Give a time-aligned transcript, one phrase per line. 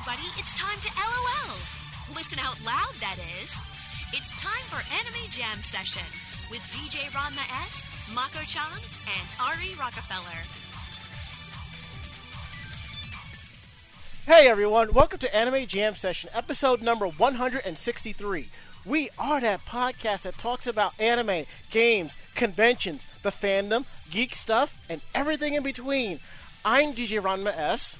[0.00, 0.28] everybody.
[0.38, 1.56] It's time to LOL.
[2.16, 3.52] Listen out loud, that is.
[4.14, 6.02] It's time for Anime Jam Session
[6.50, 10.40] with DJ Ranma S, Mako Chan, and Ari Rockefeller.
[14.24, 18.48] Hey everyone, welcome to Anime Jam Session, episode number 163.
[18.86, 25.02] We are that podcast that talks about anime, games, conventions, the fandom, geek stuff, and
[25.14, 26.20] everything in between.
[26.64, 27.96] I'm DJ Ranma S.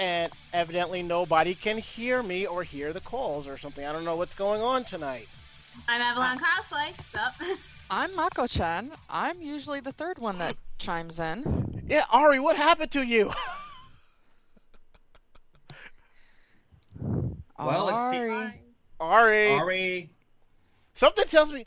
[0.00, 3.84] And evidently nobody can hear me or hear the calls or something.
[3.84, 5.28] I don't know what's going on tonight.
[5.86, 6.98] I'm Avalon Cosplay.
[7.10, 7.34] Sup?
[7.90, 8.92] I'm Mako Chan.
[9.10, 11.84] I'm usually the third one that chimes in.
[11.86, 13.32] Yeah, Ari, what happened to you?
[17.62, 18.16] Well, let's see.
[18.16, 18.60] Ari.
[19.00, 19.48] Ari.
[19.50, 20.10] Ari,
[20.94, 21.66] Something tells me.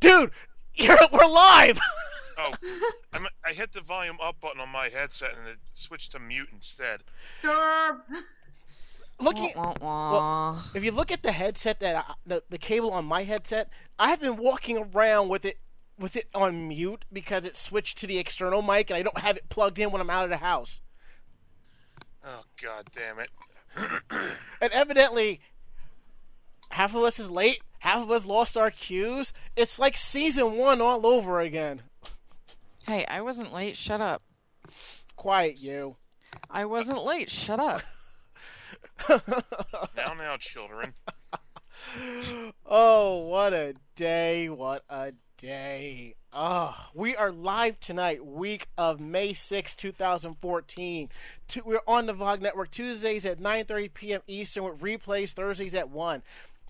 [0.00, 0.32] Dude,
[0.74, 1.78] you're, we're live!
[2.42, 2.52] Oh,
[3.12, 6.48] I'm, I hit the volume up button on my headset and it switched to mute
[6.52, 7.02] instead.
[7.42, 8.00] Derp.
[9.20, 9.52] Looking.
[9.54, 10.62] Wah, wah, wah.
[10.74, 14.20] If you look at the headset that I, the the cable on my headset, I've
[14.20, 15.58] been walking around with it
[15.98, 19.36] with it on mute because it switched to the external mic and I don't have
[19.36, 20.80] it plugged in when I'm out of the house.
[22.24, 23.30] Oh god damn it!
[24.60, 25.40] And evidently,
[26.70, 29.32] half of us is late, half of us lost our cues.
[29.56, 31.82] It's like season one all over again.
[32.86, 33.76] Hey, I wasn't late.
[33.76, 34.22] Shut up.
[35.16, 35.96] Quiet, you.
[36.50, 37.30] I wasn't late.
[37.30, 37.82] Shut up.
[39.08, 40.94] Now, now, children.
[42.64, 44.48] Oh, what a day!
[44.48, 46.14] What a day!
[46.32, 51.08] Oh, we are live tonight, week of May 6, 2014.
[51.64, 54.20] We're on the VOG Network Tuesdays at 9.30 p.m.
[54.26, 56.22] Eastern with replays Thursdays at 1.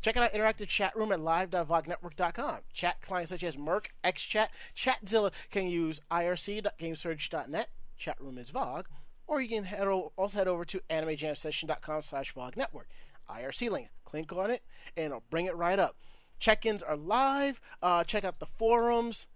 [0.02, 2.58] Check out our interactive chat room at live.vognetwork.com.
[2.74, 7.68] Chat clients such as mIRC, XChat, Chatzilla can use irc.gamesurge.net.
[7.96, 8.84] Chat room is VOG.
[9.28, 12.88] Or you can head o- also head over to animejamsession.com slash VOG Network.
[13.30, 13.88] IRC link.
[14.04, 14.62] Click on it,
[14.96, 15.96] and it'll bring it right up.
[16.38, 17.60] Check-ins are live.
[17.80, 19.26] Uh, check out the forums.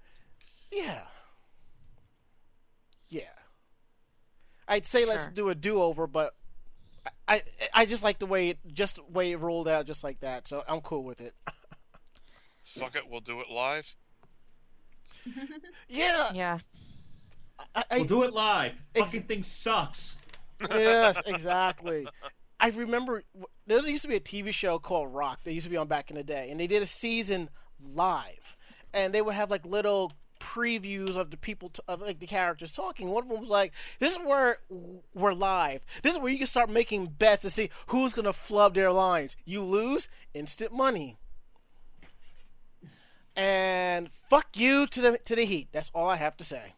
[0.70, 1.02] Yeah.
[3.08, 3.22] Yeah.
[4.68, 6.34] I'd say let's do a do-over, but
[7.28, 7.42] I, I
[7.74, 10.46] I just like the way it just the way it rolled out just like that,
[10.48, 11.34] so I'm cool with it.
[12.64, 13.94] Fuck it, we'll do it live.
[15.88, 16.30] Yeah.
[16.34, 16.58] Yeah.
[17.74, 18.80] I, I, we'll do it live.
[18.94, 20.18] Ex- Fucking thing sucks.
[20.68, 22.06] yes, exactly.
[22.58, 23.22] I remember
[23.66, 25.40] there used to be a TV show called Rock.
[25.44, 27.50] that used to be on back in the day, and they did a season
[27.94, 28.56] live,
[28.92, 30.12] and they would have like little
[30.54, 33.10] previews of the people t- of like the characters talking.
[33.10, 34.60] One of them was like, "This is where
[35.14, 35.84] we're live.
[36.02, 39.36] This is where you can start making bets to see who's gonna flub their lines.
[39.44, 41.16] You lose, instant money."
[43.34, 45.68] And fuck you to the to the Heat.
[45.72, 46.74] That's all I have to say.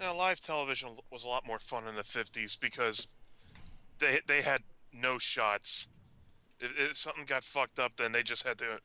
[0.00, 3.08] Now, live television was a lot more fun in the '50s because
[3.98, 4.62] they they had
[4.92, 5.88] no shots.
[6.60, 8.80] If, if something got fucked up, then they just had to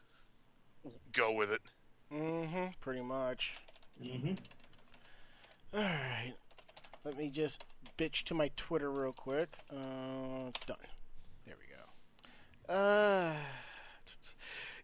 [1.12, 1.62] go with it.
[2.14, 2.66] Mm-hmm.
[2.82, 3.54] Pretty much.
[4.02, 4.34] hmm
[5.74, 6.34] All right.
[7.04, 7.64] Let me just
[7.98, 9.50] bitch to my Twitter real quick.
[9.72, 10.78] Uh, done.
[11.46, 12.74] There we go.
[12.74, 13.34] Uh,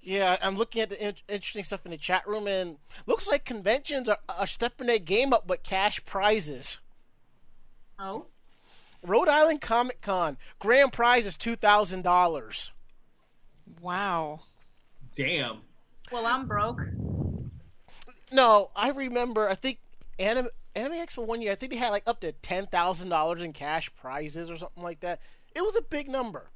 [0.01, 3.45] yeah, I'm looking at the in- interesting stuff in the chat room, and looks like
[3.45, 6.78] conventions are, are stepping their game up with cash prizes.
[8.00, 8.25] Oh.
[9.01, 12.72] Rhode Island Comic Con grand prize is two thousand dollars.
[13.81, 14.41] Wow.
[15.13, 15.59] Damn.
[16.11, 16.79] Well, I'm broke.
[18.34, 19.48] No, I remember.
[19.48, 19.80] I think
[20.20, 21.52] Anime Anime Expo one year.
[21.52, 24.84] I think they had like up to ten thousand dollars in cash prizes or something
[24.84, 25.20] like that.
[25.56, 26.50] It was a big number.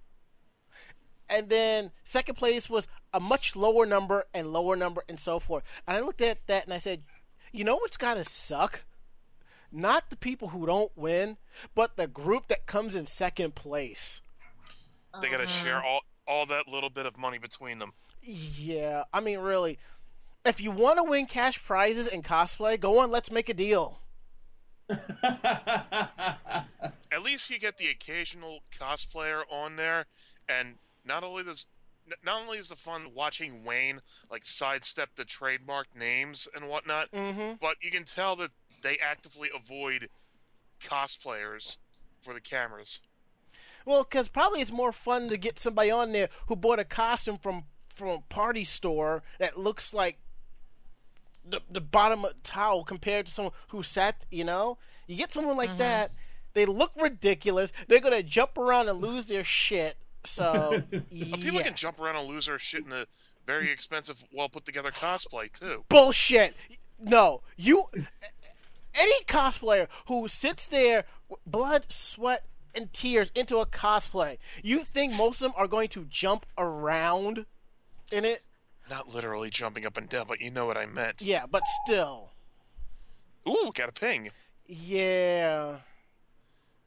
[1.30, 5.64] And then second place was a much lower number and lower number and so forth.
[5.88, 7.04] And I looked at that and I said,
[7.52, 8.84] you know what's gotta suck?
[9.72, 11.38] Not the people who don't win,
[11.76, 14.22] but the group that comes in second place.
[15.22, 15.64] They got to uh-huh.
[15.64, 17.94] share all all that little bit of money between them.
[18.22, 19.80] Yeah, I mean, really,
[20.48, 23.12] if you want to win cash prizes in cosplay, go on.
[23.12, 24.00] Let's make a deal.
[27.10, 30.06] At least you get the occasional cosplayer on there,
[30.48, 31.68] and not only does
[32.26, 34.00] not only is the fun watching Wayne
[34.32, 37.56] like sidestep the trademark names and whatnot, Mm-hmm.
[37.60, 38.52] but you can tell that
[38.82, 40.08] they actively avoid
[40.82, 41.78] cosplayers
[42.22, 43.02] for the cameras.
[43.86, 47.38] Well, because probably it's more fun to get somebody on there who bought a costume
[47.38, 50.20] from from a party store that looks like
[51.50, 54.16] the the bottom of a towel compared to someone who sat.
[54.32, 54.78] You know,
[55.08, 55.80] you get someone like mm-hmm.
[55.80, 56.12] that.
[56.54, 57.72] They look ridiculous.
[57.88, 59.98] They're gonna jump around and lose their shit.
[60.24, 61.10] So But
[61.40, 63.06] people can jump around and lose their shit in a
[63.46, 65.86] very expensive, well put together cosplay too.
[65.90, 66.56] bullshit.
[67.00, 67.86] No, you.
[68.96, 71.06] any cosplayer who sits there,
[71.46, 72.44] blood, sweat,
[72.76, 77.46] and tears into a cosplay, you think most of them are going to jump around
[78.12, 78.44] in it?
[78.90, 81.22] Not literally jumping up and down, but you know what I meant.
[81.22, 82.32] Yeah, but still.
[83.48, 84.30] Ooh, got a ping.
[84.66, 85.78] Yeah.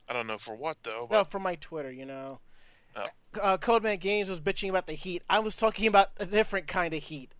[0.09, 1.09] I don't know for what though.
[1.11, 2.41] No, for my Twitter, you know.
[2.97, 3.05] Oh.
[3.41, 5.23] Uh, Codeman Games was bitching about the heat.
[5.31, 7.33] I was talking about a different kind of heat.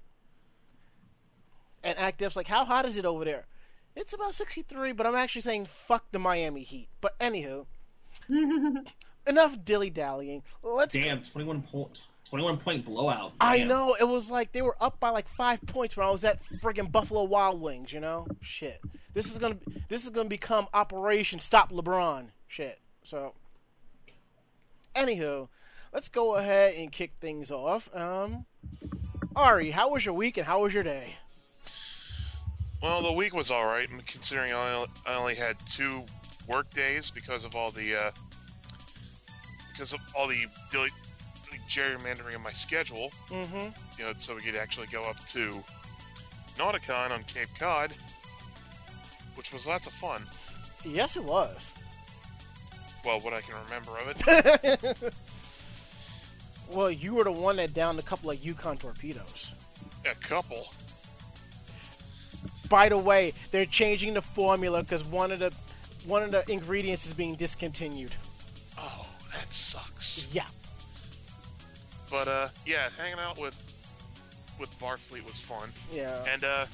[1.83, 3.47] And Active's like, how hot is it over there?
[3.97, 6.89] It's about 63, but I'm actually saying fuck the Miami Heat.
[7.01, 7.67] But anywho,
[9.27, 10.43] enough dilly dallying.
[10.63, 10.95] Let's.
[10.95, 13.33] Damn, 21 point, 21 point blowout.
[13.41, 16.25] I know it was like they were up by like five points when I was
[16.25, 17.93] at friggin' Buffalo Wild Wings.
[17.93, 18.81] You know, shit.
[19.15, 19.57] This is gonna
[19.89, 22.27] this is gonna become Operation Stop LeBron.
[22.47, 22.79] Shit.
[23.03, 23.35] So,
[24.95, 25.49] anywho,
[25.93, 27.89] let's go ahead and kick things off.
[27.95, 28.45] Um,
[29.35, 31.17] Ari, how was your week and how was your day?
[32.83, 36.05] well, the week was all right, considering I only, I only had two
[36.49, 38.11] work days because of all the uh,
[39.73, 40.47] because of all the
[41.69, 43.11] gerrymandering of my schedule.
[43.29, 43.69] Mm-hmm.
[43.99, 45.63] You know, so we could actually go up to
[46.57, 47.93] Nauticon on Cape Cod,
[49.35, 50.23] which was lots of fun.
[50.85, 51.73] Yes, it was.
[53.05, 55.15] Well, what I can remember of it.
[56.73, 59.53] well, you were the one that downed a couple of Yukon torpedoes.
[60.11, 60.67] A couple.
[62.69, 65.53] By the way, they're changing the formula because one of the
[66.07, 68.15] one of the ingredients is being discontinued.
[68.79, 70.29] Oh, that sucks.
[70.33, 70.47] Yeah.
[72.11, 73.55] But uh, yeah, hanging out with
[74.59, 76.23] with Barfleet was fun, Yeah.
[76.31, 76.67] and uh,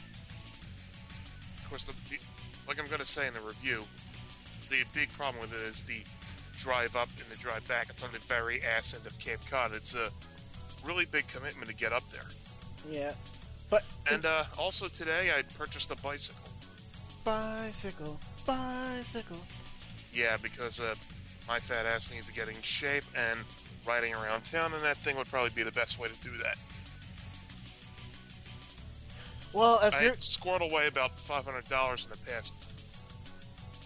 [1.59, 2.19] of course, the, the
[2.67, 3.83] like I'm gonna say in the review,
[4.71, 6.03] the big problem with it is the
[6.59, 7.87] drive up and the drive back.
[7.91, 9.73] It's on the very ass end of Cape Cod.
[9.75, 10.09] It's a
[10.87, 12.25] really big commitment to get up there.
[12.91, 13.13] Yeah.
[13.71, 16.49] But And uh, also today, I purchased a bicycle.
[17.25, 19.39] bicycle, bicycle.
[20.15, 20.95] Yeah, because uh,
[21.49, 23.39] my fat ass needs to get in shape, and
[23.87, 26.57] riding around town and that thing would probably be the best way to do that.
[29.53, 32.55] Well, if I you're away about five hundred dollars in the past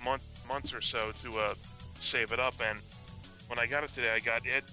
[0.05, 1.55] month months or so to uh,
[1.94, 2.79] save it up, and
[3.47, 4.64] when I got it today, I got it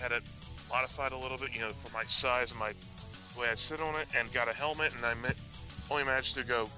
[0.00, 0.22] had it
[0.70, 2.72] modified a little bit, you know, for my size and my
[3.38, 5.28] way I sit on it, and got a helmet, and I ma-
[5.90, 6.68] only managed to go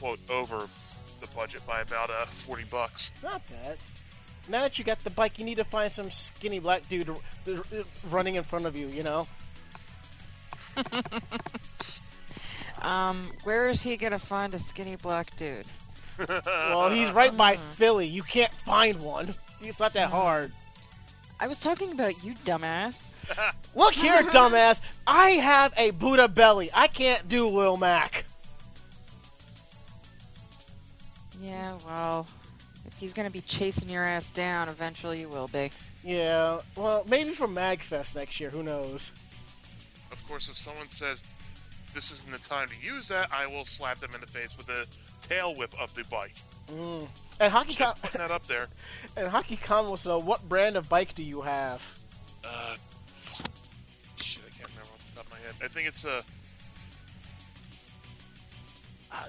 [0.00, 0.66] quote over
[1.20, 3.12] the budget by about uh, forty bucks.
[3.22, 3.76] not bad.
[4.48, 7.16] Now that you got the bike, you need to find some skinny black dude r-
[7.48, 7.62] r-
[8.10, 8.88] running in front of you.
[8.88, 9.26] You know.
[12.82, 15.66] Um, where is he gonna find a skinny black dude?
[16.18, 18.06] Well, he's right by Philly.
[18.06, 19.32] You can't find one.
[19.60, 20.52] It's not that hard.
[21.40, 23.16] I was talking about you, dumbass.
[23.76, 24.80] Look here, dumbass.
[25.06, 26.70] I have a Buddha belly.
[26.74, 28.24] I can't do Lil Mac.
[31.40, 32.26] Yeah, well,
[33.02, 35.72] he's gonna be chasing your ass down, eventually you will be.
[36.04, 36.60] Yeah.
[36.76, 38.48] Well, maybe for Magfest next year.
[38.48, 39.10] Who knows?
[40.12, 41.24] Of course, if someone says
[41.94, 44.66] this isn't the time to use that, I will slap them in the face with
[44.66, 44.86] the
[45.28, 46.36] tail whip of the bike.
[46.70, 47.08] Mm.
[47.40, 48.68] And Hockey Com- Just putting that up there.
[49.16, 51.84] and Hockey Com wants to know what brand of bike do you have?
[52.44, 52.76] Uh,
[54.16, 55.54] shit, I can't remember off the top of my head.
[55.60, 56.22] I think it's a.
[59.10, 59.26] I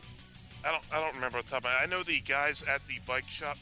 [0.65, 0.83] I don't.
[0.93, 1.81] I don't remember off the top of my head.
[1.83, 3.57] I know the guys at the bike shop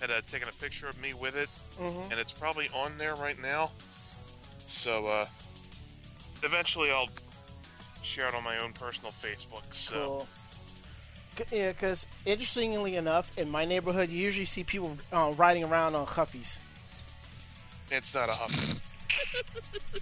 [0.00, 1.48] had uh, taken a picture of me with it,
[1.80, 2.10] Mm-hmm.
[2.10, 3.70] and it's probably on there right now.
[4.66, 5.26] So, uh,
[6.42, 7.08] eventually I'll
[8.02, 9.72] share it on my own personal Facebook.
[9.74, 10.26] So,
[11.36, 11.46] Cool.
[11.52, 16.06] Yeah, because interestingly enough, in my neighborhood, you usually see people uh, riding around on
[16.06, 16.58] Huffies.
[17.90, 18.80] it's not a Huffy.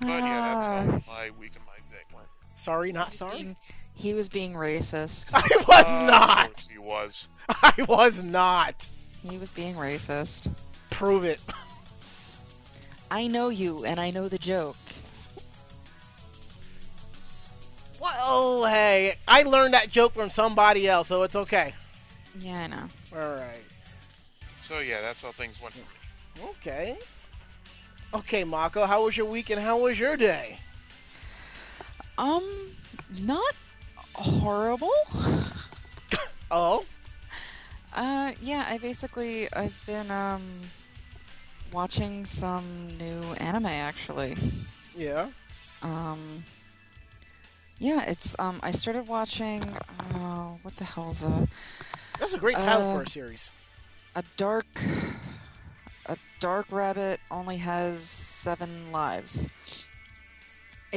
[0.00, 2.28] but yeah, that's Ah, how my week and my day went.
[2.54, 3.56] Sorry, not sorry.
[3.96, 5.30] Being- he was being racist.
[5.34, 6.68] I was Uh, not.
[6.70, 7.28] He was.
[7.48, 8.86] I was not.
[9.28, 10.48] He was being racist.
[10.90, 11.40] Prove it.
[13.10, 14.76] I know you, and I know the joke.
[18.00, 21.72] Well, hey, I learned that joke from somebody else, so it's okay.
[22.40, 22.88] Yeah, I know.
[23.14, 23.62] All right.
[24.60, 25.74] So yeah, that's how things went.
[26.60, 26.98] Okay.
[28.12, 30.58] Okay, Mako, how was your week and how was your day?
[32.18, 32.44] Um,
[33.20, 33.54] not
[34.16, 34.90] horrible.
[36.50, 36.86] Oh,
[37.92, 40.42] Uh, yeah, I basically I've been um
[41.72, 44.36] watching some new anime actually.
[44.94, 45.28] yeah.
[45.82, 46.44] Um,
[47.78, 49.62] yeah, it's um I started watching
[49.98, 51.48] uh what the hell's a
[52.18, 53.50] That's a great title for Uh, a series.
[54.14, 54.66] a dark
[56.06, 59.46] a dark rabbit only has seven lives.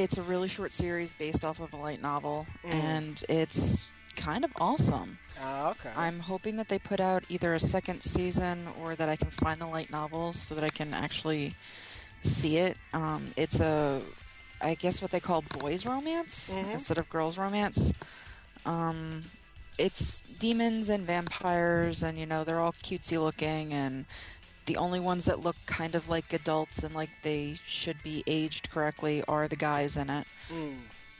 [0.02, 2.72] It's a really short series based off of a light novel, Mm.
[2.72, 5.18] and it's kind of awesome.
[5.42, 5.90] Oh, okay.
[5.96, 9.60] I'm hoping that they put out either a second season or that I can find
[9.60, 11.54] the light novels so that I can actually
[12.22, 12.76] see it.
[12.94, 14.00] Um, it's a,
[14.60, 16.72] I guess what they call boys' romance Mhm.
[16.72, 17.92] instead of girls' romance.
[18.66, 19.24] Um,
[19.78, 24.04] it's demons and vampires, and you know they're all cutesy looking, and
[24.70, 28.70] the only ones that look kind of like adults and like they should be aged
[28.70, 30.24] correctly are the guys in it.
[30.48, 30.76] Mm.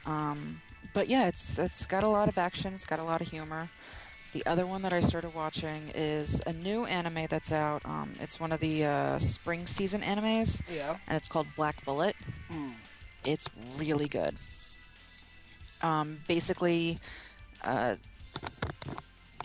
[0.07, 0.63] Um,
[0.95, 2.75] but yeah, it's it's got a lot of action.
[2.75, 3.69] It's got a lot of humor.
[4.33, 7.83] The other one that I started watching is a new anime that's out.
[7.85, 10.99] Um, it's one of the uh, spring season animes, Yeah.
[11.09, 12.15] and it's called Black Bullet.
[12.53, 12.75] Mm.
[13.25, 14.37] It's really good.
[15.83, 17.01] Um, basically,
[17.65, 17.97] uh,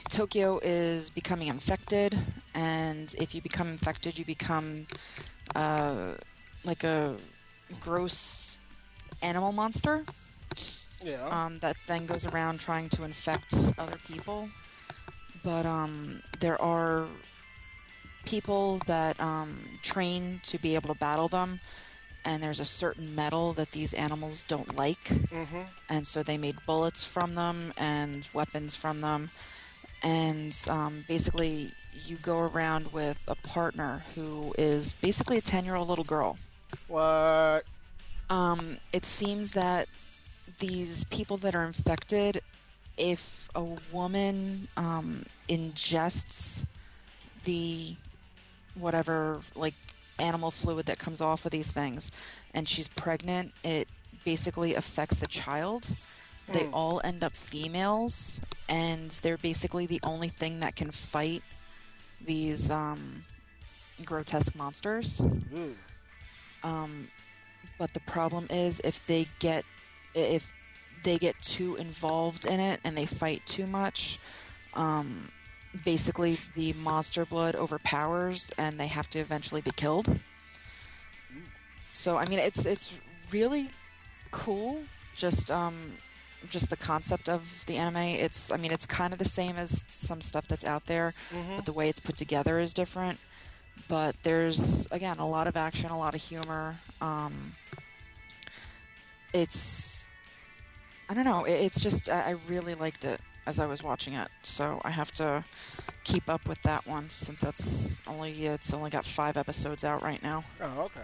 [0.09, 2.17] Tokyo is becoming infected,
[2.53, 4.85] and if you become infected, you become
[5.55, 6.13] uh,
[6.63, 7.15] like a
[7.81, 8.59] gross
[9.21, 10.05] animal monster
[11.03, 11.23] Yeah.
[11.27, 14.49] um, that then goes around trying to infect other people.
[15.43, 17.07] But um, there are
[18.25, 21.59] people that um, train to be able to battle them,
[22.23, 25.61] and there's a certain metal that these animals don't like, mm-hmm.
[25.89, 29.29] and so they made bullets from them and weapons from them.
[30.05, 31.71] And um, basically,
[32.05, 36.37] you go around with a partner who is basically a 10 year old little girl.
[36.87, 37.63] What?
[38.29, 39.87] Um, it seems that
[40.59, 42.41] these people that are infected,
[42.97, 46.65] if a woman um, ingests
[47.43, 47.95] the
[48.75, 49.73] whatever like
[50.19, 52.11] animal fluid that comes off of these things,
[52.53, 53.87] and she's pregnant, it
[54.23, 55.87] basically affects the child.
[56.51, 56.73] They Hmm.
[56.73, 61.43] all end up females, and they're basically the only thing that can fight
[62.21, 63.25] these um,
[64.05, 65.21] grotesque monsters.
[65.53, 65.75] Ooh.
[66.63, 67.09] Um,
[67.77, 69.65] but the problem is if they get
[70.13, 70.53] if
[71.03, 74.19] they get too involved in it and they fight too much,
[74.73, 75.31] um,
[75.83, 80.19] basically the monster blood overpowers and they have to eventually be killed.
[81.93, 82.99] So I mean, it's it's
[83.31, 83.69] really
[84.31, 84.83] cool.
[85.15, 85.93] Just um,
[86.49, 87.97] just the concept of the anime.
[87.97, 91.55] It's I mean, it's kind of the same as some stuff that's out there, Mhm.
[91.57, 93.19] but the way it's put together is different.
[93.87, 96.77] But there's again a lot of action, a lot of humor.
[97.01, 97.55] Um,
[99.33, 100.11] it's
[101.09, 101.45] I don't know.
[101.45, 105.11] It's just I I really liked it as I was watching it, so I have
[105.13, 105.43] to
[106.03, 110.21] keep up with that one since that's only it's only got five episodes out right
[110.23, 110.43] now.
[110.61, 111.01] Oh, okay.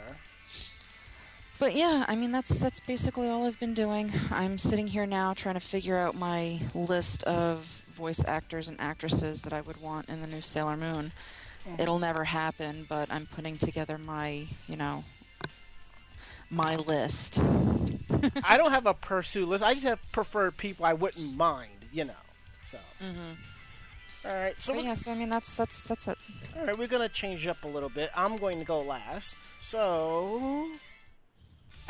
[1.62, 4.12] But yeah, I mean that's that's basically all I've been doing.
[4.32, 9.44] I'm sitting here now trying to figure out my list of voice actors and actresses
[9.44, 11.12] that I would want in the new Sailor Moon.
[11.78, 15.04] It'll never happen, but I'm putting together my, you know,
[16.50, 17.40] my list.
[18.44, 19.64] I don't have a pursue list.
[19.64, 22.14] I just have preferred people I wouldn't mind, you know.
[22.72, 24.28] So, Mm-hmm.
[24.28, 24.60] all right.
[24.60, 26.18] So, yeah, so I mean that's that's that's it.
[26.58, 28.10] all right, we're gonna change up a little bit.
[28.16, 29.36] I'm going to go last.
[29.62, 30.68] So,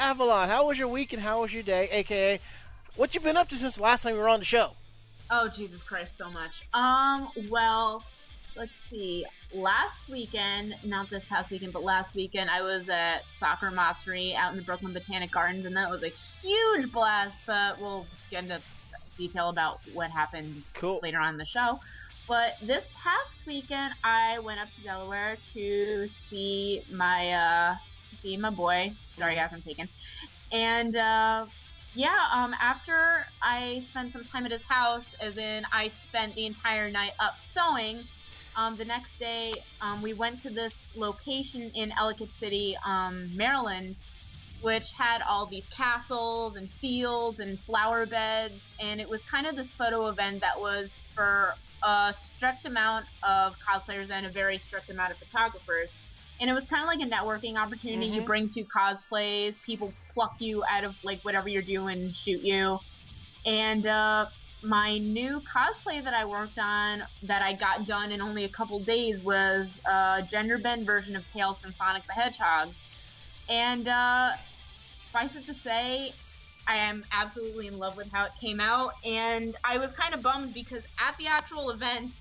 [0.05, 1.87] Avalon, how was your week and how was your day?
[1.91, 2.39] AKA,
[2.95, 4.71] what you been up to since the last time we were on the show?
[5.29, 6.67] Oh Jesus Christ, so much.
[6.73, 8.03] Um, well,
[8.55, 9.25] let's see.
[9.53, 14.49] Last weekend, not this past weekend, but last weekend, I was at Sakura Matsuri out
[14.51, 17.35] in the Brooklyn Botanic Gardens, and that was a huge blast.
[17.45, 18.59] But we'll get into
[19.19, 20.99] detail about what happened Cool.
[21.03, 21.79] later on in the show.
[22.27, 27.75] But this past weekend, I went up to Delaware to see my uh,
[28.23, 28.93] my boy.
[29.17, 29.87] Sorry, I'm taken.
[30.51, 31.45] And uh,
[31.95, 36.45] yeah, um, after I spent some time at his house, as in I spent the
[36.45, 37.99] entire night up sewing.
[38.55, 43.95] Um, the next day, um, we went to this location in Ellicott City, um, Maryland,
[44.61, 49.55] which had all these castles and fields and flower beds, and it was kind of
[49.55, 54.89] this photo event that was for a strict amount of cosplayers and a very strict
[54.89, 55.89] amount of photographers.
[56.41, 58.07] And it was kind of like a networking opportunity.
[58.07, 58.25] You Mhm.
[58.25, 62.79] bring two cosplays, people pluck you out of like whatever you're doing, shoot you.
[63.45, 64.27] And uh,
[64.63, 68.83] my new cosplay that I worked on, that I got done in only a couple
[68.83, 72.75] days, was a gender bend version of Tails from Sonic the Hedgehog.
[73.49, 74.31] And uh,
[74.99, 76.13] suffice it to say,
[76.67, 80.21] I am absolutely in love with how it came out, and I was kind of
[80.23, 82.13] bummed because at the actual event,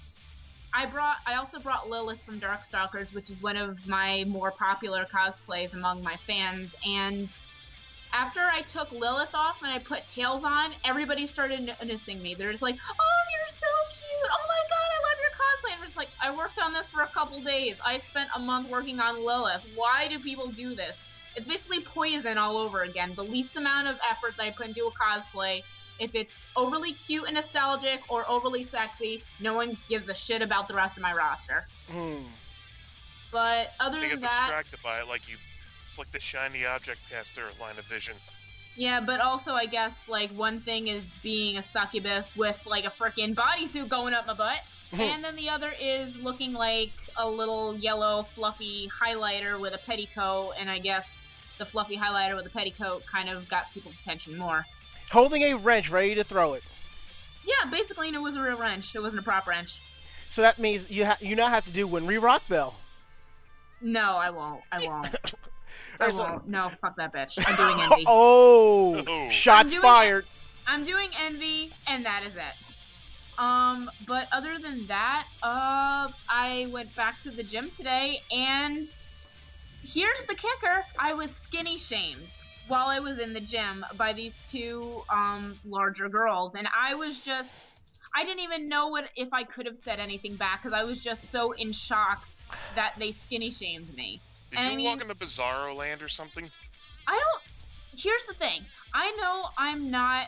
[0.75, 5.07] I brought I also brought Lilith from Darkstalkers, which is one of my more popular
[5.15, 7.29] cosplays among my fans, and
[8.13, 12.35] after I took Lilith off and I put Tails on, everybody started noticing me.
[12.35, 14.31] They're just like, "Oh, you're so cute!
[14.33, 17.03] Oh my god, I love your cosplay!" And it's like, I worked on this for
[17.03, 17.77] a couple days.
[17.87, 19.63] I spent a month working on Lilith.
[19.75, 20.97] Why do people do this?
[21.37, 23.15] It's basically poison all over again.
[23.17, 25.61] The least amount of effort that I put into a cosplay
[26.01, 30.67] If it's overly cute and nostalgic or overly sexy, no one gives a shit about
[30.67, 31.67] the rest of my roster.
[31.91, 32.23] Hmm.
[33.31, 35.37] But other They than get that, distracted by it, like you
[35.95, 38.17] flick the shiny object past their line of vision.
[38.77, 39.01] yeah.
[39.01, 43.35] But also, I guess like one thing is being a succubus with like a freaking
[43.35, 44.59] bodysuit going up my butt,
[44.93, 50.55] and then the other is looking like a little yellow fluffy highlighter with a petticoat.
[50.59, 51.07] And I guess
[51.59, 54.65] the fluffy highlighter with a petticoat kind of got people's attention more.
[55.11, 56.63] Holding a wrench, ready to throw it.
[57.45, 58.95] Yeah, basically, and it was a real wrench.
[58.95, 59.81] It wasn't a prop wrench.
[60.31, 62.75] So that means you ha- you now have to do Winry Rockbell.
[63.81, 64.61] No, I won't.
[64.71, 65.35] I won't.
[66.01, 66.47] I won't.
[66.49, 67.31] No, fuck that bitch.
[67.45, 68.05] I'm doing envy.
[68.07, 69.31] oh, Oh.
[69.31, 70.27] shots I'm doing fired.
[70.67, 72.43] I'm doing envy, and that is it.
[73.39, 78.87] Um, but other than that, uh, I went back to the gym today, and
[79.83, 82.23] here's the kicker: I was skinny shamed
[82.71, 87.21] while I was in the gym by these two um larger girls, and I was
[87.21, 87.51] just.
[88.13, 91.01] I didn't even know what if I could have said anything back because I was
[91.01, 92.19] just so in shock
[92.75, 94.21] that they skinny shamed me.
[94.51, 96.51] Did And I you mean- walk into Bizarro Land or something?
[97.07, 97.43] I don't.
[98.03, 98.67] Here's the thing.
[98.93, 100.27] I know I'm not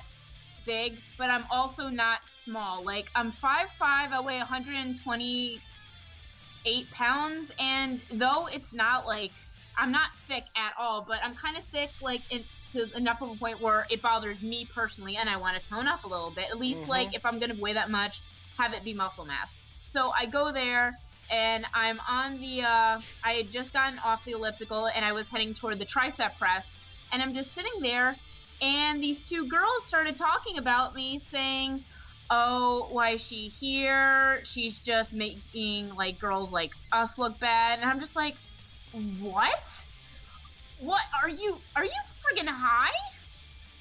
[0.64, 2.84] big, but I'm also not small.
[2.84, 9.32] Like I'm 5'5", I weigh 128 pounds, and though it's not like
[9.78, 13.30] I'm not thick at all, but I'm kind of thick, like in, to enough of
[13.30, 16.32] a point where it bothers me personally, and I want to tone up a little
[16.34, 16.46] bit.
[16.50, 16.88] At least, Mhm.
[16.88, 18.22] like if I'm gonna weigh that much,
[18.58, 19.56] have it be muscle mass.
[19.84, 20.98] So I go there.
[21.30, 25.28] And I'm on the, uh, I had just gotten off the elliptical and I was
[25.30, 26.66] heading toward the tricep press.
[27.10, 28.20] And I'm just sitting there
[28.60, 31.84] and these two girls started talking about me saying,
[32.30, 34.42] oh, why is she here?
[34.44, 37.78] She's just making like girls like us look bad.
[37.80, 38.34] And I'm just like,
[38.92, 39.50] what?
[40.76, 41.62] What are you?
[41.76, 41.90] Are you
[42.22, 42.90] friggin' high?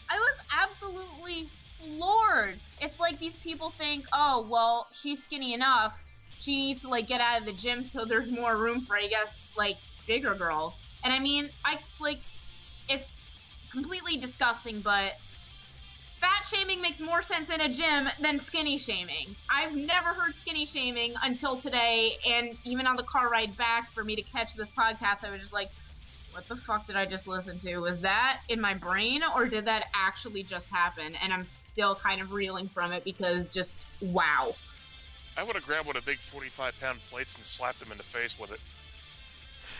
[0.10, 2.62] I was absolutely floored.
[2.80, 5.94] It's like these people think, oh, well, she's skinny enough.
[6.40, 9.07] She needs to like get out of the gym so there's more room for, I
[9.07, 10.75] guess, like bigger girls.
[11.03, 12.24] And I mean, I like,
[12.88, 13.07] it's
[13.72, 15.14] completely disgusting, but
[16.22, 19.36] fat shaming makes more sense in a gym than skinny shaming.
[19.50, 24.03] I've never heard skinny shaming until today, and even on the car ride back for
[24.03, 25.70] me to catch this podcast, I was just like,
[26.31, 27.79] what the fuck did I just listen to?
[27.79, 31.16] Was that in my brain, or did that actually just happen?
[31.22, 34.53] And I'm still kind of reeling from it because just wow.
[35.36, 37.98] I would have grabbed one of the big 45 pound plates and slapped him in
[37.98, 38.60] the face with it.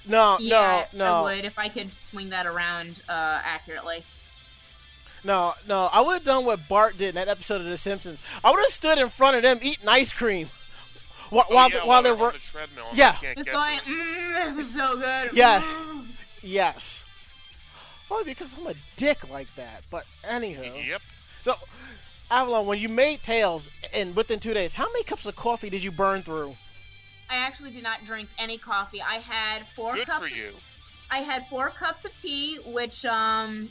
[0.08, 4.04] No, yeah, no, no, I would if I could swing that around uh, accurately.
[5.24, 5.90] No, no.
[5.92, 8.20] I would have done what Bart did in that episode of The Simpsons.
[8.44, 10.50] I would have stood in front of them eating ice cream
[11.30, 12.28] while Oh, while, yeah, while they they're were.
[12.28, 12.86] on the treadmill.
[12.94, 13.12] Yeah.
[13.14, 15.30] they can't Just get going, mm, this is so good.
[15.34, 15.64] Yes.
[15.64, 16.06] Mm.
[16.44, 17.04] Yes.
[18.10, 19.84] Well, because I'm a dick like that.
[19.90, 21.02] But anywho, Yep.
[21.44, 21.56] so
[22.30, 25.84] Avalon, when you made Tails, and within two days, how many cups of coffee did
[25.84, 26.56] you burn through?
[27.30, 29.02] I actually did not drink any coffee.
[29.02, 30.20] I had four Good cups.
[30.28, 30.52] for you.
[31.10, 33.70] I had four cups of tea, which um,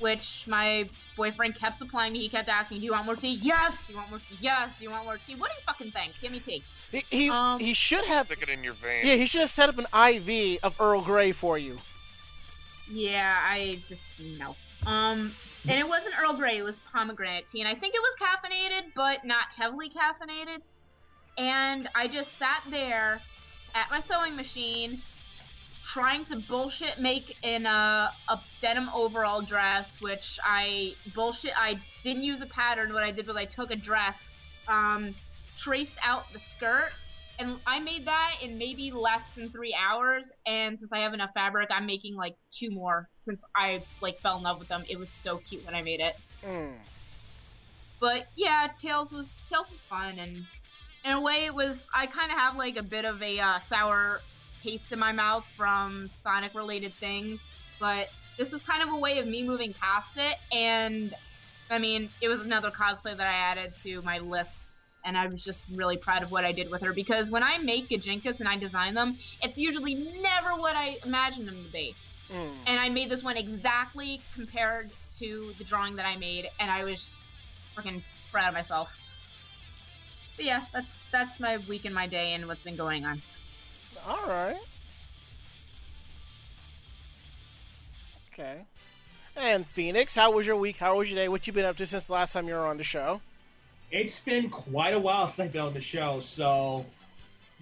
[0.00, 2.20] which my boyfriend kept supplying me.
[2.20, 3.38] He kept asking, "Do you want more tea?
[3.42, 3.74] Yes.
[3.86, 4.36] Do you want more tea?
[4.40, 4.70] Yes.
[4.78, 5.34] Do you want more tea?
[5.34, 6.20] What do you fucking think?
[6.20, 8.26] Give me tea." He he, Um, he should have.
[8.26, 9.06] Stick it in your vein.
[9.06, 11.78] Yeah, he should have set up an IV of Earl Grey for you.
[12.90, 14.02] Yeah, I just
[14.38, 14.56] no.
[14.86, 15.34] Um,
[15.68, 16.58] and it wasn't Earl Grey.
[16.58, 20.62] It was pomegranate tea, and I think it was caffeinated, but not heavily caffeinated.
[21.36, 23.20] And I just sat there
[23.74, 25.02] at my sewing machine,
[25.98, 31.50] trying to bullshit make in a, a denim overall dress, which I bullshit.
[31.56, 32.92] I didn't use a pattern.
[32.92, 34.14] What I did was I took a dress,
[34.68, 35.12] um,
[35.58, 36.92] traced out the skirt,
[37.40, 40.30] and I made that in maybe less than three hours.
[40.46, 44.36] And since I have enough fabric, I'm making like two more since I like fell
[44.36, 44.84] in love with them.
[44.88, 46.14] It was so cute when I made it.
[46.44, 46.74] Mm.
[48.00, 50.44] But yeah, Tails was Tails was fun, and
[51.04, 51.84] in a way, it was.
[51.92, 54.20] I kind of have like a bit of a uh, sour
[54.62, 57.42] taste in my mouth from Sonic related things,
[57.80, 60.36] but this was kind of a way of me moving past it.
[60.52, 61.12] And
[61.70, 64.72] I mean, it was another cosplay that I added to my list.
[65.04, 67.58] And I was just really proud of what I did with her because when I
[67.58, 71.96] make Gijinkas and I design them, it's usually never what I imagine them to be
[72.30, 72.62] Mm.
[72.66, 76.84] and I made this one exactly compared to the drawing that I made, and I
[76.84, 77.12] was
[77.78, 78.88] freaking proud of myself.
[80.36, 83.22] But yeah, that's that's my week and my day and what's been going on.
[84.06, 84.58] All right.
[88.32, 88.60] Okay.
[89.36, 90.76] And Phoenix, how was your week?
[90.76, 91.28] How was your day?
[91.28, 93.20] What you been up to since the last time you were on the show?
[93.90, 96.84] It's been quite a while since I've been on the show, so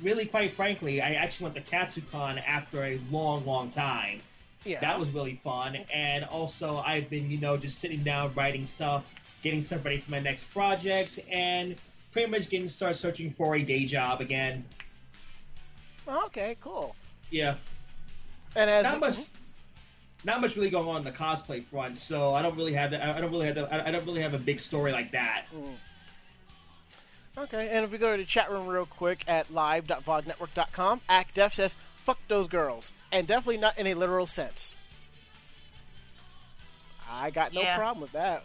[0.02, 4.20] really, quite frankly, I actually went to KatsuCon after a long, long time.
[4.64, 4.80] Yeah.
[4.80, 9.04] That was really fun, and also I've been, you know, just sitting down writing stuff
[9.46, 11.76] getting stuff ready for my next project, and
[12.10, 14.64] pretty much getting start searching for a day job again.
[16.08, 16.94] Okay, cool.
[17.30, 17.56] Yeah,
[18.54, 19.16] And as not much.
[20.24, 23.02] Not much really going on in the cosplay front, so I don't really have that.
[23.02, 23.86] I don't really have that.
[23.86, 25.44] I don't really have a big story like that.
[25.54, 25.74] Mm.
[27.38, 31.76] Okay, and if we go to the chat room real quick at live.vognetwork.com, ActDef says,
[32.02, 32.92] fuck those girls.
[33.12, 34.74] And definitely not in a literal sense.
[37.08, 37.76] I got no Yeah.
[37.76, 38.44] problem with that.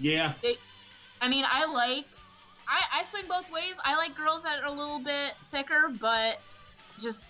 [0.00, 0.56] Yeah, They,
[1.20, 2.04] I mean, I like.
[2.68, 3.74] I, I swing both ways.
[3.82, 6.40] I like girls that are a little bit thicker, but
[7.00, 7.22] just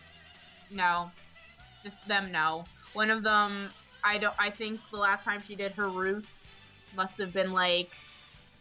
[0.71, 1.11] no,
[1.83, 2.65] just them no.
[2.93, 3.71] One of them,
[4.05, 4.35] I don't.
[4.39, 6.53] I think the last time she did her roots
[6.97, 7.91] must have been like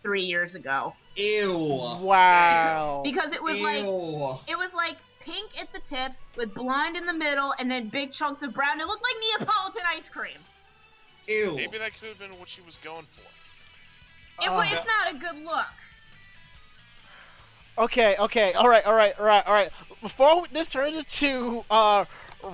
[0.04, 1.58] three years ago ew,
[2.02, 3.02] Wow.
[3.04, 3.84] because it was like
[4.48, 8.14] it was like pink at the tips with blonde in the middle and then big
[8.14, 8.80] chunks of brown.
[8.80, 10.38] It looked like Neapolitan ice cream.
[11.28, 11.56] Ew.
[11.56, 14.44] Maybe that could have been what she was going for.
[14.44, 15.66] It, Uh, it's not a good look.
[17.78, 19.70] Okay, okay, all right, all right, all right, all right.
[20.02, 22.06] Before this turns into uh,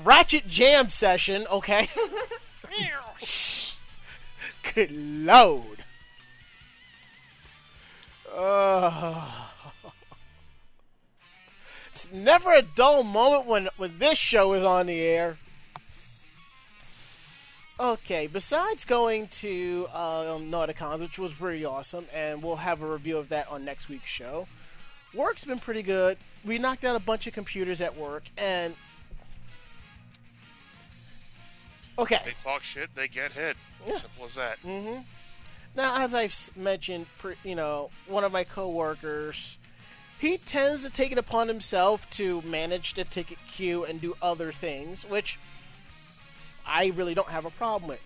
[0.03, 1.87] Ratchet Jam session, okay?
[4.75, 5.85] Good lord.
[8.35, 9.31] Uh,
[11.89, 15.37] it's never a dull moment when, when this show is on the air.
[17.79, 23.17] Okay, besides going to uh, Nauticons, which was pretty awesome, and we'll have a review
[23.17, 24.47] of that on next week's show
[25.13, 26.17] work's been pretty good.
[26.45, 28.75] We knocked out a bunch of computers at work, and
[31.97, 32.19] okay.
[32.25, 33.57] They talk shit, they get hit.
[33.87, 33.93] Yeah.
[33.93, 34.61] Simple as that.
[34.63, 35.01] Mm-hmm.
[35.75, 37.07] Now, as I've mentioned,
[37.43, 39.57] you know, one of my coworkers,
[40.19, 44.51] he tends to take it upon himself to manage the ticket queue and do other
[44.51, 45.39] things, which
[46.65, 48.01] I really don't have a problem with.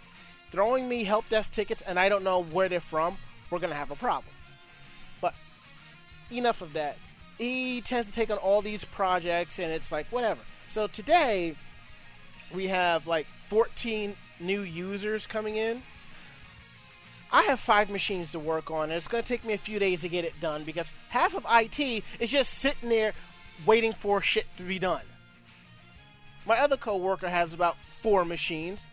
[0.50, 3.18] Throwing me help desk tickets and I don't know where they're from,
[3.50, 4.34] we're gonna have a problem.
[6.32, 6.98] Enough of that.
[7.38, 10.42] He tends to take on all these projects and it's like whatever.
[10.70, 11.56] So today
[12.54, 15.84] we have like 14 new users coming in.
[17.32, 19.80] I have five machines to work on, and it's going to take me a few
[19.80, 23.14] days to get it done because half of IT is just sitting there
[23.66, 25.02] waiting for shit to be done.
[26.46, 28.86] My other coworker has about four machines.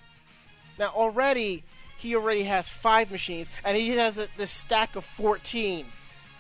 [0.79, 1.63] Now already,
[1.97, 5.87] he already has five machines, and he has a, this stack of 14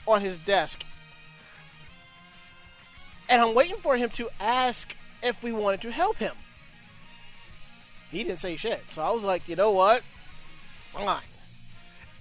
[0.06, 0.84] on his desk.
[3.28, 6.34] And I'm waiting for him to ask if we wanted to help him.
[8.10, 10.02] He didn't say shit, so I was like, you know what?
[10.92, 11.22] Fine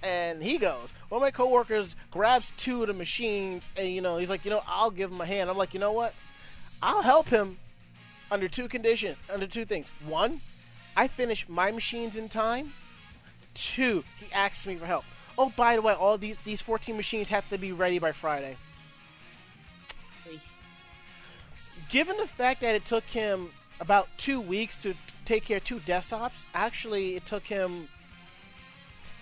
[0.04, 0.90] and he goes.
[1.08, 4.50] One of my coworkers grabs two of the machines, and you know, he's like, you
[4.50, 5.50] know, I'll give him a hand.
[5.50, 6.14] I'm like, you know what?
[6.82, 7.56] I'll help him
[8.30, 9.90] under two conditions, under two things.
[10.06, 10.40] One,
[10.96, 12.74] I finish my machines in time.
[13.54, 15.04] Two, he asks me for help.
[15.36, 18.56] Oh, by the way, all these these 14 machines have to be ready by Friday.
[21.90, 24.94] Given the fact that it took him about two weeks to
[25.24, 27.88] take care of two desktops, actually, it took him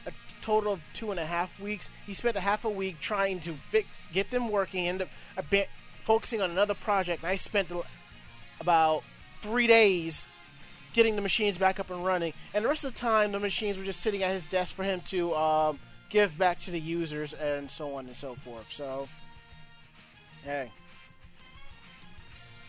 [0.07, 1.91] a total of two and a half weeks.
[2.07, 5.43] He spent a half a week trying to fix, get them working, end up a
[5.43, 5.69] bit
[6.05, 7.23] focusing on another project.
[7.23, 7.69] And I spent
[8.61, 9.03] about
[9.41, 10.25] three days
[10.95, 13.79] getting the machines back up and running, and the rest of the time the machines
[13.79, 15.79] were just sitting at his desk for him to um,
[16.13, 18.71] give back to the users and so on and so forth.
[18.71, 19.09] So,
[20.45, 20.71] hey.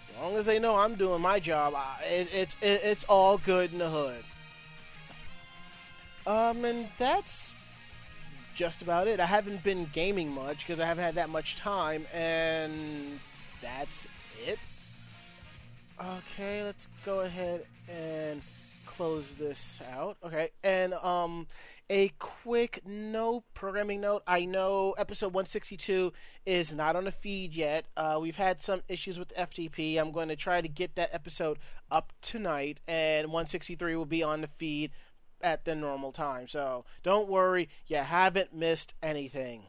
[0.09, 3.37] As long as they know I'm doing my job, I, it, it's it, it's all
[3.39, 4.23] good in the hood.
[6.25, 7.53] Um, and that's
[8.55, 9.19] just about it.
[9.19, 13.19] I haven't been gaming much because I haven't had that much time, and
[13.61, 14.07] that's
[14.45, 14.59] it.
[15.99, 18.41] Okay, let's go ahead and
[18.85, 20.15] close this out.
[20.23, 21.47] Okay, and um,
[21.89, 24.23] a quick no programming note.
[24.25, 26.13] I know episode 162
[26.45, 27.85] is not on the feed yet.
[27.97, 29.97] Uh, we've had some issues with FTP.
[29.97, 31.59] I'm going to try to get that episode
[31.91, 34.91] up tonight, and 163 will be on the feed
[35.41, 36.47] at the normal time.
[36.47, 39.63] So don't worry, you haven't missed anything.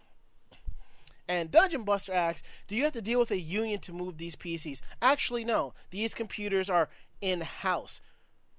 [1.26, 4.36] And Dungeon Buster asks, do you have to deal with a union to move these
[4.36, 4.82] PCs?
[5.00, 5.72] Actually, no.
[5.90, 8.00] These computers are in house.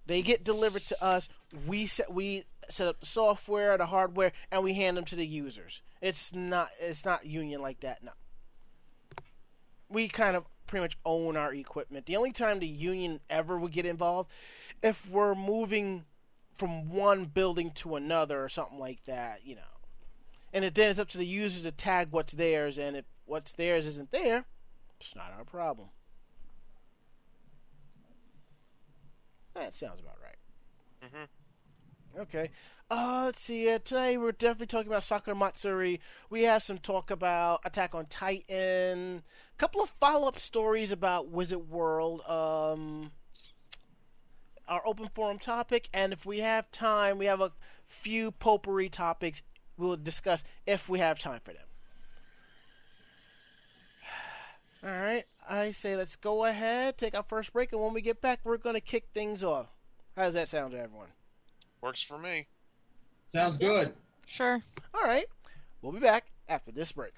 [0.06, 1.28] They get delivered to us.
[1.66, 5.26] We set we set up the software, the hardware, and we hand them to the
[5.26, 5.82] users.
[6.02, 8.04] It's not it's not union like that.
[8.04, 8.12] No.
[9.90, 12.06] We kind of pretty much own our equipment.
[12.06, 14.32] The only time the union ever would get involved
[14.82, 16.06] if we're moving
[16.54, 19.62] from one building to another or something like that, you know.
[20.54, 23.52] And it then it's up to the users to tag what's theirs, and if what's
[23.54, 24.46] theirs isn't there,
[25.00, 25.90] it's not our problem.
[29.56, 30.38] That sounds about right.
[31.12, 31.28] Mhm.
[32.22, 32.52] Okay.
[32.90, 33.70] Uh, let's see.
[33.70, 36.00] Uh, today we're definitely talking about Sakura Matsuri.
[36.30, 39.24] We have some talk about Attack on Titan.
[39.54, 42.22] A couple of follow-up stories about Wizard World.
[42.30, 43.12] Um,
[44.68, 47.52] our open forum topic, and if we have time, we have a
[47.88, 49.44] few potpourri topics
[49.78, 51.68] we'll discuss if we have time for them.
[54.84, 58.22] All right, I say let's go ahead, take our first break, and when we get
[58.22, 59.68] back, we're going to kick things off.
[60.16, 61.10] How does that sound to everyone?
[61.82, 62.48] Works for me.
[63.26, 63.94] Sounds good.
[64.26, 64.62] Sure.
[64.94, 65.26] All right.
[65.82, 67.14] We'll be back after this break.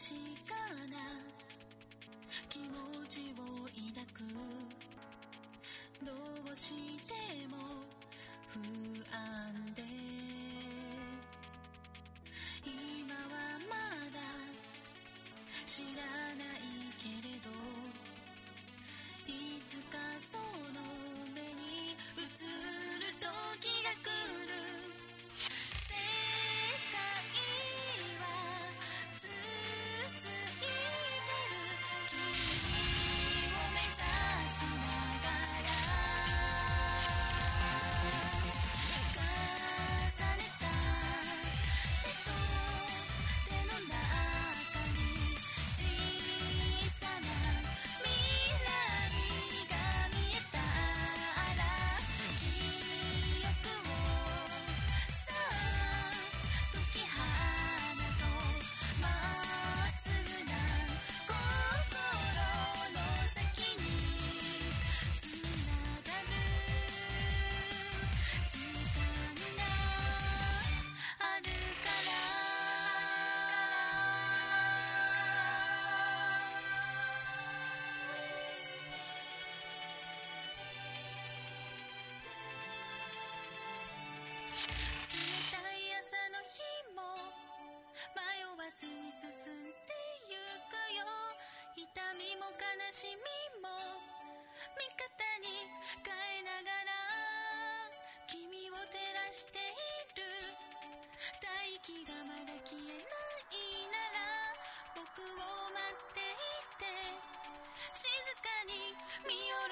[0.00, 0.16] 確
[0.48, 0.56] か
[0.88, 0.96] な。
[2.48, 2.64] 気持
[3.06, 3.44] ちを
[3.92, 4.24] 抱く。
[6.06, 6.10] ど
[6.50, 6.72] うし
[7.06, 7.12] て
[7.48, 7.58] も
[8.48, 8.56] 不
[9.14, 9.89] 安で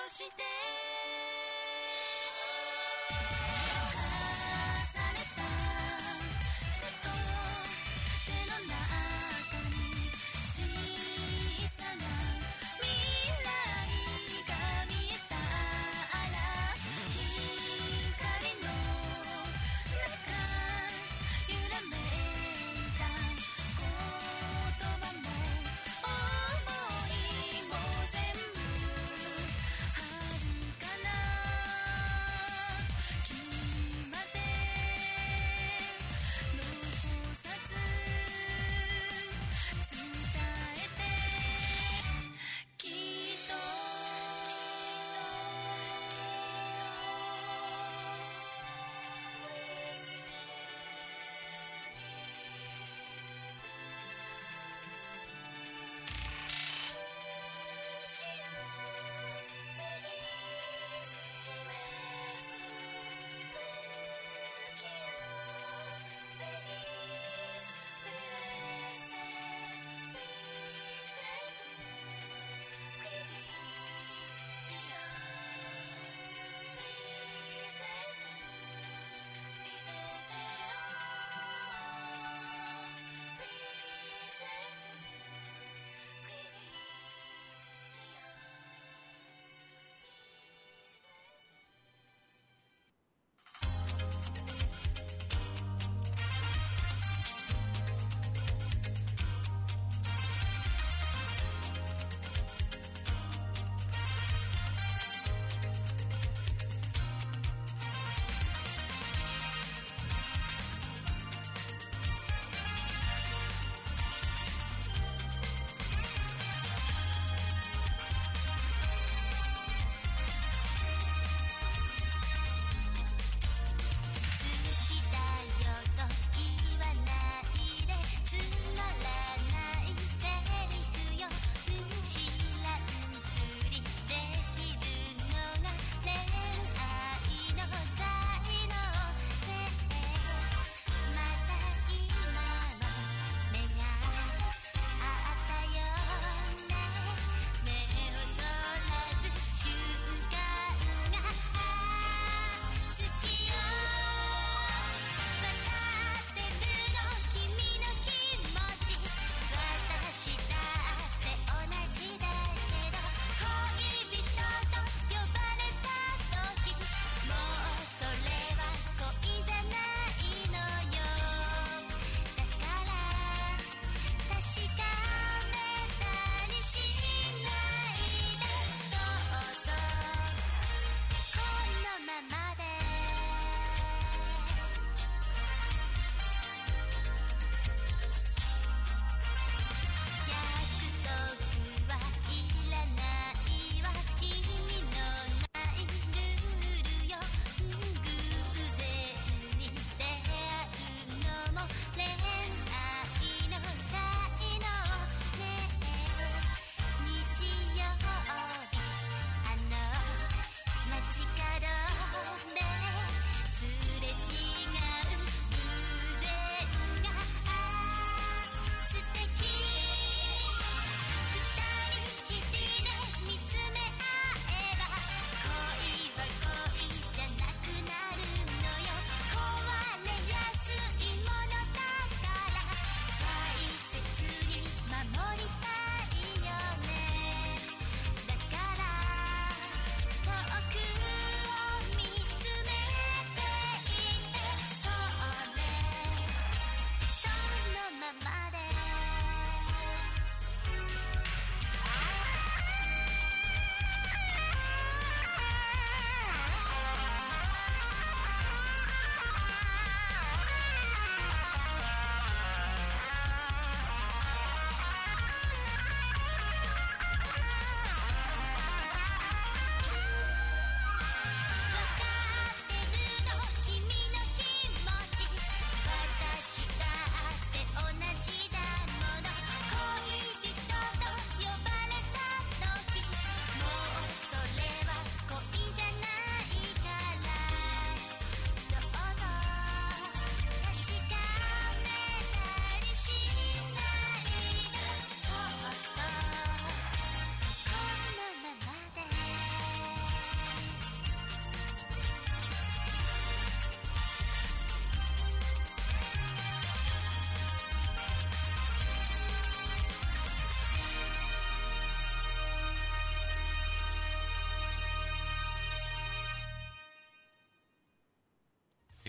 [0.08, 0.57] して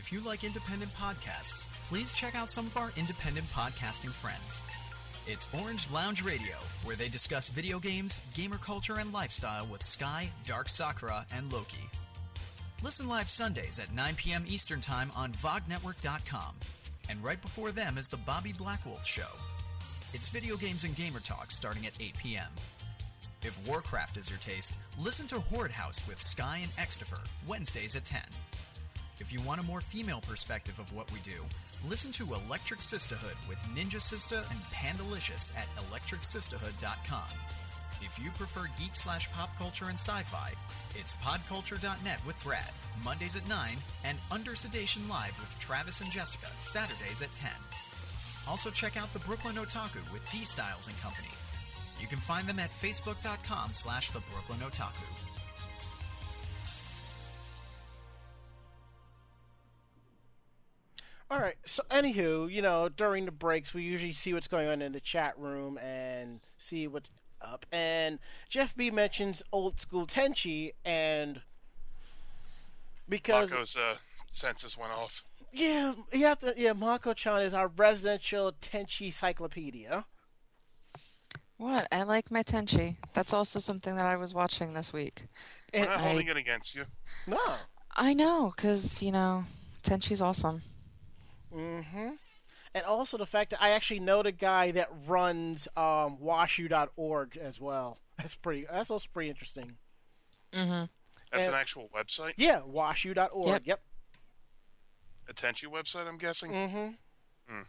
[0.09, 4.63] If you like independent podcasts, please check out some of our independent podcasting friends.
[5.27, 10.31] It's Orange Lounge Radio, where they discuss video games, gamer culture, and lifestyle with Sky,
[10.47, 11.87] Dark Sakura, and Loki.
[12.81, 14.45] Listen live Sundays at 9 p.m.
[14.47, 16.55] Eastern Time on VogNetwork.com.
[17.07, 19.29] And right before them is the Bobby Blackwolf Show.
[20.15, 22.49] It's video games and gamer talk starting at 8 p.m.
[23.43, 28.05] If Warcraft is your taste, listen to Horde House with Sky and Extifer, Wednesdays at
[28.05, 28.21] 10.
[29.29, 31.45] If you want a more female perspective of what we do,
[31.87, 37.29] listen to Electric Sisterhood with Ninja Sista and Pandalicious at electricsisterhood.com.
[38.01, 40.53] If you prefer geek slash pop culture and sci-fi,
[40.95, 42.71] it's podculture.net with Brad,
[43.03, 47.51] Mondays at 9, and Under Sedation Live with Travis and Jessica, Saturdays at 10.
[48.47, 51.29] Also check out the Brooklyn Otaku with D Styles and Company.
[52.01, 55.05] You can find them at facebook.com slash the Brooklyn Otaku.
[61.69, 64.99] So, anywho, you know, during the breaks, we usually see what's going on in the
[64.99, 67.11] chat room and see what's
[67.41, 67.65] up.
[67.71, 71.41] And Jeff B mentions old school Tenchi, and
[73.07, 73.95] because Mako's uh,
[74.29, 75.23] senses went off.
[75.51, 80.05] yeah, you have to, yeah, Mako-chan is our residential Tenchi encyclopedia.
[81.57, 81.87] What?
[81.91, 82.95] I like my Tenchi.
[83.13, 85.25] That's also something that I was watching this week.
[85.73, 86.85] We're And not I- holding it against you.
[87.27, 87.37] no,
[87.95, 89.45] I know, because, you know,
[89.83, 90.61] Tenchi's awesome.
[91.53, 92.09] Mm-hmm.
[92.75, 97.59] And also the fact that I actually know the guy that runs um, washu.org as
[97.59, 97.99] well.
[98.17, 98.67] That's pretty.
[98.71, 99.77] That's also pretty interesting.
[100.51, 100.85] Mm-hmm.
[101.31, 103.47] That's And- an actual website, Yeah, washu.org.
[103.47, 103.61] Yep.
[103.65, 103.81] yep.
[105.27, 106.51] a Tenchi website, I'm guessing.
[106.51, 106.87] Mm-hmm.
[107.47, 107.61] Hmm.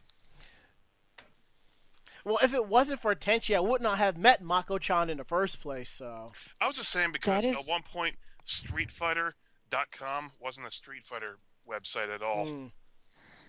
[2.25, 5.61] Well, if it wasn't for Tenchi, I would not have met Mako-chan in the first
[5.61, 5.89] place.
[5.91, 11.37] So, I was just saying because That at one point, StreetFighter.com wasn't a Street Fighter
[11.69, 12.47] website at all.
[12.47, 12.73] mm, In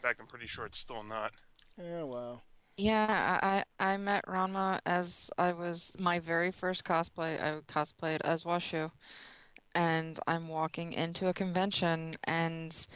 [0.02, 1.34] fact, I'm pretty sure it's still not.
[1.78, 2.42] yeah, wow.
[2.78, 7.42] Yeah, I, I I met Ranma as I was my very first cosplay.
[7.42, 8.92] I cosplayed as Washu,
[9.76, 12.88] and I'm walking into a convention, and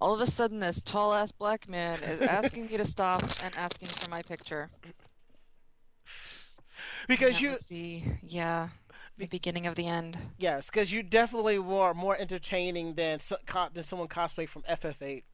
[0.00, 3.56] all of a sudden, this tall ass black man is asking me to stop and
[3.56, 4.70] asking for my picture.
[7.08, 8.68] because That you, was the yeah,
[9.18, 10.18] the beginning of the end.
[10.38, 13.20] yes, because you definitely were more entertaining than
[13.74, 15.24] than someone cosplay from FF8.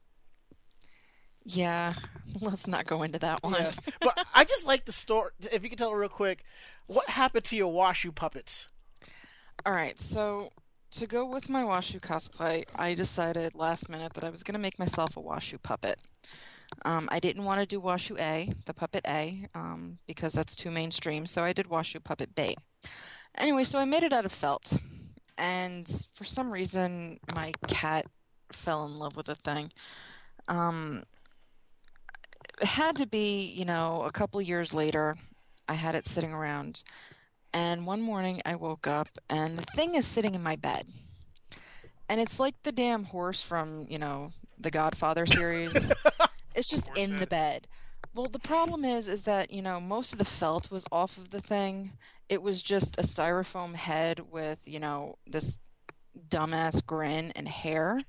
[1.47, 1.93] Yeah,
[2.41, 3.53] let's not go into that one.
[3.53, 5.31] Yes, but I just like the story.
[5.51, 6.43] If you could tell real quick,
[6.87, 8.67] what happened to your Washu puppets?
[9.65, 10.49] All right, so
[10.91, 14.59] to go with my Washu cosplay, I decided last minute that I was going to
[14.59, 15.97] make myself a Washu puppet.
[16.83, 20.69] Um, I didn't want to do Washu A, the puppet A, um, because that's too
[20.69, 22.57] mainstream, so I did Washu puppet B.
[23.37, 24.77] Anyway, so I made it out of felt,
[25.37, 28.05] and for some reason, my cat
[28.51, 29.71] fell in love with the thing.
[30.49, 31.03] Um,
[32.61, 35.17] had to be, you know, a couple years later.
[35.69, 36.83] I had it sitting around,
[37.53, 40.87] and one morning I woke up and the thing is sitting in my bed.
[42.09, 45.91] And it's like the damn horse from, you know, the Godfather series.
[46.55, 47.67] it's just Horse in the bed.
[48.13, 51.31] Well, the problem is is that, you know, most of the felt was off of
[51.31, 51.91] the thing.
[52.29, 55.59] It was just a styrofoam head with, you know, this
[56.29, 58.01] dumbass grin and hair.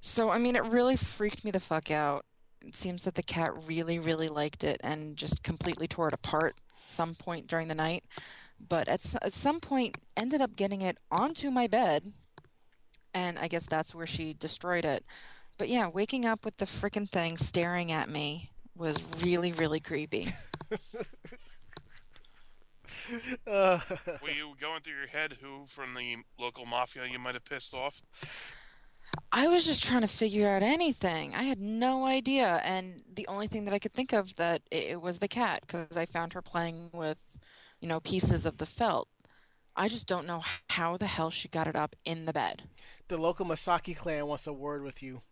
[0.00, 2.24] So, I mean, it really freaked me the fuck out.
[2.66, 6.54] It seems that the cat really, really liked it and just completely tore it apart
[6.84, 8.04] some point during the night.
[8.68, 12.12] But at, at some point, ended up getting it onto my bed,
[13.14, 15.04] and I guess that's where she destroyed it.
[15.58, 20.32] But yeah, waking up with the freaking thing staring at me was really, really creepy.
[23.46, 23.78] Uh,
[24.22, 27.74] Were you going through your head who from the local mafia you might have pissed
[27.74, 28.02] off?
[29.32, 31.34] I was just trying to figure out anything.
[31.34, 35.00] I had no idea, and the only thing that I could think of that it,
[35.00, 37.38] was the cat because I found her playing with,
[37.80, 39.08] you know, pieces of the felt.
[39.76, 42.64] I just don't know how the hell she got it up in the bed.
[43.08, 45.22] the local Masaki clan wants a word with you.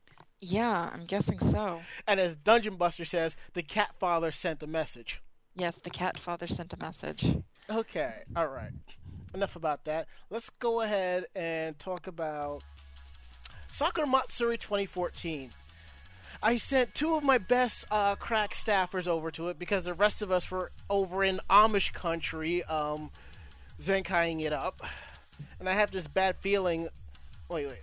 [0.40, 1.80] Yeah, I'm guessing so.
[2.06, 5.22] And as Dungeon Buster says, the cat father sent a message.
[5.56, 7.38] Yes, the cat father sent a message.
[7.70, 8.72] Okay, all right.
[9.32, 10.06] Enough about that.
[10.30, 12.62] Let's go ahead and talk about
[13.74, 15.50] Sakura Matsuri 2014.
[16.40, 20.22] I sent two of my best uh, crack staffers over to it because the rest
[20.22, 23.10] of us were over in Amish country, um,
[23.82, 24.80] Zenkaiing it up.
[25.58, 26.88] And I have this bad feeling.
[27.48, 27.78] Wait, wait.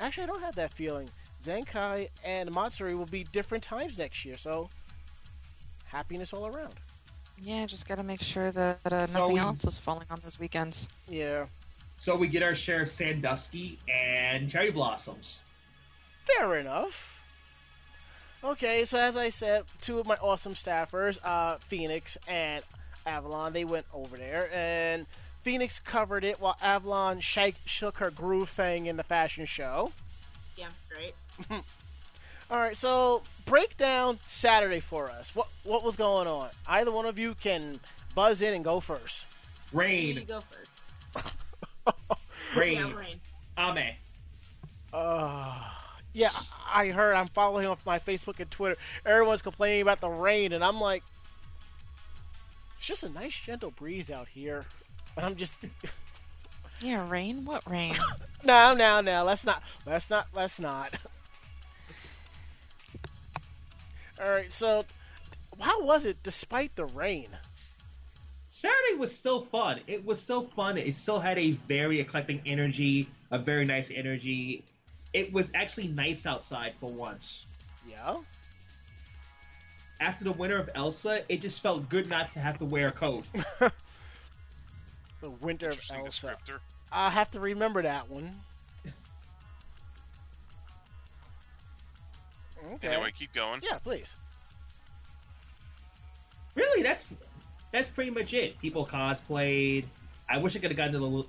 [0.00, 1.10] Actually, I don't have that feeling.
[1.44, 4.70] Zenkai and Matsuri will be different times next year, so
[5.84, 6.72] happiness all around.
[7.42, 10.20] Yeah, just got to make sure that uh, So nothing we- else is falling on
[10.22, 10.88] those weekends.
[11.08, 11.46] Yeah.
[11.98, 15.40] So we get our share of Sandusky and Cherry Blossoms.
[16.24, 17.20] Fair enough.
[18.44, 22.64] Okay, so as I said, two of my awesome staffers, uh, Phoenix and
[23.06, 25.06] Avalon, they went over there, and
[25.42, 29.92] Phoenix covered it while Avalon shake, shook her groove thing in the fashion show.
[30.56, 31.14] Damn straight.
[32.50, 35.34] All right, so break down Saturday for us.
[35.34, 36.50] What what was going on?
[36.66, 37.80] Either one of you can
[38.14, 39.24] buzz in and go first.
[39.72, 40.42] You Rain, go
[41.14, 41.32] first.
[42.56, 43.20] rain, Yeah, rain.
[43.58, 43.94] Ame.
[44.92, 45.70] Uh,
[46.12, 46.30] yeah,
[46.70, 47.14] I heard.
[47.14, 48.76] I'm following on my Facebook and Twitter.
[49.06, 51.02] Everyone's complaining about the rain, and I'm like,
[52.76, 54.66] it's just a nice gentle breeze out here.
[55.16, 55.54] And I'm just,
[56.82, 57.44] Yeah, rain.
[57.44, 57.94] What rain?
[58.44, 59.24] no, no, no.
[59.24, 59.62] Let's not.
[59.86, 60.26] Let's not.
[60.34, 60.94] Let's not.
[64.20, 64.52] All right.
[64.52, 64.84] So,
[65.60, 67.28] how was it despite the rain?
[68.54, 69.80] Saturday was still fun.
[69.86, 70.76] It was still fun.
[70.76, 74.62] It still had a very eclectic energy, a very nice energy.
[75.14, 77.46] It was actually nice outside for once.
[77.88, 78.18] Yeah.
[79.98, 82.92] After the winter of Elsa, it just felt good not to have to wear a
[82.92, 83.24] coat.
[85.22, 86.26] The winter of Elsa.
[86.26, 86.58] descriptor.
[86.90, 88.38] I'll have to remember that one.
[92.74, 92.88] Okay.
[92.88, 93.60] Anyway, keep going.
[93.62, 94.14] Yeah, please.
[96.56, 97.06] really, that's
[97.72, 98.58] that's pretty much it.
[98.60, 99.84] People cosplayed.
[100.28, 101.24] I wish I could have gotten to the.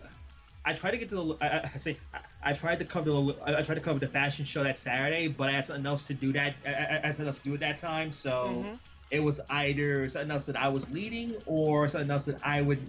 [0.66, 1.38] I tried to get to the.
[1.42, 2.20] I, I- say I,
[2.52, 3.36] I tried to cover the.
[3.46, 6.08] I I tried to cover the fashion show that Saturday, but I had something else
[6.08, 6.56] to do that.
[6.66, 8.80] I, I had something else to do at that time, so Mhm.
[9.12, 12.80] it was either something else that I was leading or something else that I would.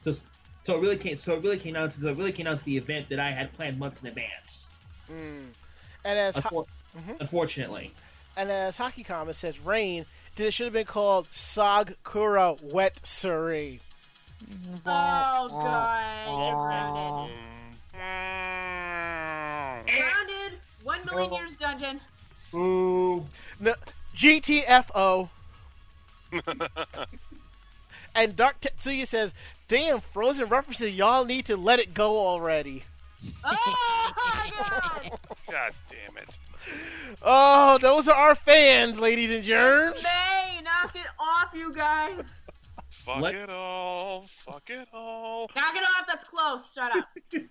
[0.00, 0.12] So,
[0.62, 1.16] so it really came.
[1.16, 2.00] So it really came down to.
[2.00, 4.68] So it really came down to the event that I had planned months in advance.
[5.10, 5.46] Mm.
[6.04, 6.66] And as ho- Unfor-
[7.02, 7.20] Mhm.
[7.20, 7.92] Unfortunately,
[8.38, 10.06] and as Hockey Comment says, rain.
[10.36, 13.80] It should have been called Sagkura Wet Suri.
[14.86, 17.36] Oh god, it grounded.
[19.84, 20.58] Grounded.
[20.84, 22.00] One million years dungeon.
[22.54, 23.26] ooh,
[23.58, 23.74] No,
[24.16, 25.28] GTFO.
[28.14, 29.34] and Dark Tetsuya says,
[29.66, 30.92] "Damn, Frozen references.
[30.92, 32.84] Y'all need to let it go already."
[33.44, 35.18] Oh god!
[35.50, 36.38] God damn it.
[37.22, 40.02] Oh, those are our fans, ladies and germs.
[40.02, 42.22] May, knock it off, you guys.
[42.90, 44.22] Fuck Let's- it all.
[44.22, 45.50] Fuck it all.
[45.56, 46.06] Knock it off.
[46.06, 46.72] That's close.
[46.74, 47.08] Shut up.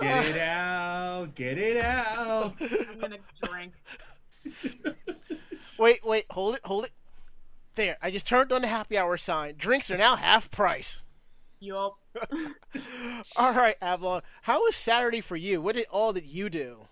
[0.00, 2.54] get it out, get it out.
[2.60, 3.72] I'm gonna drink.
[5.78, 6.92] Wait, wait, hold it, hold it.
[7.74, 9.54] There, I just turned on the happy hour sign.
[9.56, 10.98] Drinks are now half price.
[11.60, 11.96] Yup.
[13.36, 14.22] All right, Avalon.
[14.42, 15.60] How was Saturday for you?
[15.60, 16.88] What did all did you do?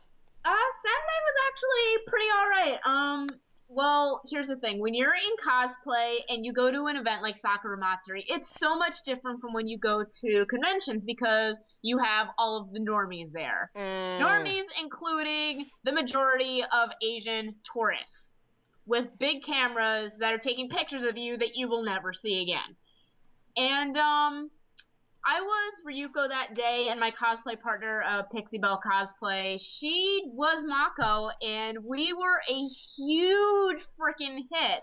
[0.49, 2.81] Uh, Saturday was actually pretty alright.
[2.87, 3.29] Um,
[3.69, 4.81] well, here's the thing.
[4.81, 8.79] When you're in cosplay and you go to an event like Sakura Matsuri, it's so
[8.79, 13.31] much different from when you go to conventions because you have all of the normies
[13.33, 13.71] there.
[13.77, 18.39] Mm, Normies including the majority of Asian tourists
[18.87, 22.75] with big cameras that are taking pictures of you that you will never see again.
[23.55, 24.51] And um
[25.25, 30.65] I was Ryuko that day and my cosplay partner uh, Pixie Belle cosplay, she was
[30.65, 34.81] Mako and we were a huge freaking hit.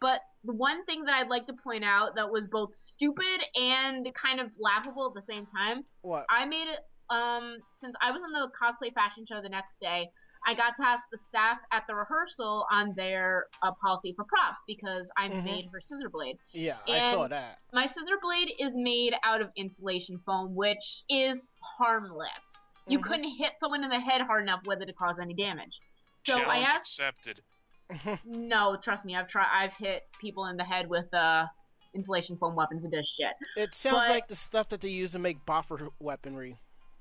[0.00, 4.06] But the one thing that I'd like to point out that was both stupid and
[4.14, 6.26] kind of laughable at the same time What?
[6.30, 6.80] I made it
[7.10, 10.10] um since I was on the cosplay fashion show the next day.
[10.46, 14.58] I got to ask the staff at the rehearsal on their uh, policy for props
[14.66, 15.44] because I Mhm.
[15.44, 16.38] made her scissor blade.
[16.52, 17.58] Yeah, I saw that.
[17.72, 22.62] My scissor blade is made out of insulation foam, which is harmless.
[22.86, 23.02] You Mhm.
[23.02, 25.80] couldn't hit someone in the head hard enough with it to cause any damage.
[26.16, 26.98] So I asked.
[26.98, 27.42] accepted.
[28.24, 29.48] No, trust me, I've tried.
[29.50, 31.46] I've hit people in the head with uh,
[31.94, 33.32] insulation foam weapons and does shit.
[33.56, 36.58] It sounds But- like the stuff that they use to make boffer weaponry.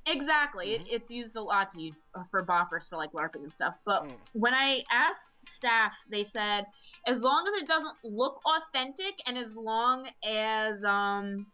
[0.08, 0.68] Exactly.
[0.68, 0.82] Mhm.
[0.82, 1.96] It, it's used a lot to use
[2.32, 3.76] for boppers for like LARPing and stuff.
[3.86, 4.20] But Mm.
[4.34, 6.66] when I asked staff, they said
[7.06, 11.46] as long as it doesn't look authentic and as long as um,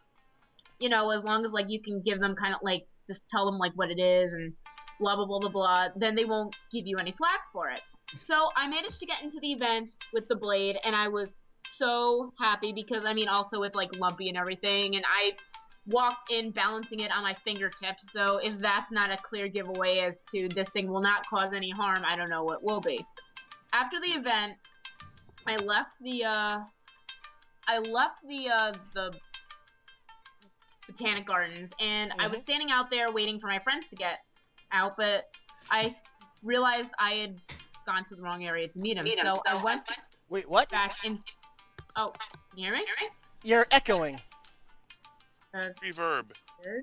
[0.78, 3.44] you know, as long as like you can give them kind of like just tell
[3.46, 4.52] them like what it is and
[5.00, 7.80] blah blah blah blah blah, then they won't give you any flack for it.
[8.22, 11.42] So I managed to get into the event with the blade, and I was
[11.76, 15.32] so happy because I mean also with like lumpy and everything, and I
[15.86, 18.06] walked in balancing it on my fingertips.
[18.12, 21.70] So if that's not a clear giveaway as to this thing will not cause any
[21.70, 23.04] harm, I don't know what will be.
[23.72, 24.54] After the event,
[25.46, 26.58] I left the uh,
[27.66, 29.12] I left the uh, the
[30.86, 34.18] botanic gardens, and I was standing out there waiting for my friends to get
[34.72, 35.24] out, but
[35.70, 35.94] I
[36.42, 37.40] realized I had
[37.86, 39.06] gone to the wrong area to meet him.
[39.06, 39.88] so, I went
[40.28, 40.70] Wait, what?
[40.70, 41.18] back in.
[41.96, 42.12] Oh,
[42.56, 42.84] you hear me?
[43.42, 44.20] You're echoing.
[45.54, 46.32] Uh, Reverb.
[46.64, 46.82] Third.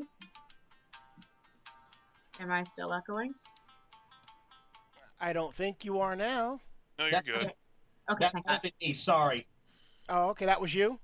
[2.39, 3.33] Am I still echoing?
[5.19, 6.59] I don't think you are now.
[6.97, 7.53] No, you're That- good.
[8.09, 8.93] Okay, That thank might have been me.
[8.93, 9.47] Sorry.
[10.09, 10.99] Oh, okay, that was you.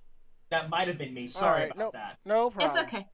[0.50, 1.28] That might have been me.
[1.28, 1.94] Sorry right, about nope.
[1.94, 2.18] that.
[2.26, 2.72] No problem.
[2.78, 3.06] It's okay.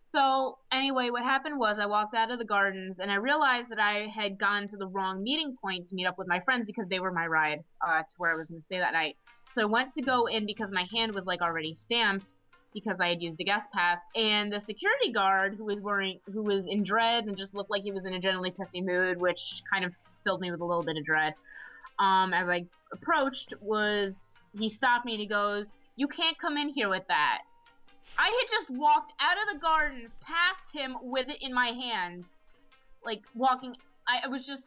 [0.00, 3.78] So anyway, what happened was I walked out of the gardens and I realized that
[3.78, 6.88] I had gone to the wrong meeting point to meet up with my friends because
[6.88, 9.16] they were my ride uh, to where I was going to stay that night.
[9.52, 12.34] So I went to go in because my hand was like already stamped
[12.72, 16.42] because I had used a guest pass, and the security guard who was wearing who
[16.42, 19.62] was in dread and just looked like he was in a generally pissy mood, which
[19.72, 19.92] kind of
[20.24, 21.34] filled me with a little bit of dread.
[21.98, 25.66] Um, as I approached, was he stopped me and he goes,
[25.96, 27.42] "You can't come in here with that."
[28.18, 32.26] I had just walked out of the gardens past him with it in my hands,
[33.04, 33.76] like walking.
[34.06, 34.64] I, I was just,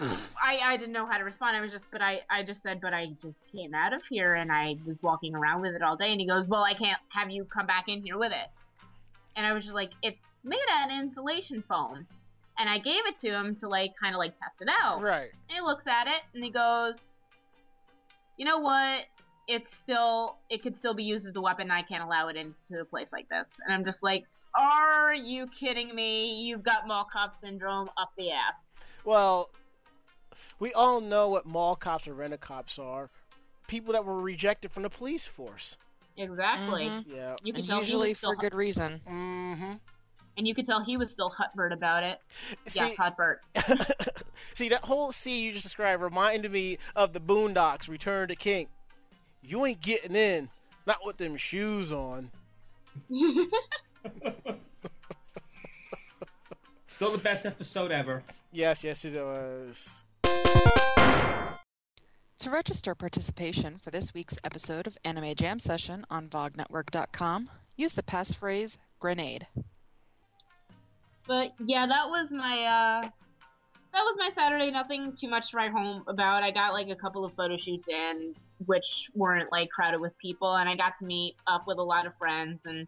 [0.00, 1.56] I, I didn't know how to respond.
[1.56, 4.34] I was just, but I, I just said, but I just came out of here
[4.34, 6.12] and I was walking around with it all day.
[6.12, 8.48] And he goes, well, I can't have you come back in here with it.
[9.36, 12.06] And I was just like, it's made out of insulation foam.
[12.58, 15.00] And I gave it to him to like kind of like test it out.
[15.00, 15.30] Right.
[15.48, 17.12] And he looks at it and he goes,
[18.36, 19.04] "You know what?
[19.46, 21.70] It's still it could still be used as a weapon.
[21.70, 24.24] I can't allow it into a place like this." And I'm just like,
[24.56, 26.34] "Are you kidding me?
[26.42, 28.70] You've got mall cop syndrome up the ass."
[29.04, 29.50] Well,
[30.58, 33.10] we all know what mall cops or rent a cops are.
[33.66, 35.76] People that were rejected from the police force.
[36.16, 36.86] Exactly.
[36.86, 37.04] Mhm.
[37.06, 37.36] Yeah.
[37.42, 39.00] You could And tell usually was still for good reason.
[39.08, 39.72] Mm-hmm.
[40.36, 42.20] and you could tell he was still hutbert about it.
[42.66, 43.38] See, yes, hutbert.
[44.54, 48.68] see, that whole scene you just described reminded me of the Boondocks Return to King.
[49.42, 50.48] You ain't getting in,
[50.86, 52.30] not with them shoes on.
[56.86, 58.22] Still the best episode ever.
[58.52, 59.88] Yes, yes, it was.
[62.38, 68.02] To register participation for this week's episode of Anime Jam Session on VogNetwork.com, use the
[68.02, 69.46] passphrase grenade.
[71.26, 73.08] But yeah, that was my uh
[73.92, 74.70] that was my Saturday.
[74.70, 76.42] Nothing too much to write home about.
[76.42, 78.34] I got like a couple of photo shoots in,
[78.66, 82.06] which weren't like crowded with people, and I got to meet up with a lot
[82.06, 82.60] of friends.
[82.64, 82.86] And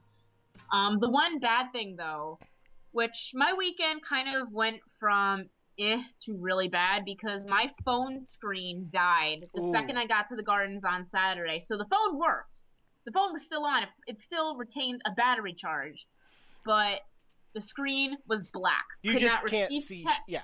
[0.72, 2.38] um, the one bad thing though,
[2.92, 5.46] which my weekend kind of went from
[5.80, 9.72] eh to really bad because my phone screen died the Ooh.
[9.72, 11.60] second I got to the gardens on Saturday.
[11.60, 12.64] So the phone worked.
[13.06, 13.84] The phone was still on.
[14.06, 16.06] It, still retained a battery charge,
[16.64, 17.00] but
[17.54, 18.84] the screen was black.
[19.02, 20.04] You Could just not can't see.
[20.04, 20.42] te- yeah.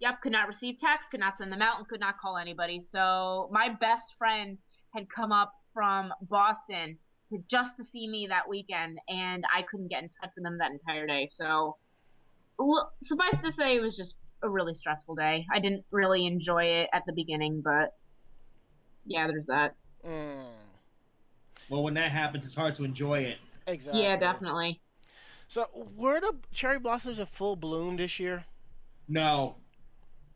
[0.00, 2.80] Yep, could not receive text, could not send them out, and could not call anybody.
[2.80, 4.56] So my best friend
[4.94, 6.96] had come up from Boston
[7.28, 10.58] to just to see me that weekend, and I couldn't get in touch with them
[10.58, 11.28] that entire day.
[11.30, 11.76] So,
[12.58, 15.46] well, suffice to say, it was just a really stressful day.
[15.52, 17.94] I didn't really enjoy it at the beginning, but
[19.06, 19.74] yeah, there's that.
[20.06, 20.44] Mm,
[21.68, 23.38] Well, when that happens, it's hard to enjoy it.
[23.66, 24.02] exactly.
[24.02, 24.80] Yeah, definitely.
[25.48, 25.66] So,
[25.96, 28.44] were the cherry blossoms in full bloom this year?
[29.08, 29.56] No.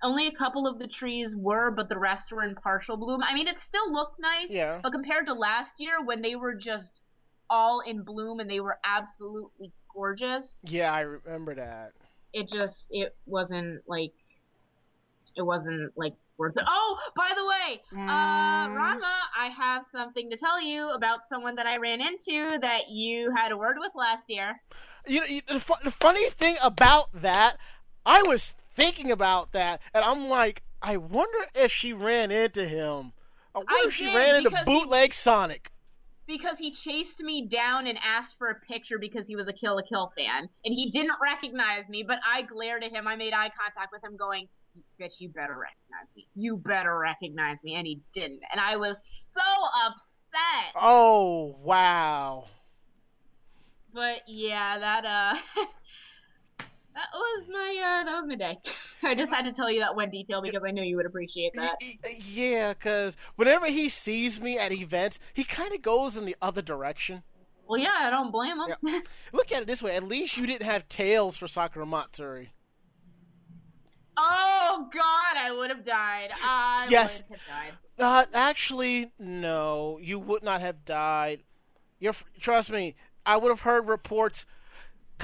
[0.02, 3.22] Only a couple of the trees were, but the rest were in partial bloom.
[3.22, 4.50] I mean, it still looked nice.
[4.50, 4.80] Yeah.
[4.82, 6.90] But compared to last year when they were just
[7.48, 11.92] all in bloom and they were absolutely gorgeous, Yeah, I remember that.
[12.34, 14.12] It just it wasn't like
[15.36, 16.64] it wasn't like worth it.
[16.68, 18.74] Oh, by the way, uh Mm.
[18.76, 23.32] Ranma, I have something to tell you about someone that I ran into that you
[23.34, 24.60] had a word with last year.
[25.06, 27.56] You know, the, fu- the funny thing about that,
[28.04, 33.12] I was thinking about that, and I'm like, I wonder if she ran into him.
[33.54, 35.70] I wonder I if she did, ran into because he- bootleg Sonic.
[36.26, 39.76] Because he chased me down and asked for a picture because he was a Kill
[39.76, 40.48] la Kill fan.
[40.64, 43.06] And he didn't recognize me, but I glared at him.
[43.06, 44.48] I made eye contact with him, going,
[45.00, 46.26] Bitch, you better recognize me.
[46.34, 47.74] You better recognize me.
[47.74, 48.40] And he didn't.
[48.50, 48.98] And I was
[49.32, 49.40] so
[49.86, 50.72] upset.
[50.74, 52.46] Oh wow!
[53.92, 55.34] But yeah, that uh
[56.94, 58.58] that was my uh that was my day.
[59.02, 61.52] I just had to tell you that one detail because I knew you would appreciate
[61.56, 61.76] that.
[62.26, 66.62] Yeah, because whenever he sees me at events, he kind of goes in the other
[66.62, 67.22] direction.
[67.66, 69.02] Well yeah, I don't blame him.
[69.32, 72.52] Look at it this way: at least you didn't have tails for Sakura Matsuri.
[74.16, 76.30] oh god, I would have died.
[76.42, 77.22] I Yes.
[77.28, 77.72] would have died.
[77.98, 81.42] Uh, actually, no, you would not have died.
[82.00, 84.44] You're, trust me, I would have heard reports.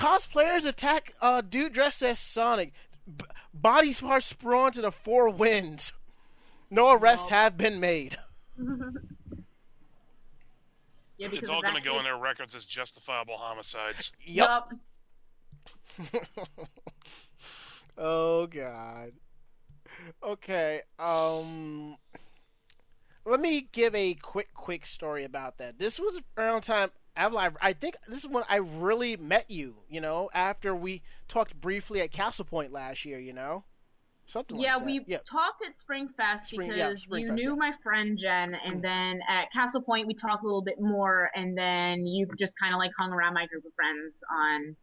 [0.00, 2.72] Cosplayers attack uh, dude dressed as Sonic.
[3.06, 5.92] B- body parts sprawn to the four winds.
[6.70, 7.40] No arrests Well.
[7.40, 8.16] have been made.
[11.18, 14.12] Yeah, It's all going to go in their records as justifiable homicides.
[14.24, 14.72] Yup.
[15.98, 16.08] Yup.
[17.98, 19.12] Oh God.
[20.22, 20.80] Okay.
[20.98, 21.96] Um.
[23.26, 25.78] Let me give a quick, quick story about that.
[25.78, 26.90] This was around time
[27.20, 29.74] Avalon, I think this is when I really met you.
[29.88, 33.18] You know, after we talked briefly at Castle Point last year.
[33.18, 33.64] You know,
[34.26, 34.90] something yeah, like that.
[34.92, 35.18] Yeah, we yeah.
[35.30, 37.56] talked at Springfest Spring- because yeah, Springfest, you knew yeah.
[37.56, 38.82] my friend Jen, and Mm.
[38.82, 42.72] then at Castle Point we talked a little bit more, and then you just kind
[42.74, 44.76] of like hung around my group of friends on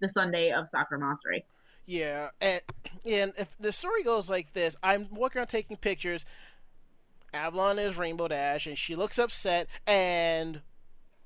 [0.00, 1.44] the Sunday of Sakura Matsuri.
[1.86, 2.62] Yeah, and
[3.04, 6.24] and if the story goes like this, I'm walking around taking pictures.
[7.32, 9.68] Avalon is Rainbow Dash, and she looks upset.
[9.86, 10.62] And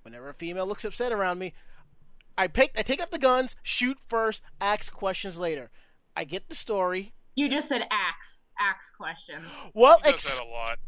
[0.05, 1.55] whenever a female looks upset around me,
[2.36, 5.70] I pick, I take up the guns, shoot first, ask questions later.
[6.16, 7.14] I get the story.
[7.34, 9.46] You just said axe, axe questions.
[9.74, 10.78] Well, He does ex- that a lot.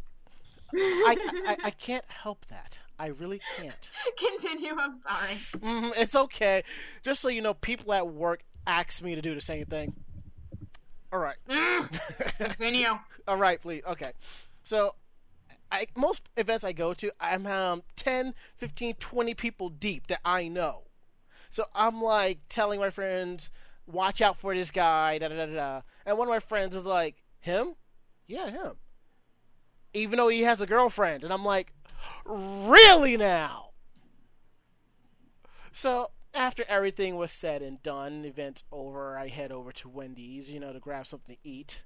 [0.74, 2.78] I, I I can't help that.
[2.98, 3.88] I really can't.
[4.18, 4.72] Continue.
[4.78, 5.34] I'm sorry.
[5.58, 6.64] Mhm, it's okay.
[7.02, 9.94] Just so you know, people at work ask me to do the same thing.
[11.12, 11.36] All right.
[11.48, 12.88] Mm, continue.
[13.28, 13.82] All right, please.
[13.86, 14.12] Okay.
[14.64, 14.94] So,
[15.70, 20.48] I most events I go to, I'm um, 10, 15, 20 people deep that I
[20.48, 20.82] know.
[21.50, 23.50] So I'm like telling my friends,
[23.86, 25.80] watch out for this guy, da da da da.
[26.04, 27.74] And one of my friends is like, him?
[28.26, 28.72] Yeah, him.
[29.94, 31.24] Even though he has a girlfriend.
[31.24, 31.72] And I'm like,
[32.24, 33.70] really now?
[35.72, 40.60] So after everything was said and done, event's over, I head over to Wendy's, you
[40.60, 41.80] know, to grab something to eat.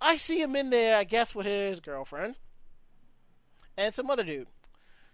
[0.00, 2.36] I see him in there, I guess, with his girlfriend
[3.76, 4.48] and some other dude.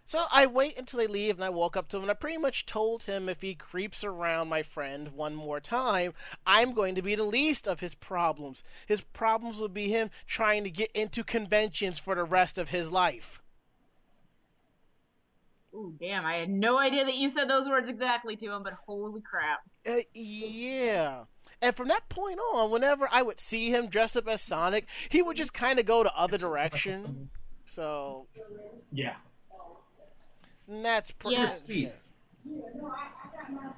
[0.05, 2.37] So I wait until they leave and I walk up to him and I pretty
[2.37, 6.13] much told him if he creeps around my friend one more time,
[6.47, 8.65] I'm going to be the least of his problems.
[8.87, 12.91] His problems will be him trying to get into conventions for the rest of his
[12.91, 13.41] life.
[15.75, 16.27] Ooh, damn!
[16.27, 19.61] I had no idea that you said those words exactly to him, but holy crap!
[19.87, 21.25] Uh, yeah.
[21.63, 25.23] And from that point on, whenever I would see him dressed up as Sonic, he
[25.23, 27.31] would just kind of go the other direction.
[27.73, 28.27] So
[28.93, 29.15] Yeah.
[30.69, 31.37] and that's pretty.
[31.37, 31.47] Yeah.
[31.47, 31.93] Steve.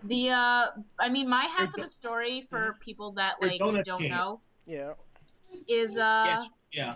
[0.04, 0.66] The uh,
[0.98, 4.10] I mean, my half of the story for people that like don't King.
[4.10, 4.94] know Yeah.
[5.68, 6.50] is uh, yes.
[6.72, 6.94] Yeah.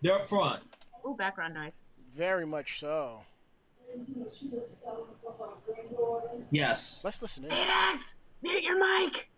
[0.00, 0.62] They're up front.
[1.06, 1.80] ooh, background noise.
[2.16, 3.20] Very much so.
[6.50, 7.02] Yes.
[7.04, 7.50] Let's listen in.
[7.50, 7.98] Xanax,
[8.42, 9.28] mute your mic.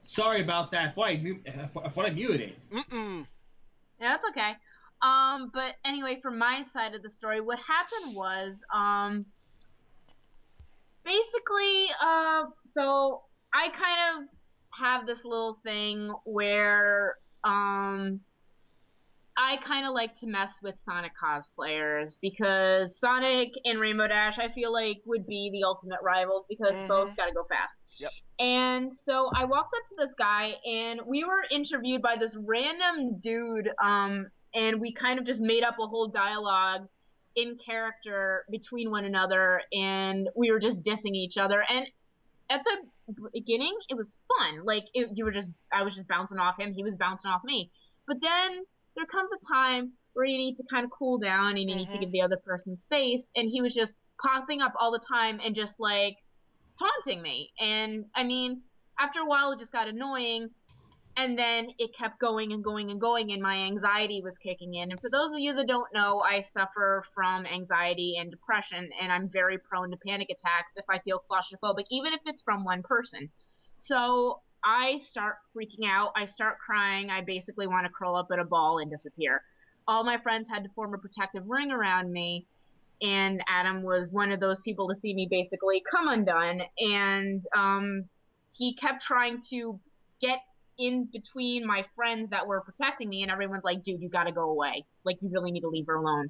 [0.00, 0.86] Sorry about that.
[0.86, 2.70] I thought I, mu- I thought I muted it.
[2.70, 3.26] Mm-mm.
[4.00, 4.52] Yeah, that's okay.
[5.02, 9.24] Um, but anyway, from my side of the story, what happened was, um,
[11.04, 13.22] basically, uh, so
[13.52, 14.28] I kind of
[14.78, 18.20] have this little thing where, um,
[19.36, 24.48] I kind of like to mess with Sonic cosplayers because Sonic and Rainbow Dash, I
[24.52, 26.88] feel like, would be the ultimate rivals because Mhm.
[26.88, 27.79] both gotta go fast.
[28.00, 28.10] Yep.
[28.38, 33.18] And so I walked up to this guy, and we were interviewed by this random
[33.20, 36.88] dude, um, and we kind of just made up a whole dialogue
[37.36, 41.62] in character between one another, and we were just dissing each other.
[41.68, 41.86] And
[42.50, 44.64] at the beginning, it was fun.
[44.64, 47.42] Like it, you were just, I was just bouncing off him, he was bouncing off
[47.44, 47.70] me.
[48.08, 48.64] But then
[48.96, 51.90] there comes a time where you need to kind of cool down and you need
[51.90, 52.00] to Mhm.
[52.00, 55.54] give the other person space, and he was just popping up all the time and
[55.54, 56.16] just like
[56.80, 57.50] taunting me.
[57.60, 58.62] And I mean,
[58.98, 60.50] after a while, it just got annoying.
[61.16, 64.90] And then it kept going and going and going, and my anxiety was kicking in.
[64.90, 69.12] And for those of you that don't know, I suffer from anxiety and depression, and
[69.12, 72.82] I'm very prone to panic attacks if I feel claustrophobic, even if it's from one
[72.82, 73.28] person.
[73.76, 76.12] So I start freaking out.
[76.16, 77.10] I start crying.
[77.10, 79.42] I basically want to curl up in a ball and disappear.
[79.88, 82.46] All my friends had to form a protective ring around me,
[83.02, 86.62] and Adam was one of those people to see me basically come undone.
[86.78, 88.04] And um,
[88.52, 89.78] he kept trying to
[90.20, 90.38] get
[90.78, 94.50] in between my friends that were protecting me, and everyone's like, dude, you gotta go
[94.50, 94.84] away.
[95.04, 96.28] Like, you really need to leave her alone.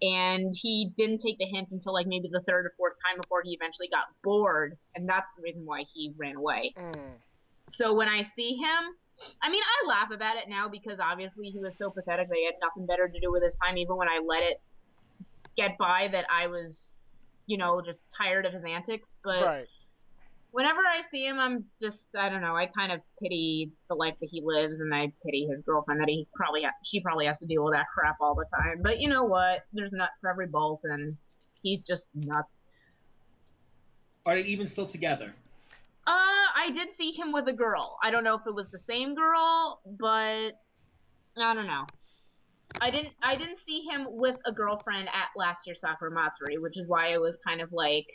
[0.00, 3.42] And he didn't take the hint until like maybe the third or fourth time before
[3.44, 6.74] he eventually got bored, and that's the reason why he ran away.
[6.76, 7.12] Mm.
[7.68, 8.96] So when I see him,
[9.40, 12.46] I mean, I laugh about it now because obviously he was so pathetic that he
[12.46, 14.60] had nothing better to do with his time, even when I let it
[15.56, 16.98] get by that I was,
[17.46, 19.16] you know, just tired of his antics.
[19.24, 19.66] But Right.
[20.50, 24.14] whenever I see him, I'm just, I don't know, I kind of pity the life
[24.20, 27.38] that he lives, and I pity his girlfriend that he probably, ha- she probably has
[27.38, 28.80] to deal with that crap all the time.
[28.82, 29.60] But you know what?
[29.72, 31.16] There's nut for every bolt, and
[31.62, 32.56] he's just nuts.
[34.24, 35.34] Are they even still together?
[36.06, 36.10] Uh,
[36.54, 37.96] I did see him with a girl.
[38.02, 40.52] I don't know if it was the same girl, but
[41.38, 41.86] I don't know.
[42.80, 46.76] I didn't I didn't see him with a girlfriend at last year's Sakura Matsuri, which
[46.76, 48.06] is why I was kind of like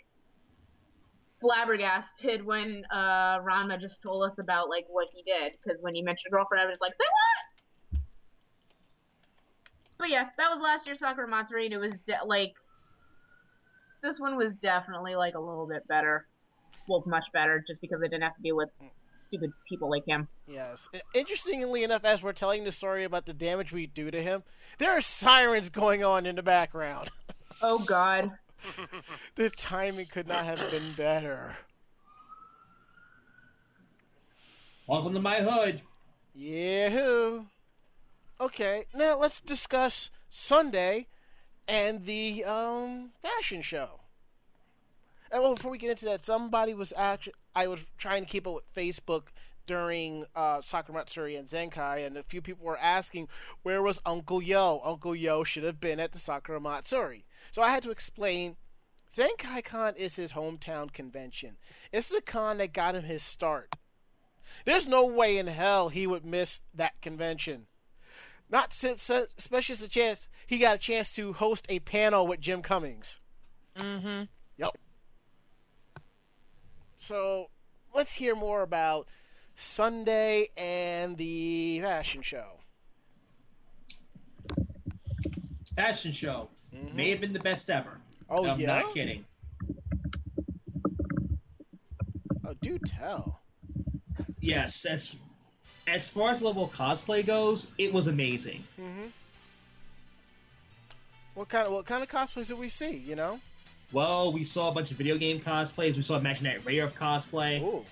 [1.40, 3.38] flabbergasted when uh
[3.80, 6.82] just told us about like what he did because when he mentioned girlfriend I was
[6.82, 7.06] like, "Say
[9.98, 12.54] but yeah, that was last year's Sakura Matsuri, and it was like
[14.02, 16.28] this one was definitely like a little bit better.
[16.88, 18.70] Well, much better, just because I didn't have to deal with
[19.18, 20.28] stupid people like him.
[20.48, 20.90] Yes.
[21.14, 24.44] Interestingly enough, as we're telling the story about the damage we do to him,
[24.78, 27.10] there are sirens going on in the background.
[27.60, 28.34] Oh God.
[29.36, 31.58] the timing could not have been better.
[34.86, 35.82] Welcome to my hood.
[36.36, 37.46] Yahoo!
[38.40, 41.08] Okay, now let's discuss Sunday
[41.68, 44.02] and the um, fashion show.
[45.32, 48.48] And well, before we get into that, somebody was actually I was trying to keep
[48.48, 49.24] up with Facebook
[49.66, 53.28] during uh, Sakura Matsuri and Zenkai, and a few people were asking
[53.64, 54.82] where was Uncle Yo.
[54.84, 58.56] Uncle Yo should have been at the Sakura Matsuri, so I had to explain.
[59.16, 61.58] Zenkai Con is his hometown convention.
[61.92, 63.74] It's the con that got him his start.
[64.66, 67.68] There's no way in hell he would miss that convention.
[68.50, 72.40] Not since, especially as a chance he got a chance to host a panel with
[72.40, 73.18] Jim Cummings.
[73.76, 74.24] Mm-hmm.
[74.58, 74.78] Yep.
[76.98, 77.50] So
[77.96, 79.08] let's hear more about
[79.56, 82.60] Sunday and the fashion show.
[85.76, 86.50] Fashion show
[86.94, 88.00] may have been the best ever.
[88.30, 88.82] Oh I'm yeah.
[88.82, 89.24] not kidding.
[92.46, 93.40] Oh, do tell.
[94.40, 95.16] Yes, as
[95.88, 98.64] as far as level cosplay goes, it was amazing.
[98.80, 99.08] Mm-hmm.
[101.36, 102.96] What kind of what kind of cosplays did we see?
[102.96, 103.40] You know.
[103.92, 105.96] Well, we saw a bunch of video game cosplays.
[105.96, 107.62] We saw Imaginary Ray of cosplay.
[107.62, 107.86] Ooh.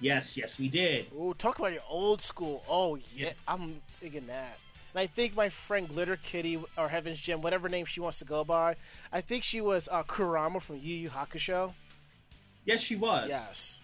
[0.00, 1.06] Yes, yes, we did.
[1.14, 2.62] Ooh, talk about your old school.
[2.68, 4.56] Oh yeah, I'm thinking that.
[4.94, 8.24] And I think my friend Glitter Kitty or Heaven's Gem, whatever name she wants to
[8.24, 8.76] go by,
[9.12, 11.72] I think she was uh, Kurama from Yu Yu Hakusho.
[12.64, 13.28] Yes, she was.
[13.28, 13.78] Yes.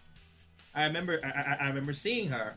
[0.75, 1.21] I remember.
[1.25, 2.55] I, I, I remember seeing her.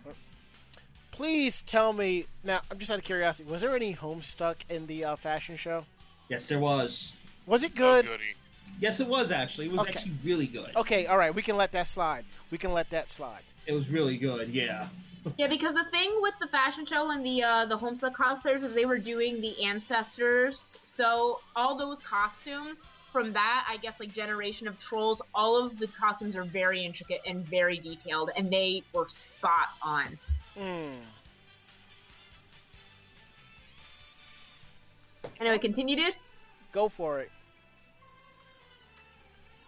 [1.12, 2.62] Please tell me now.
[2.70, 3.50] I'm just out of curiosity.
[3.50, 5.84] Was there any Homestuck in the uh, fashion show?
[6.30, 7.14] Yes, there was.
[7.48, 8.06] Was it Oh, good?
[8.06, 8.36] goody.
[8.80, 9.68] Yes, it was actually.
[9.68, 9.94] It was Okay.
[9.94, 10.72] actually really good.
[10.76, 11.34] okay, all right.
[11.34, 12.26] We can let that slide.
[12.52, 13.42] We can let that slide.
[13.66, 14.50] It was really good.
[14.50, 14.88] Yeah.
[15.38, 18.72] Yeah, because the thing with the fashion show and the uh, the Homestuck cosplayers is
[18.72, 20.78] they were doing the ancestors.
[20.86, 22.78] So all those costumes
[23.12, 27.20] from that, I guess, like generation of trolls, all of the costumes are very intricate
[27.28, 30.18] and very detailed, and they were spot on.
[30.58, 31.02] Hmm.
[35.42, 36.14] Anyway, continue, dude.
[36.72, 37.32] Go for it.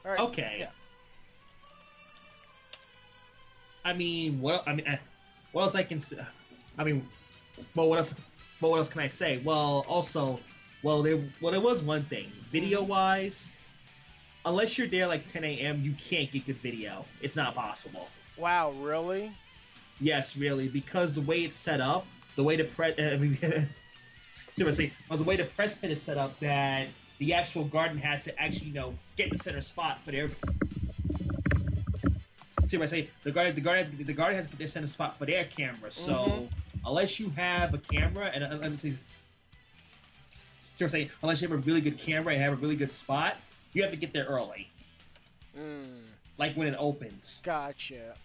[0.06, 0.20] All right.
[0.20, 0.58] Okay.
[0.60, 0.70] Yeah.
[3.86, 4.68] I mean, what?
[4.68, 4.98] I mean, eh,
[5.52, 5.98] what else I can?
[5.98, 6.14] s-
[6.78, 7.06] I mean,
[7.76, 8.14] well, what else?
[8.62, 9.40] But what else can I say?
[9.44, 10.40] Well, also,
[10.84, 11.20] well, there.
[11.42, 12.32] Well, there was one thing.
[12.52, 13.52] Video wise,
[14.46, 17.06] unless you're there like 10 a.m., you can't get good video.
[17.22, 18.10] It's not possible.
[18.38, 18.72] Wow.
[18.72, 19.32] Really?
[20.02, 23.38] Yes, really, because the way it's set up, the way the press, I mean,
[24.32, 26.88] seriously, well, the way the press pit is set up, that
[27.20, 30.30] the actual garden has to actually, you know, get the center spot for their.
[32.66, 33.10] See what I say?
[33.24, 35.44] The garden, the garden, has, the garden has to get their center spot for their
[35.46, 35.92] camera.
[35.92, 36.50] So Mhm.
[36.86, 38.92] unless you have a camera, and uh, let me see.
[38.92, 38.98] See
[40.78, 41.10] what I'm saying?
[41.24, 43.38] Unless you have a really good camera and have a really good spot,
[43.74, 44.70] you have to get there early,
[45.56, 45.84] Hmm.
[46.38, 47.42] like when it opens.
[47.44, 48.16] Gotcha.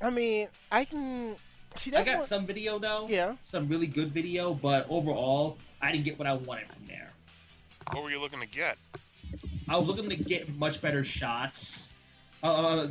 [0.00, 1.36] I mean, I can
[1.76, 3.06] see I got what- some video though.
[3.08, 3.36] Yeah.
[3.40, 7.12] Some really good video, but overall, I didn't get what I wanted from there.
[7.90, 8.78] What were you looking to get?
[9.68, 11.92] I was looking to get much better shots.
[12.42, 12.88] Uh,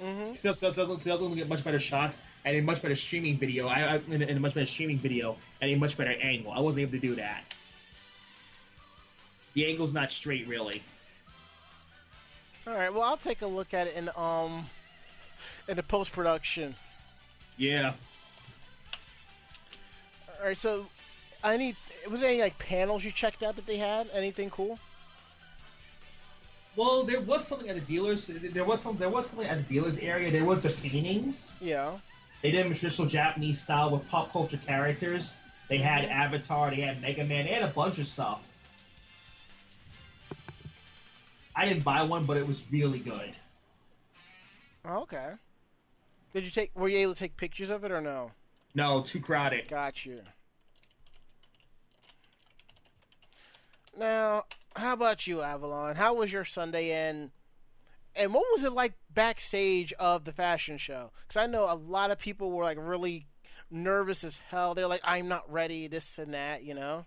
[0.00, 0.34] Mhm.
[0.34, 2.82] so, so, so, so I was looking to get much better shots and a much
[2.82, 3.66] better streaming video.
[3.66, 6.52] I, I in, a, in a much better streaming video and a much better angle.
[6.52, 7.44] I wasn't able to do that.
[9.54, 10.82] The angle's not straight, really.
[12.66, 12.92] All right.
[12.92, 14.66] Well, I'll take a look at it in the, um
[15.66, 16.74] in the post production.
[17.56, 17.94] Yeah.
[20.38, 20.58] All right.
[20.58, 20.86] So,
[21.42, 21.74] any
[22.10, 24.08] was there any like panels you checked out that they had?
[24.12, 24.78] Anything cool?
[26.76, 28.26] Well, there was something at the dealers.
[28.26, 28.96] There was some.
[28.96, 30.30] There was something at the dealers area.
[30.30, 31.56] There was the paintings.
[31.60, 31.98] Yeah.
[32.42, 35.40] They did them in traditional Japanese style with pop culture characters.
[35.68, 38.48] They had Avatar, they had Mega Man, they had a bunch of stuff.
[41.56, 43.34] I didn't buy one, but it was really good.
[44.84, 45.30] Oh, okay.
[46.34, 46.70] Did you take?
[46.76, 48.30] Were you able to take pictures of it or no?
[48.74, 49.68] No, too crowded.
[49.68, 50.20] Got you.
[53.96, 54.44] Now,
[54.76, 55.96] how about you, Avalon?
[55.96, 57.30] How was your Sunday and
[58.16, 61.12] and what was it like backstage of the fashion show?
[61.26, 63.28] Because I know a lot of people were like really
[63.70, 64.74] nervous as hell.
[64.74, 67.06] They're like, "I'm not ready," this and that, you know.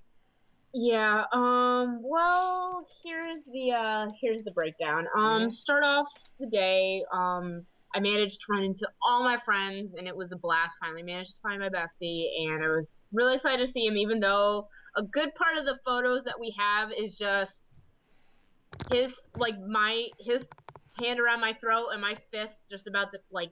[0.73, 5.07] Yeah, um, well, here's the, uh, here's the breakdown.
[5.15, 5.53] Um, Mhm.
[5.53, 6.07] start off
[6.39, 7.65] the day, um,
[7.95, 10.77] I managed to run into all my friends, and it was a blast.
[10.79, 13.97] Finally, managed to find my bestie, and I was really excited to see him.
[13.97, 17.71] Even though a good part of the photos that we have is just
[18.89, 20.45] his like my his
[20.97, 23.51] hand around my throat and my fist just about to like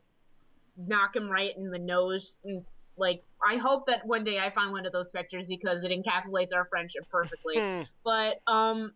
[0.78, 2.64] knock him right in the nose and
[2.98, 6.56] like I hope that one day I find one of those pictures because it encapsulates
[6.56, 7.58] our friendship perfectly.
[7.58, 7.82] Hmm.
[8.04, 8.92] but um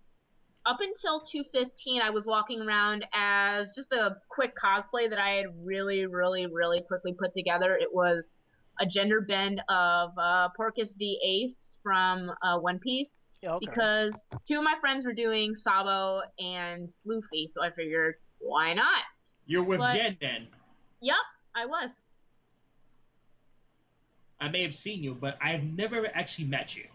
[0.65, 5.45] up until 215 I was walking around as just a quick cosplay that I had
[5.65, 7.75] really really really quickly put together.
[7.75, 8.25] It was
[8.79, 13.65] a gender bend of uh, Portgas D Ace from uh, One Piece Yeah, okay.
[13.65, 19.03] because two of my friends were doing Sabo and Luffy, so I figured why not?
[19.45, 20.47] You're with But- Jen then.
[21.01, 21.15] Yep,
[21.55, 21.89] I was.
[24.39, 26.85] I may have seen you, but I've never actually met you.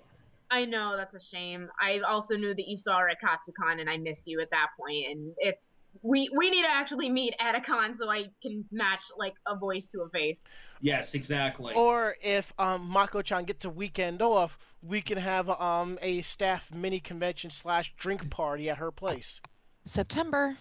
[0.51, 1.69] I know that's a shame.
[1.81, 4.69] I also knew that you saw her at Katsucon, and I missed you at that
[4.79, 5.07] point.
[5.11, 9.03] And it's we we need to actually meet at a con so I can match
[9.17, 10.43] like a voice to a face.
[10.81, 11.75] Yes, exactly.
[11.75, 17.01] Or if um, Mako-chan gets a weekend off, we can have um, a staff mini
[17.01, 19.41] convention slash drink party at her place.
[19.85, 20.59] September.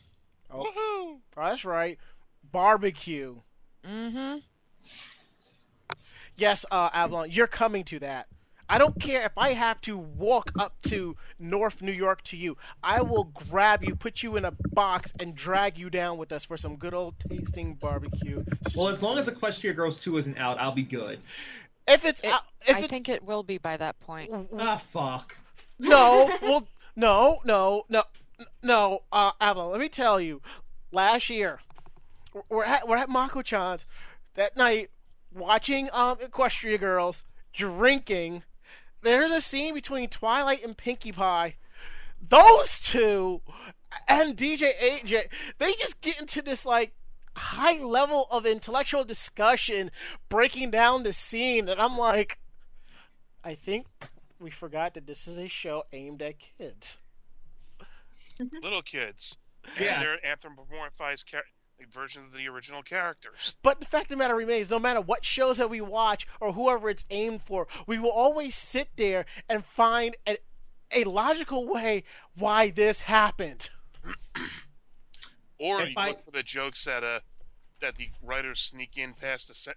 [0.51, 1.19] Oh, Woohoo!
[1.35, 1.97] that's right,
[2.51, 3.37] barbecue.
[3.83, 4.37] Mm-hmm.
[6.37, 8.27] Yes, uh, Avalon, you're coming to that.
[8.67, 12.57] I don't care if I have to walk up to North New York to you.
[12.83, 16.43] I will grab you, put you in a box, and drag you down with us
[16.45, 18.43] for some good old tasting barbecue.
[18.75, 21.19] well, as long as Equestria Girls 2 isn't out, I'll be good.
[21.87, 24.31] If it's It, out, if I it's, think it will be by that point.
[24.57, 25.37] Ah, fuck.
[25.77, 28.03] no, well, no, no, no,
[28.63, 29.71] no, uh, Avalon.
[29.71, 30.41] Let me tell you,
[30.91, 31.59] last year
[32.49, 33.85] we're at we're at Mako-chan's
[34.33, 34.89] that night
[35.33, 38.43] watching um Equestria Girls drinking.
[39.05, 41.57] There's a scene between Twilight and Pinkie Pie.
[42.27, 43.41] Those two
[44.07, 45.27] and DJ AJ,
[45.59, 46.93] they just get into this like
[47.37, 49.91] high level of intellectual discussion,
[50.27, 52.39] breaking down the scene, and I'm like,
[53.43, 53.85] I think
[54.39, 56.97] we forgot that this is a show aimed at kids.
[58.39, 58.57] Mm-hmm.
[58.63, 59.37] Little kids.
[59.79, 59.99] Yes.
[59.99, 61.54] And they're anthropomorphized char- like,
[61.91, 63.55] versions of the original characters.
[63.61, 66.53] But the fact of the matter remains, no matter what shows that we watch or
[66.53, 70.37] whoever it's aimed for, we will always sit there and find a,
[70.91, 72.03] a logical way
[72.35, 73.69] why this happened.
[75.59, 77.19] Or If you I- look for the jokes that uh
[77.81, 79.73] that the writers sneak in past the cen-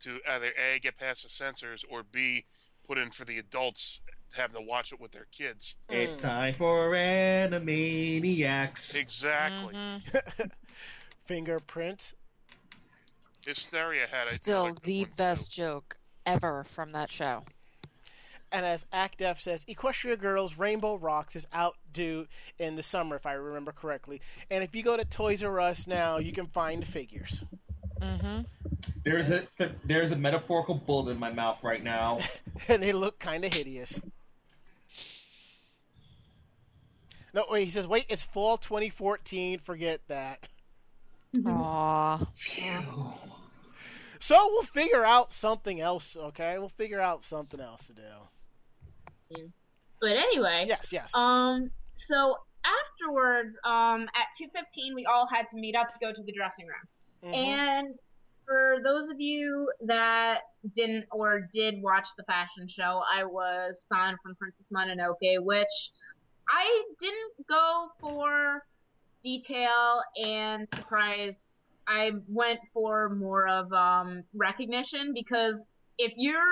[0.00, 2.44] to either a get past the censors or b
[2.86, 4.00] put in for the adults
[4.32, 5.74] having to watch it with their kids.
[5.88, 8.96] It's time for Animaniacs.
[8.96, 9.74] Exactly.
[9.74, 10.50] Mhm.
[11.28, 12.14] Fingerprints.
[13.46, 15.14] Hysteria had I Still like the one, too.
[15.16, 17.44] best joke ever from that show.
[18.50, 22.26] And as ActF says, Equestria Girls Rainbow Rocks is out due
[22.58, 24.22] in the summer, if I remember correctly.
[24.50, 27.42] And if you go to Toys R Us now, you can find the figures.
[28.00, 28.40] Mm-hmm.
[29.04, 29.46] There's a
[29.84, 32.20] there's a metaphorical bullet in my mouth right now.
[32.68, 34.00] and they look kind of hideous.
[37.34, 39.58] No, wait, he says, wait, it's fall 2014.
[39.58, 40.48] Forget that.
[41.46, 42.24] Aw.
[42.34, 43.12] Phew.
[44.20, 46.58] So we'll figure out something else, okay?
[46.58, 49.52] We'll figure out something else to do.
[50.00, 51.14] But anyway, Yes, yes.
[51.14, 56.12] um, so afterwards, um, at two fifteen, we all had to meet up to go
[56.12, 57.32] to the dressing room.
[57.32, 57.34] Mhm.
[57.36, 57.98] And
[58.46, 60.40] for those of you that
[60.74, 65.90] didn't or did watch the fashion show, I was San from Princess Mononoke, which
[66.48, 68.64] I didn't go for
[69.22, 71.64] detail and surprise.
[71.86, 75.64] I went for more of um, recognition because
[75.96, 76.42] if you're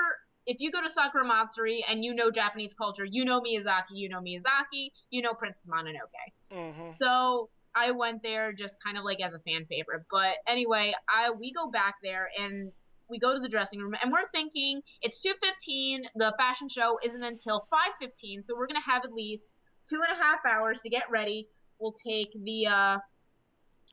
[0.47, 4.09] if you go to Sakura Matsuri and you know Japanese culture, you know Miyazaki, you
[4.09, 6.31] know Miyazaki, you know Princess Mononoke.
[6.51, 6.85] Mhm.
[6.85, 10.03] So I went there just kind of like as a fan favorite.
[10.09, 12.71] But anyway, I we go back there and
[13.09, 16.05] we go to the dressing room and we're thinking it's 2:15.
[16.15, 19.43] The fashion show isn't until 5:15, so we're gonna have at least
[19.89, 21.47] two and a half hours to get ready.
[21.79, 22.97] We'll take the uh,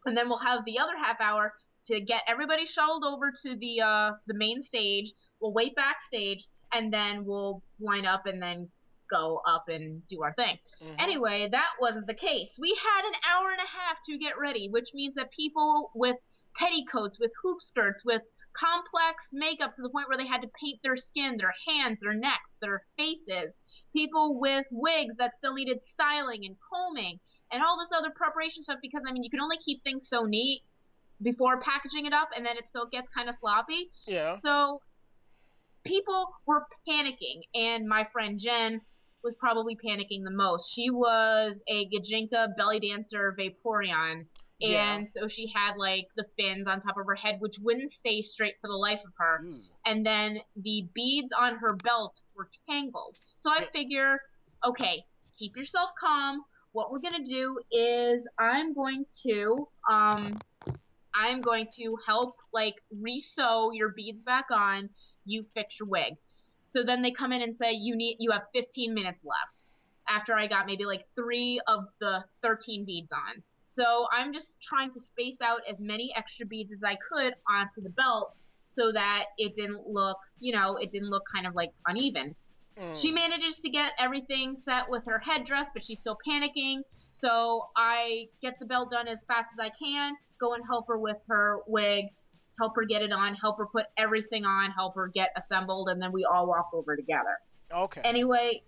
[0.06, 1.52] and then we'll have the other half hour
[1.86, 5.12] to get everybody shuttled over to the uh the main stage.
[5.40, 8.68] We'll wait backstage and then we'll line up and then
[9.10, 10.58] go up and do our thing.
[10.82, 10.96] Mhm.
[10.98, 12.56] Anyway, that wasn't the case.
[12.58, 16.16] We had an hour and a half to get ready, which means that people with
[16.56, 18.22] petticoats, with hoop skirts, with
[18.54, 22.14] complex makeup to the point where they had to paint their skin, their hands, their
[22.14, 23.60] necks, their faces,
[23.92, 27.18] people with wigs that still needed styling and combing,
[27.54, 30.24] and all this other preparation stuff because, I mean, you can only keep things so
[30.24, 30.62] neat
[31.22, 33.90] before packaging it up, and then it still gets kind of sloppy.
[34.06, 34.32] Yeah.
[34.36, 34.82] So
[35.84, 38.80] people were panicking, and my friend Jen
[39.22, 40.68] was probably panicking the most.
[40.74, 44.26] She was a Gijinka belly dancer Vaporeon
[44.58, 44.96] Yeah.
[44.96, 48.22] And so she had like the fins on top of her head, which wouldn't stay
[48.22, 49.44] straight for the life of her.
[49.44, 49.60] Ooh.
[49.84, 53.18] And then the beads on her belt were tangled.
[53.40, 54.20] So I figure,
[54.66, 55.04] okay,
[55.38, 56.42] keep yourself calm.
[56.74, 60.36] What we're gonna do is I'm going to um
[61.14, 64.90] I'm going to help like re-sew your beads back on.
[65.24, 66.14] You fix your wig.
[66.64, 69.68] So then they come in and say you need you have 15 minutes left.
[70.08, 73.40] After I got maybe like three of the 13 beads on.
[73.66, 77.82] So I'm just trying to space out as many extra beads as I could onto
[77.82, 78.34] the belt
[78.66, 82.34] so that it didn't look, you know, it didn't look kind of like uneven.
[82.78, 82.96] Mm.
[82.96, 86.82] She manages to get everything set with her headdress, but she's still panicking.
[87.12, 90.98] So I get the belt done as fast as I can, go and help her
[90.98, 92.06] with her wig,
[92.58, 96.02] help her get it on, help her put everything on, help her get assembled, and
[96.02, 97.38] then we all walk over together.
[97.72, 98.00] Okay.
[98.04, 98.62] Anyway,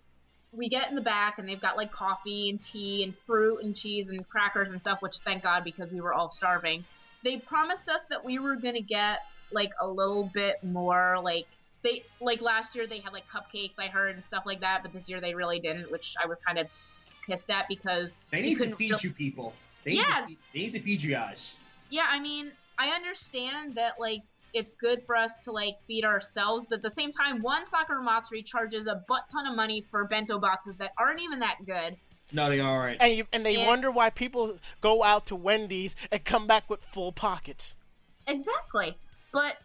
[0.51, 3.75] we get in the back and they've got like coffee and tea and fruit and
[3.75, 6.85] cheese and crackers and stuff, which thank God because we were all starving.
[7.23, 9.19] They promised us that we were gonna get
[9.51, 11.47] like a little bit more like
[11.87, 14.91] they like last year they had like cupcakes I heard and stuff like that, but
[14.93, 16.67] this year they really didn't, which I was kind of
[17.25, 19.53] pissed at because They need to feed real- you people.
[19.83, 20.03] They Yeah.
[20.21, 21.55] to feed, they need to feed you guys.
[21.89, 24.21] Yeah, I mean, I understand that like
[24.53, 28.01] it's good for us to like feed ourselves, but at the same time, one Sakura
[28.01, 31.95] Matsuri charges a butt ton of money for bento boxes that aren't even that good.
[32.33, 32.97] No, they all right.
[32.99, 33.67] and you, and they Yeah.
[33.67, 37.73] wonder why people go out to Wendy's and come back with full pockets.
[38.25, 38.97] Exactly.
[39.31, 39.57] But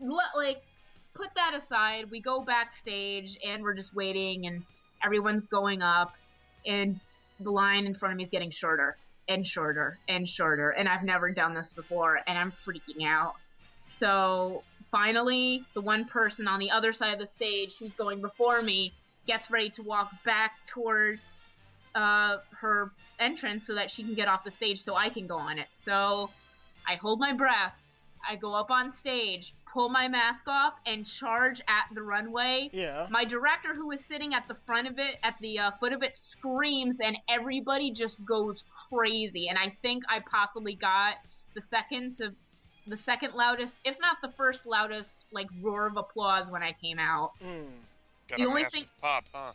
[0.00, 0.62] let, like
[1.14, 4.62] put that aside, we go backstage and we're just waiting and
[5.04, 6.12] everyone's going up
[6.66, 6.98] and
[7.40, 8.96] the line in front of me is getting shorter
[9.28, 13.34] and shorter and shorter and I've never done this before and I'm freaking out.
[13.78, 18.62] So finally, the one person on the other side of the stage who's going before
[18.62, 18.92] me
[19.26, 21.20] gets ready to walk back toward
[21.94, 22.90] uh, her
[23.20, 25.68] entrance so that she can get off the stage so I can go on it.
[25.72, 26.30] So
[26.88, 27.74] I hold my breath.
[28.28, 32.70] I go up on stage, pull my mask off, and charge at the runway.
[32.72, 33.08] Yeah.
[33.10, 36.02] My director, who is sitting at the front of it, at the uh, foot of
[36.04, 39.48] it, screams, and everybody just goes crazy.
[39.48, 41.14] And I think I possibly got
[41.54, 42.32] the second to
[42.86, 46.98] the second loudest, if not the first loudest, like roar of applause when I came
[47.00, 47.32] out.
[47.44, 47.64] Mm.
[48.28, 49.52] Got The a only massive thing- pop, huh?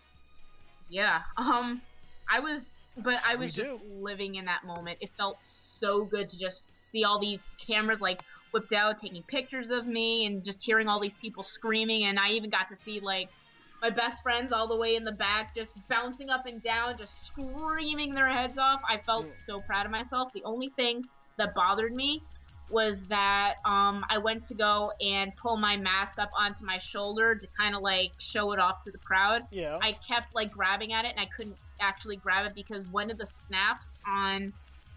[0.89, 1.22] Yeah.
[1.38, 1.82] Um,
[2.30, 2.65] I was,
[2.97, 3.80] but That's I was just do.
[4.01, 4.97] living in that moment.
[4.99, 8.22] It felt so good to just see all these cameras like
[8.52, 12.06] whipped out, taking pictures of me, and just hearing all these people screaming.
[12.06, 13.30] And I even got to see like
[13.82, 17.14] my best friends all the way in the back, just bouncing up and down, just
[17.26, 18.82] screaming their heads off.
[18.89, 19.45] I felt Mm.
[19.45, 20.32] so proud of myself.
[20.34, 22.22] The only thing that bothered me
[22.70, 27.36] was that um, I went to go and pull my mask up onto my shoulder
[27.36, 29.41] to kind of like show it off to the crowd.
[29.52, 29.78] Yeah.
[29.82, 33.18] I kept like grabbing at it and I couldn't actually grab it because one of
[33.18, 34.54] the snaps on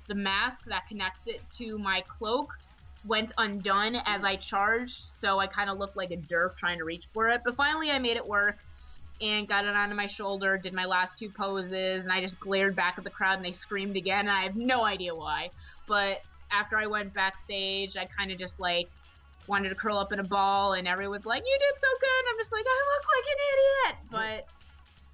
[0.08, 2.48] the mask that connects it to my cloak
[3.04, 6.84] went undone as I charged, so I kind of looked like a derp trying to
[6.84, 7.42] reach for it.
[7.44, 8.58] But finally, I made it work
[9.20, 12.76] and got it onto my shoulder, did my last two poses, and I just glared
[12.76, 15.50] back at the crowd and they screamed again, and I have no idea why.
[15.86, 16.18] But
[16.50, 18.88] after I went backstage, I kind of just like
[19.46, 22.38] wanted to curl up in a ball, and everyone's like, "You did so good." I'm
[22.38, 24.48] just like, "I look like an idiot," but.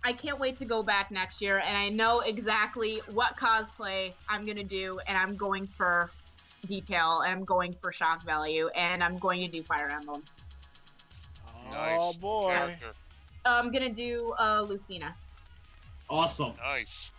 [0.05, 4.47] I can't wait to go back next year, and I know exactly what cosplay I'm
[4.47, 6.13] gonna do, and I'm going for
[6.69, 10.23] detail, and I'm going for shock value, and I'm going to do Fire Emblem.
[11.73, 11.99] Nice.
[12.01, 12.51] Oh boy.
[12.51, 12.93] Character.
[13.45, 15.15] I'm gonna do uh, Lucina.
[16.11, 16.53] Awesome.
[16.59, 17.13] Nice.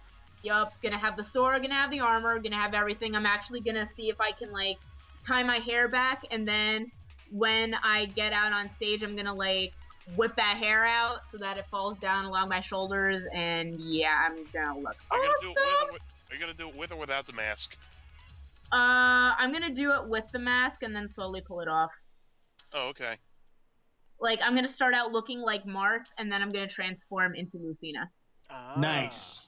[0.43, 3.15] Yup, gonna have the sword, gonna have the armor, gonna have everything.
[3.15, 4.77] I'm actually gonna see if I can like
[5.25, 6.91] tie my hair back, and then
[7.31, 9.73] when I get out on stage, I'm gonna like
[10.15, 14.45] whip that hair out so that it falls down along my shoulders, and yeah, I'm
[14.53, 15.89] gonna look Are you gonna do it with awesome.
[15.89, 17.77] or with, Are you gonna do it with or without the mask?
[18.72, 21.91] Uh, I'm gonna do it with the mask and then slowly pull it off.
[22.74, 23.15] Oh, okay.
[24.20, 28.09] Like I'm gonna start out looking like Marth, and then I'm gonna transform into Lucina.
[28.49, 29.47] Ah, Nice.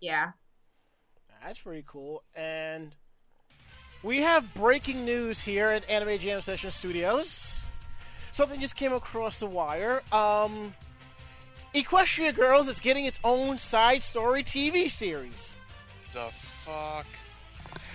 [0.00, 0.30] Yeah.
[1.42, 2.22] That's pretty cool.
[2.34, 2.94] And
[4.02, 7.60] we have breaking news here at Anime Jam Session Studios.
[8.30, 10.02] Something just came across the wire.
[10.12, 10.74] Um,
[11.74, 15.54] Equestria Girls is getting its own side story TV series.
[16.12, 17.06] The fuck.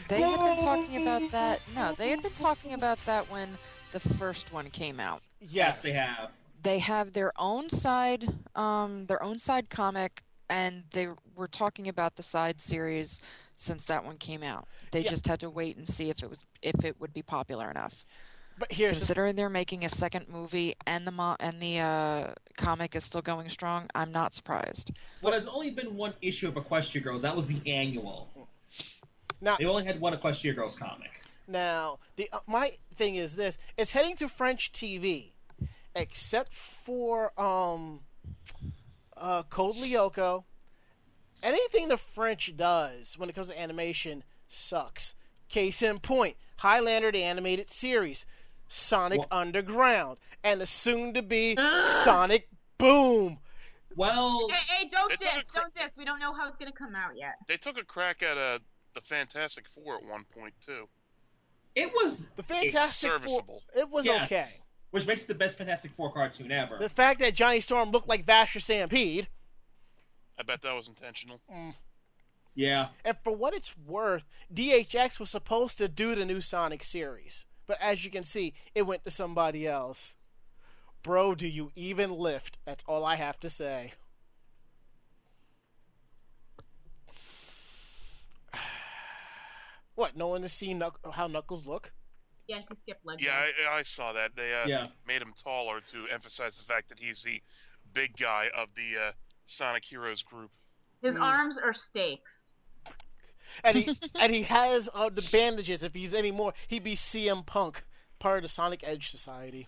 [0.07, 1.61] They had been talking about that.
[1.75, 3.57] No, they had been talking about that when
[3.91, 5.21] the first one came out.
[5.41, 6.31] Yes, they have.
[6.63, 12.15] They have their own side, um, their own side comic, and they were talking about
[12.15, 13.21] the side series
[13.55, 14.67] since that one came out.
[14.91, 15.09] They Yeah.
[15.11, 18.05] just had to wait and see if it was if it would be popular enough.
[18.59, 22.33] But here's the Considering they're making a second movie and the mo- and the uh,
[22.57, 24.91] comic is still going strong, I'm not surprised.
[25.21, 27.21] Well, there's only been one issue of Equestria Girls.
[27.21, 28.29] That was the annual.
[29.41, 31.21] Now, They only had one Equestria Girls comic.
[31.47, 35.31] Now, the uh, my thing is this: it's heading to French TV,
[35.95, 38.01] except for um,
[39.15, 40.43] uh, Code Lyoko.
[41.43, 45.15] Anything the French does when it comes to animation sucks.
[45.49, 48.25] Case in point: Highlander, the animated series,
[48.67, 51.57] Sonic Wha- Underground, and the soon-to-be
[52.03, 53.39] Sonic Boom.
[53.95, 55.91] Well, Hey, hey, don't diss, cra- don't diss.
[55.97, 57.35] We don't know how it's gonna come out yet.
[57.47, 58.59] They took a crack at uh,
[58.97, 60.87] the Fantastic Four at one point too.
[61.75, 63.19] it was The Fantastic Four.
[63.19, 63.63] serviceable.
[63.75, 64.45] It was yes, okay.
[64.89, 66.77] which makes it the best Fantastic Four cartoon ever.
[66.79, 69.27] The fact that Johnny Storm looked like Vash the Stampede.
[70.39, 71.39] I bet that was intentional.
[71.51, 71.75] Mm.
[72.55, 77.45] yeah, And for what it's worth, DHX was supposed to do the new Sonic series.
[77.67, 80.15] But as you can see, it went to somebody else.
[81.03, 82.57] Bro, do you even lift?
[82.65, 83.93] That's all I have to say.
[89.97, 90.15] What?
[90.15, 91.91] No one has seen Knuck- how Knuckles look?
[92.47, 93.19] Yeah, he skipped leg.
[93.19, 93.45] Yeah.
[93.71, 94.35] I, I saw that.
[94.35, 94.87] They uh, Yeah.
[95.07, 97.41] made him taller to emphasize the fact that he's the
[97.93, 99.11] big guy of the uh,
[99.47, 100.51] Sonic Heroes group.
[101.01, 101.21] His Mm.
[101.21, 102.43] arms are stakes.
[103.63, 105.81] And he and he has uh, the bandages.
[105.81, 107.83] If he's any more, he'd be CM Punk,
[108.19, 109.67] part of the Sonic Edge Society.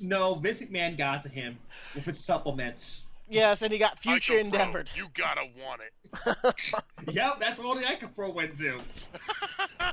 [0.00, 1.58] no, Vince Man got to him
[1.94, 3.04] with his supplements.
[3.28, 6.74] Yes, and he got Future Ico Pro, You gotta want it.
[7.12, 8.78] Yep, that's what all the Ica Pro went to.
[9.80, 9.92] I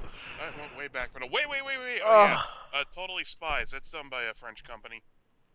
[0.60, 1.26] went way back for the.
[1.28, 2.02] Wait, wait, wait, wait.
[2.04, 2.30] Oh, Ugh.
[2.74, 2.80] yeah.
[2.80, 3.72] Uh, totally Spies.
[3.72, 5.02] That's done by a French company.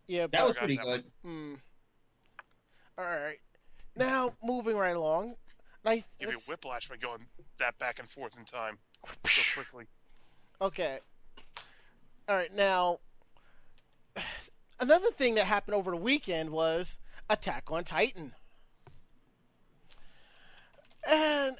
[0.07, 1.05] Yeah, That was pretty that good.
[1.25, 1.55] Hmm.
[2.99, 3.39] All right.
[3.97, 5.37] Now moving right along.
[5.85, 7.27] I, Give you whiplash by going
[7.59, 8.79] that back and forth in time
[9.27, 9.87] so quickly.
[10.61, 10.99] Okay.
[12.29, 12.53] All right.
[12.53, 12.99] Now,
[14.81, 16.99] another thing that happened over the weekend was
[17.29, 18.33] Attack on Titan,
[21.09, 21.57] and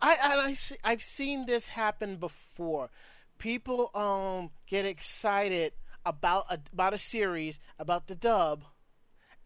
[0.00, 2.90] I and I see, I've seen this happen before.
[3.38, 5.72] People um get excited
[6.04, 8.64] about a, about a series about the dub,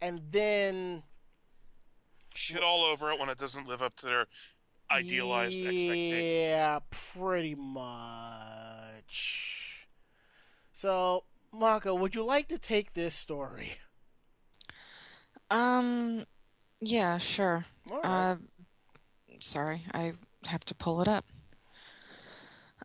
[0.01, 1.03] and then
[2.33, 4.27] Shit all over it when it doesn't live up to their
[4.91, 6.33] idealized expectations.
[6.33, 8.27] Yeah, pretty much.
[10.71, 13.73] So, Mako, would you like to take this story?
[15.49, 16.25] Um,
[16.79, 17.65] yeah, sure.
[17.91, 18.31] All right.
[18.31, 18.35] Uh,
[19.39, 20.13] sorry, I
[20.45, 21.25] have to pull it up.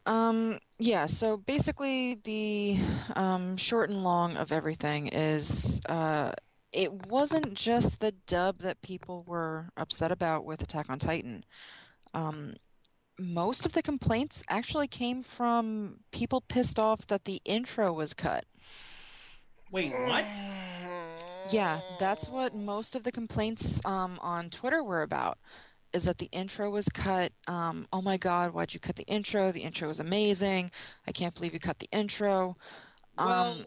[0.04, 2.78] Um, yeah, so basically the
[3.14, 6.32] um, short and long of everything is uh,
[6.72, 11.44] it wasn't just the dub that people were upset about with Attack on Titan.
[12.14, 12.54] Um,
[13.18, 18.44] most of the complaints actually came from people pissed off that the intro was cut.
[19.70, 20.30] Wait, what?
[21.50, 25.38] Yeah, that's what most of the complaints um, on Twitter were about.
[25.92, 27.32] Is that the intro was cut?
[27.48, 29.52] Um, oh my God, why'd you cut the intro?
[29.52, 30.70] The intro was amazing.
[31.06, 32.56] I can't believe you cut the intro.
[33.18, 33.66] Well, Um,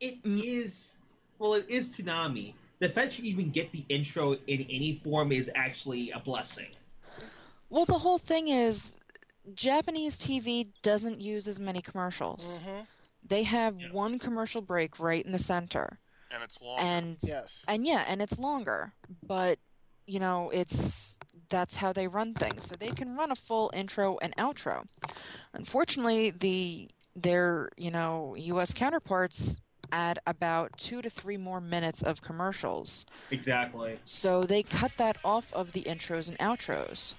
[0.00, 0.42] it mm.
[0.44, 0.96] is.
[1.38, 2.54] Well, it is Toonami.
[2.78, 6.68] The fact you even get the intro in any form is actually a blessing.
[7.70, 8.94] well, the whole thing is
[9.54, 12.62] Japanese TV doesn't use as many commercials.
[12.62, 12.86] Mhm.
[13.26, 13.92] They have Yes.
[13.92, 15.98] one commercial break right in the center.
[16.34, 16.78] And it's long.
[16.80, 17.64] And Yes.
[17.68, 18.92] and yeah, and it's longer,
[19.22, 19.58] but
[20.06, 22.64] you know, it's that's how they run things.
[22.66, 24.86] So they can run a full intro and outro.
[25.52, 29.60] Unfortunately, the their, you know, US counterparts
[29.92, 33.06] add about 2 to 3 more minutes of commercials.
[33.30, 33.98] Exactly.
[34.02, 37.14] So they cut that off of the intros and outros.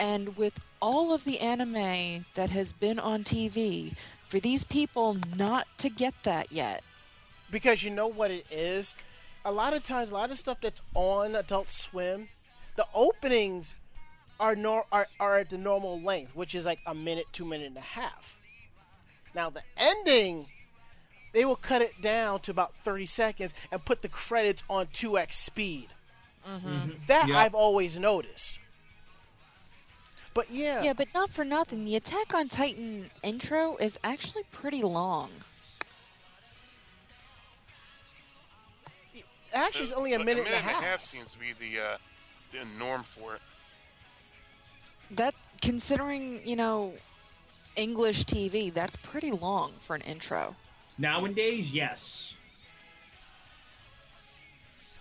[0.00, 3.94] And with all of the anime that has been on TV,
[4.28, 6.82] for these people not to get that yet,
[7.54, 8.96] Because you know what it is?
[9.44, 12.26] A lot of times, a lot of stuff that's on Adult Swim,
[12.74, 13.76] the openings
[14.40, 17.68] are, nor- are, are at the normal length, which is like a minute, two minute
[17.68, 18.36] and a half.
[19.36, 20.46] Now, the ending,
[21.32, 25.34] they will cut it down to about 30 seconds and put the credits on 2x
[25.34, 25.90] speed.
[26.44, 26.68] Mm-hmm.
[26.68, 26.90] Mm-hmm.
[27.06, 27.36] That Yep.
[27.36, 28.58] I've always noticed.
[30.34, 31.84] But yeah, Yeah, but not for nothing.
[31.84, 35.30] The Attack on Titan intro is actually pretty long.
[39.54, 40.82] Actually, it's only a But minute, and a half.
[40.82, 41.96] half seems to be the uh,
[42.50, 43.40] the norm for it.
[45.10, 46.92] That, considering, you know,
[47.76, 50.56] English TV, that's pretty long for an intro.
[50.98, 52.36] Nowadays, yes.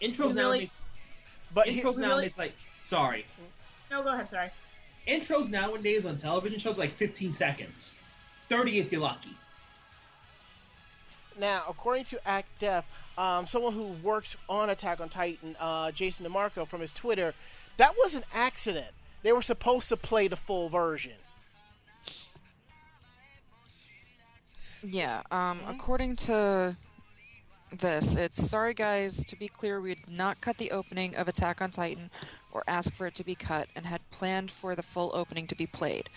[0.01, 0.77] Intros You really- nowadays.
[1.53, 3.25] But he- intros really- nowadays, like sorry.
[3.91, 4.29] No, go ahead.
[4.29, 4.49] Sorry.
[5.07, 7.95] Intros nowadays on television shows like 15 seconds,
[8.49, 9.35] 30 if you're lucky.
[11.39, 12.85] Now, according to Act Def,
[13.17, 17.33] um, someone who works on Attack on Titan, uh, Jason DeMarco, from his Twitter,
[17.77, 18.91] that was an accident.
[19.23, 21.13] they were supposed to play the full version.
[24.83, 26.75] Yeah, um, according to
[27.71, 31.61] this, it's sorry guys, to be clear, we did not cut the opening of Attack
[31.61, 32.09] on Titan
[32.51, 35.55] or ask for it to be cut and had planned for the full opening to
[35.55, 36.09] be played.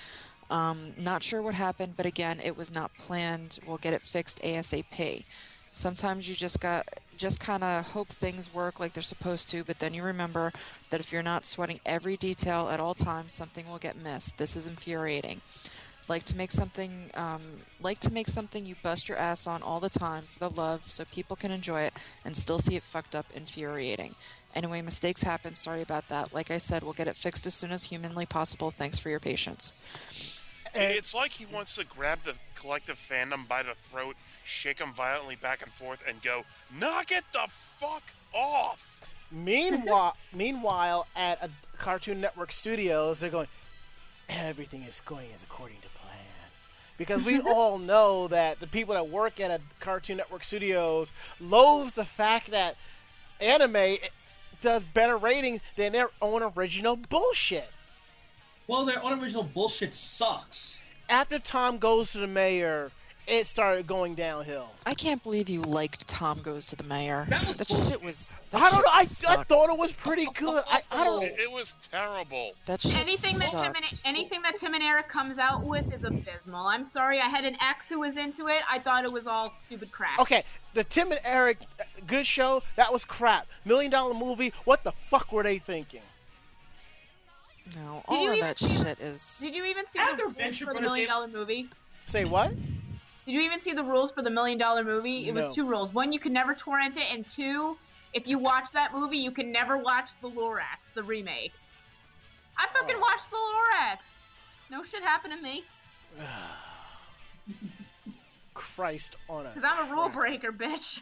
[0.50, 3.58] Um, not sure what happened, but again, it was not planned.
[3.66, 5.24] We'll get it fixed ASAP.
[5.72, 9.78] Sometimes you just got just kind of hope things work like they're supposed to, but
[9.78, 10.52] then you remember
[10.90, 14.36] that if you're not sweating every detail at all times, something will get missed.
[14.38, 15.40] This is infuriating
[16.08, 17.42] like to make something um,
[17.80, 20.90] like to make something you bust your ass on all the time for the love
[20.90, 21.92] so people can enjoy it
[22.24, 24.14] and still see it fucked up infuriating
[24.54, 27.72] anyway mistakes happen sorry about that like i said we'll get it fixed as soon
[27.72, 29.72] as humanly possible thanks for your patience
[30.76, 35.36] It's like he wants to grab the collective fandom by the throat, shake them violently
[35.36, 39.00] back and forth, and go, "Knock it the fuck off!"
[39.30, 43.48] Meanwhile, meanwhile, at a Cartoon Network Studios, they're going.
[44.28, 46.18] Everything is going as according to plan,
[46.98, 51.92] because we all know that the people that work at a Cartoon Network Studios loathe
[51.92, 52.76] the fact that
[53.40, 53.96] anime
[54.60, 57.70] does better ratings than their own original bullshit.
[58.68, 60.80] Well, their unoriginal bullshit sucks.
[61.08, 62.90] After Tom goes to the mayor,
[63.26, 64.70] it started going downhill.
[64.86, 67.56] i can't believe you liked tom goes to the mayor That was
[67.88, 68.90] shit was that I don't know.
[68.92, 70.62] I, I thought it was pretty good.
[70.68, 71.24] I, I don't.
[71.24, 72.52] It, it was terrible.
[72.66, 76.04] that shit Anything that Tim and, anything that Tim and Eric comes out with is
[76.04, 76.66] abysmal.
[76.66, 78.60] I'm sorry, I had an ex who was into it.
[78.70, 80.18] I thought it was all stupid crap.
[80.20, 80.44] Okay,
[80.74, 83.46] the Tim and Eric uh, good show, that was crap.
[83.64, 86.02] Million dollar movie, what the fuck were they thinking?
[87.74, 90.16] No all you of even that see the- shit is Did you even see After
[90.18, 91.68] the rules Venture for the Million did- Dollar Movie?
[92.06, 92.50] Say what?
[92.50, 95.28] Did you even see the rules for the Million Dollar Movie?
[95.28, 95.48] It No.
[95.48, 95.92] was two rules.
[95.92, 97.76] One, you can never torrent it, and two,
[98.14, 101.52] if you watch that movie, you can never watch the Lorax, the remake.
[102.56, 102.78] I oh.
[102.78, 103.00] fucking Oh.
[103.00, 103.98] watched the Lorax.
[104.70, 105.64] No shit happened to me,
[108.54, 111.00] Christ on a because I'm a rule breaker, bitch.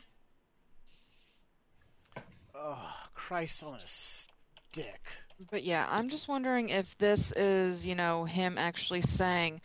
[2.55, 5.03] oh, Christ on a stick.
[5.51, 9.61] But yeah, I'm just wondering if this is, you know, him actually saying,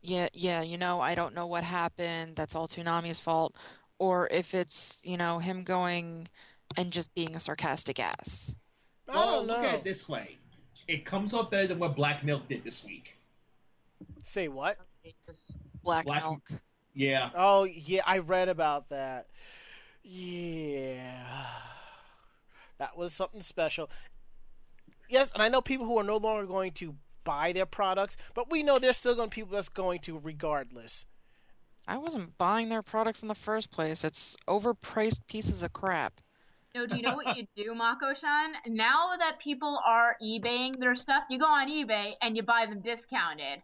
[0.00, 2.36] yeah, yeah, you know, I don't know what happened.
[2.36, 3.54] That's all Toonami's fault.
[3.98, 6.28] Or if it's, you know, him going
[6.76, 8.54] and just being a sarcastic ass.
[9.08, 9.54] I Well, don't know.
[9.56, 10.38] look at it this way.
[10.88, 13.16] It comes off better than what Black Milk did this week.
[14.22, 14.78] Say what?
[15.82, 16.50] Black, Black- milk.
[16.94, 17.30] Yeah.
[17.34, 19.26] Oh yeah, I read about that.
[20.02, 21.22] Yeah,
[22.78, 23.88] that was something special.
[25.12, 28.50] Yes, and I know people who are no longer going to buy their products, but
[28.50, 31.04] we know there's still going to be people that's going to regardless.
[31.86, 34.04] I wasn't buying their products in the first place.
[34.04, 36.22] It's overpriced pieces of crap.
[36.74, 38.52] No, do you know what you do, Mako-chan?
[38.68, 42.80] Now that people are eBaying their stuff, you go on eBay and you buy them
[42.80, 43.60] discounted.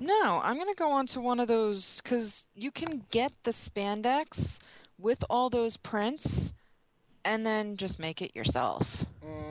[0.00, 4.60] No, I'm gonna go on to one of those because you can get the spandex
[4.98, 6.54] with all those prints,
[7.22, 9.04] and then just make it yourself.
[9.22, 9.49] hmm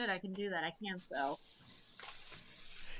[0.00, 0.64] Shit, I can do that.
[0.64, 1.36] I can't though.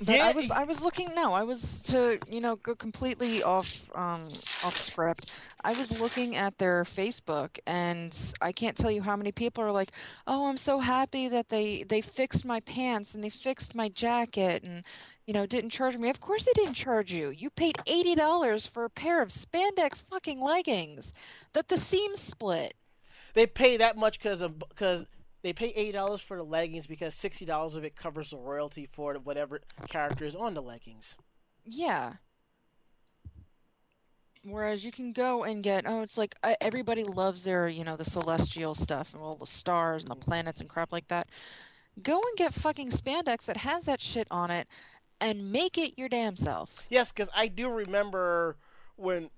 [0.04, 3.42] But Yeah, I was I was looking no, I was to you know go completely
[3.42, 4.22] off um
[4.64, 5.32] off script.
[5.64, 9.72] I was looking at their Facebook and I can't tell you how many people are
[9.72, 9.92] like,
[10.26, 14.62] "Oh, I'm so happy that they they fixed my pants and they fixed my jacket
[14.62, 14.84] and
[15.26, 17.30] you know, didn't charge me." Of course they didn't charge you.
[17.30, 21.14] You paid $80 for a pair of spandex fucking leggings
[21.54, 22.74] that the seam split.
[23.32, 25.06] They pay that much because of because
[25.42, 28.88] they pay eighty dollars for the leggings because sixty dollars of it covers the royalty
[28.92, 31.16] for whatever character is on the leggings.
[31.64, 32.14] Yeah.
[34.42, 37.96] Whereas you can go and get, oh, it's like uh, everybody loves their, you know,
[37.96, 41.28] the celestial stuff and all the stars and the planets and crap like that.
[42.02, 44.66] Go and get fucking spandex that has that shit on it
[45.20, 46.86] and make it your damn self.
[46.88, 48.56] Yes, because I do remember
[48.96, 49.28] when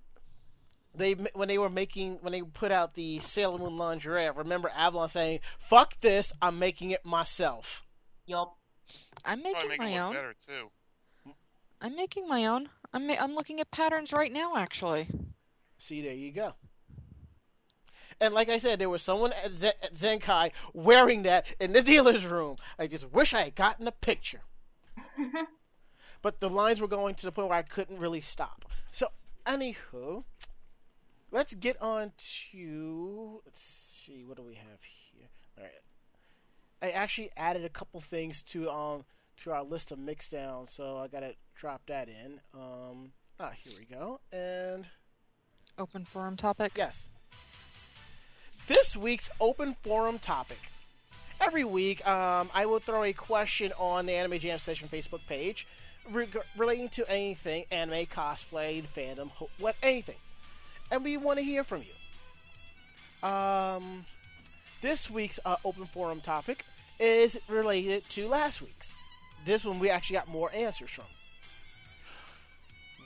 [0.94, 4.24] they when they were making when they put out the Sailor Moon lingerie.
[4.24, 6.32] I remember Avalon saying, "Fuck this!
[6.42, 7.84] I'm making it myself."
[8.26, 8.56] Yup.
[9.24, 10.12] I'm making make my it look own.
[10.14, 10.70] better too.
[11.80, 12.68] I'm making my own.
[12.92, 15.08] I'm ma- I'm looking at patterns right now, actually.
[15.78, 16.54] See, there you go.
[18.20, 21.82] And like I said, there was someone at, Zen- at Zenkai wearing that in the
[21.82, 22.56] dealer's room.
[22.78, 24.42] I just wish I had gotten a picture.
[26.22, 28.64] but the lines were going to the point where I couldn't really stop.
[28.92, 29.08] So,
[29.44, 30.22] anywho,
[31.32, 32.12] let's get on
[32.50, 33.40] to.
[33.44, 35.28] Let's see, what do we have here?
[35.58, 35.72] All right.
[36.80, 39.04] I actually added a couple things to um
[39.38, 42.40] to our list of mixdown, so I gotta drop that in.
[42.54, 44.86] Um, ah, here we go, and.
[45.78, 46.72] Open forum topic.
[46.76, 47.08] Yes.
[48.68, 50.58] This week's open forum topic.
[51.40, 55.66] every week, um, I will throw a question on the Anime Jam Session Facebook page
[56.10, 60.16] reg- relating to anything anime, cosplay, fandom, ho- what anything,
[60.92, 63.28] and we want to hear from you.
[63.28, 64.04] Um,
[64.82, 66.64] this week's uh, open forum topic
[67.00, 68.94] is related to last week's.
[69.44, 71.06] This one we actually got more answers from.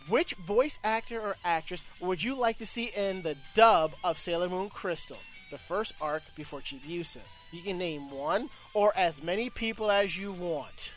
[0.08, 4.48] Which voice actor or actress would you like to see in the dub of Sailor
[4.48, 5.16] Moon Crystal,
[5.50, 7.20] the first arc before Chibiusa?
[7.52, 10.92] You can name one or as many people as you want.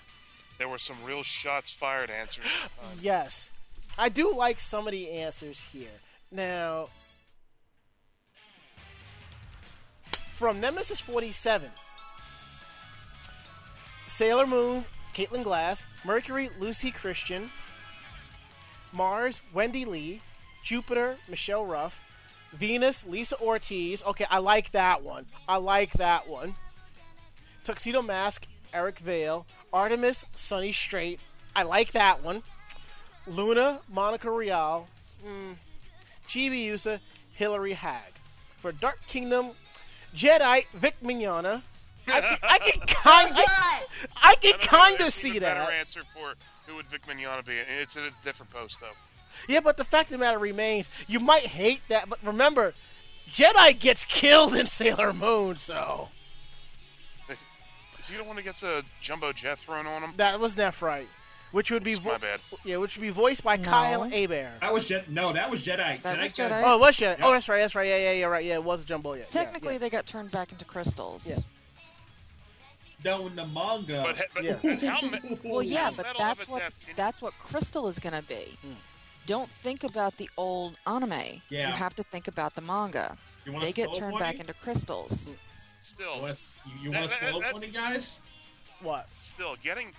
[0.57, 2.97] There were some real shots fired answers this time.
[3.01, 3.51] Yes.
[3.97, 5.89] I do like some of the answers here.
[6.31, 6.89] Now,
[10.35, 11.69] from Nemesis 47,
[14.07, 14.85] Sailor Moon,
[15.15, 17.49] Caitlin Glass, Mercury, Lucy Christian,
[18.93, 20.21] Mars, Wendy Lee,
[20.63, 21.99] Jupiter, Michelle Ruff,
[22.53, 24.03] Venus, Lisa Ortiz.
[24.03, 25.25] Okay, I like that one.
[25.47, 26.55] I like that one.
[27.63, 31.19] Tuxedo Mask, Eric Vale, Artemis, Sonny Strait.
[31.55, 32.43] I like that one.
[33.27, 34.87] Luna, Monica Rial,
[35.25, 35.55] mm,
[36.29, 36.99] Chibiusa,
[37.33, 38.13] Hilary Haag.
[38.61, 39.51] For Dark Kingdom,
[40.15, 41.63] Jedite, Vic Mignogna.
[42.07, 43.83] I can, I can kind of, I,
[44.21, 45.57] I can kind of see that.
[45.57, 46.33] better answer for
[46.65, 47.53] who would Vic Mignogna be.
[47.81, 48.87] It's in a different post, though.
[49.47, 52.73] Yeah, but the fact of the matter remains, you might hate that, but remember,
[53.31, 56.09] Jedite gets killed in Sailor Moon, so
[57.99, 60.13] Is he the one that gets a jumbo jet thrown on him?
[60.17, 61.05] that was Nephrite,
[61.51, 62.39] which would be Oops, my bad.
[62.63, 63.63] yeah, which would be voiced by No.
[63.63, 64.59] Kyle Hebert.
[64.61, 65.09] That was Jedite.
[65.09, 66.01] No, that was Jedite.
[66.03, 66.63] That was got- Jedite.
[66.65, 67.17] Oh, it was Jedite.
[67.19, 67.25] Yeah.
[67.27, 67.59] Oh, that's right.
[67.59, 67.87] That's right.
[67.87, 68.25] Yeah, yeah, yeah.
[68.25, 68.45] Right.
[68.45, 69.13] Yeah, it was a jumbo.
[69.13, 69.19] Yeah.
[69.21, 69.79] yeah, Technically, yeah.
[69.79, 71.27] they got turned back into crystals.
[71.27, 71.37] Yeah.
[73.05, 74.03] No, in the manga.
[74.05, 74.57] But, but Yeah.
[74.63, 78.21] and how me- Well, yeah, but that's what death that's what Crystal is going to
[78.27, 78.57] be.
[78.61, 78.73] Hmm.
[79.25, 81.41] Don't think about the old anime.
[81.49, 81.67] Yeah.
[81.69, 83.15] You have to think about the manga.
[83.45, 85.33] You They get turned for back into crystals.
[85.81, 86.47] Still, You want
[86.81, 88.19] you want to that- spoil that- for guys?
[88.81, 89.07] What?
[89.19, 89.91] still getting,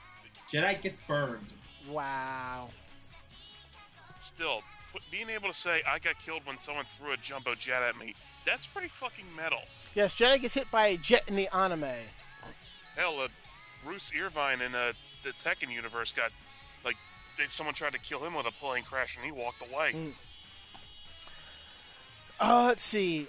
[0.52, 1.52] Jedite gets burned.
[1.88, 2.68] Wow.
[4.18, 4.62] still
[4.92, 7.98] put, being able to say I got killed when someone threw a jumbo jet at
[7.98, 8.14] me.
[8.44, 9.62] That's pretty fucking metal.
[9.94, 11.84] Yes, Jedite gets hit by a jet in the anime.
[12.96, 13.28] Hell, uh,
[13.84, 16.30] Bruce Irvin in uh, the Tekken universe got
[16.84, 16.96] like
[17.38, 19.92] they, someone tried to kill him with a plane crash and he walked away.
[19.94, 20.12] Mm.
[22.40, 23.26] Uh, let's see.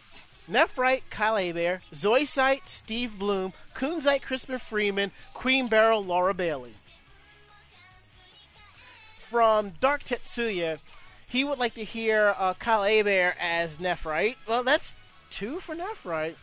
[0.49, 6.73] Nephrite, Kyle Hebert, Zoisite, Steve Blum, Kunzite, Crispin Freeman, Queen Beryl, Laura Bailey.
[9.32, 10.80] From Dark Tetsuya,
[11.26, 14.36] he would like to hear uh, Kyle Hebert as Nephrite.
[14.45, 14.94] Well, that's
[15.30, 16.36] two for Nephrite.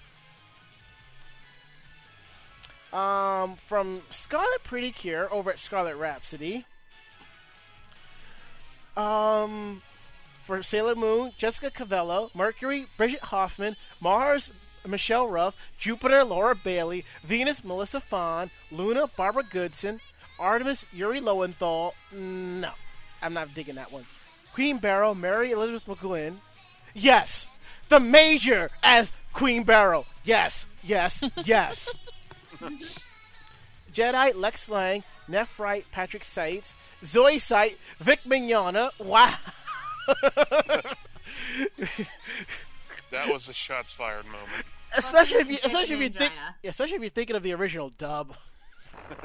[2.90, 6.64] Um, from Scarlet Pretty Cure over at Scarlet Rhapsody.
[8.96, 9.82] Um,
[10.46, 14.50] for Sailor Moon, Jessica Calvello, Mercury, Bridget Hoffman, Mars,
[14.86, 20.00] Michelle Ruff, Jupiter, Laura Bailey, Venus, Melissa Fahn, Luna, Barbara Goodson,
[20.38, 21.94] Artemis, Yuri Lowenthal.
[22.12, 22.70] No,
[23.22, 24.04] I'm not digging that one.
[24.54, 26.36] Queen Beryl, Mary Elizabeth McGlynn.
[26.94, 27.46] Yes,
[27.88, 30.06] the Major as Queen Beryl.
[30.24, 31.88] Yes, yes, yes.
[33.94, 36.74] Jedite, Lex Lang, Nephrite, Patrick Seitz,
[37.04, 38.90] Zoisite, Vic Mignogna.
[38.98, 39.34] Wow.
[43.10, 44.66] That was a shots fired moment.
[44.96, 46.32] especially if you, especially if you think,
[46.64, 48.34] especially if you're thinking of the original dub.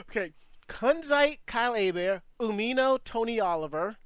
[0.00, 0.32] Okay,
[0.68, 3.96] Kunzite, Kyle Hebert, Umino, Tony Oliver,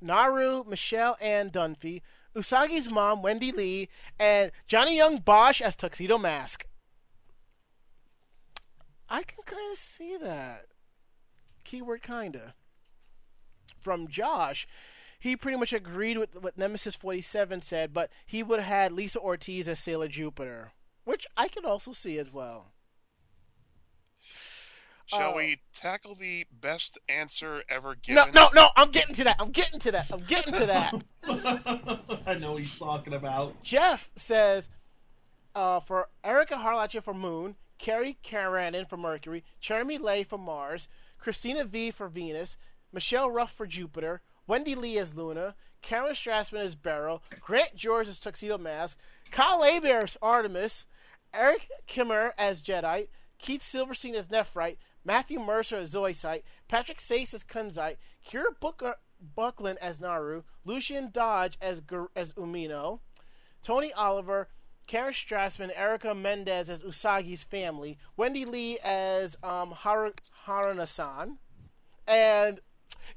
[0.00, 2.02] Naru, Michelle Ann Dunphy,
[2.34, 6.66] Usagi's mom, Wendy Lee, and Johnny Yong Bosch as Tuxedo Mask.
[9.08, 10.66] I can kind of see that.
[11.64, 12.54] Keyword kinda.
[13.80, 14.68] From Josh,
[15.18, 19.18] he pretty much agreed with what Nemesis 47 said, but he would have had Lisa
[19.18, 20.72] Ortiz as Sailor Jupiter,
[21.04, 22.72] which I could also see as well.
[25.08, 28.30] Shall Uh, we tackle the best answer ever given?
[28.32, 28.68] no, no, no!
[28.76, 29.36] I'm getting to that.
[29.40, 30.10] I'm getting to that.
[30.12, 30.94] I'm getting to that.
[32.26, 33.62] I know what he's talking about.
[33.62, 34.68] Jeff says
[35.54, 41.64] uh, for Erica Harlacher for Moon, Carrie Keranen for Mercury, Cherami Leigh for Mars, Christina
[41.64, 42.56] Vee for Venus,
[42.92, 48.18] Michelle Ruff for Jupiter, Wendy Lee as Luna, Karen Strassman as Beryl, Grant George as
[48.18, 48.98] Tuxedo Mask,
[49.30, 50.84] Kyle Hebert as Artemis,
[51.32, 53.08] Eric Kimmer as Jedite,
[53.38, 54.76] Keith Silverstein as Nephrite,
[55.08, 57.96] Matthew Mercer as Zoisite, Patrick Seitz as Kunzite,
[58.28, 58.96] Kira Booker,
[59.34, 61.80] Buckland as Naru, Lucian Dodge as
[62.14, 63.00] as Umino,
[63.62, 64.48] Tony Oliver,
[64.86, 70.12] Karen Strassman, Erica Mendez as Usagi's family, Wendy Lee as um, Har-
[70.46, 71.38] Haruna-san,
[72.06, 72.60] and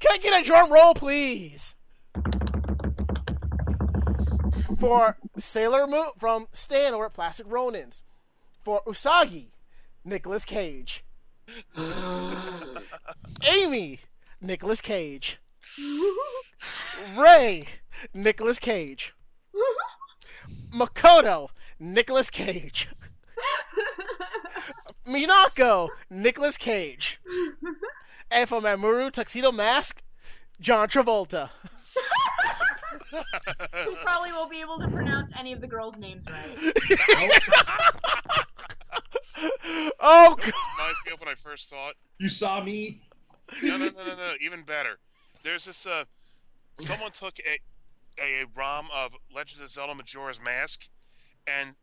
[0.00, 1.74] can I get a drum roll, please?
[4.80, 8.00] For Sailor Moon from Stan at Plastic Ronins.
[8.64, 9.48] For Usagi,
[10.06, 11.04] Nicolas Cage.
[13.48, 14.00] Amy,
[14.40, 15.38] Nicolas Cage.
[17.16, 17.66] Ray,
[18.14, 19.14] Nicolas Cage.
[20.72, 21.48] Makoto,
[21.78, 22.88] Nicolas Cage.
[25.06, 27.20] Minako, Nicolas Cage.
[28.30, 30.02] And for Mamoru Tuxedo Mask,
[30.60, 31.50] John Travolta.
[33.84, 36.72] Who probably won't be able to pronounce any of the girls' names right.
[40.04, 40.46] Oh, God.
[40.46, 41.96] This reminds me of when I first saw it.
[42.18, 43.02] You saw me.
[43.62, 44.32] No, no, no, no, no.
[44.40, 44.98] Even better.
[45.42, 45.84] There's this.
[45.84, 46.04] Uh,
[46.78, 47.58] someone took a
[48.20, 50.88] a ROM of Legend of Zelda Majora's Mask,
[51.46, 51.74] and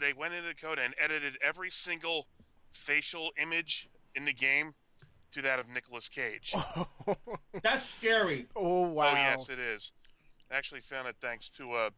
[0.00, 2.26] they went into the code and edited every single
[2.70, 4.74] facial image in the game
[5.32, 6.54] to that of Nicolas Cage.
[7.62, 8.46] That's scary.
[8.56, 9.12] Oh, wow.
[9.12, 9.92] Oh yes, it is.
[10.50, 11.90] I actually found it thanks to a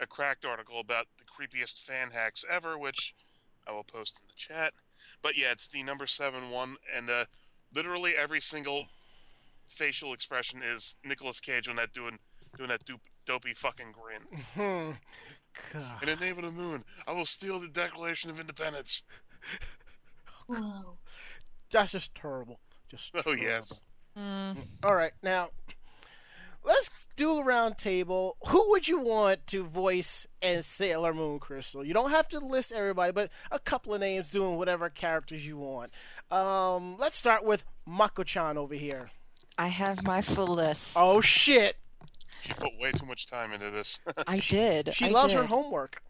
[0.00, 3.14] a cracked article about the creepiest fan hacks ever, which
[3.66, 4.72] I will post in the chat.
[5.22, 7.24] But yeah, it's the number seven one, and uh,
[7.74, 8.86] literally every single
[9.66, 12.18] facial expression is Nicolas Cage when that doing
[12.56, 14.42] doing that doop, dopey fucking grin.
[14.54, 14.92] Hmm.
[15.72, 16.02] God.
[16.02, 19.02] In the name of the moon, I will steal the Declaration of Independence.
[20.46, 20.98] Whoa.
[21.72, 22.60] That's just terrible.
[22.88, 23.42] Just Oh terrible.
[23.42, 23.80] yes.
[24.84, 25.50] All right, now
[26.64, 28.36] let's do a round table.
[28.46, 31.84] Who would you want to voice as Sailor Moon Crystal?
[31.84, 35.58] You don't have to list everybody, but a couple of names doing whatever characters you
[35.58, 35.90] want.
[36.30, 39.10] Um, let's start with Mako-chan over here.
[39.58, 40.94] I have my full list.
[40.96, 41.76] Oh shit,
[42.42, 43.98] She put way too much time into this.
[44.28, 44.94] I did.
[44.94, 46.00] she I loves her homework.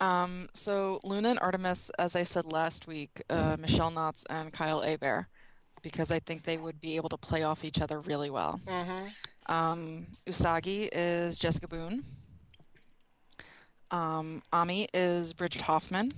[0.00, 4.82] Um, so Luna and Artemis, as I said last week, uh, Michelle Knotts and Kyle
[4.82, 5.26] Hebert,
[5.82, 8.60] because I think they would be able to play off each other really well.
[8.66, 9.06] Mm-hmm.
[9.48, 12.04] Um, Usagi is Jessica Boone.
[13.90, 16.10] Um, Ami is Bridget Hoffman.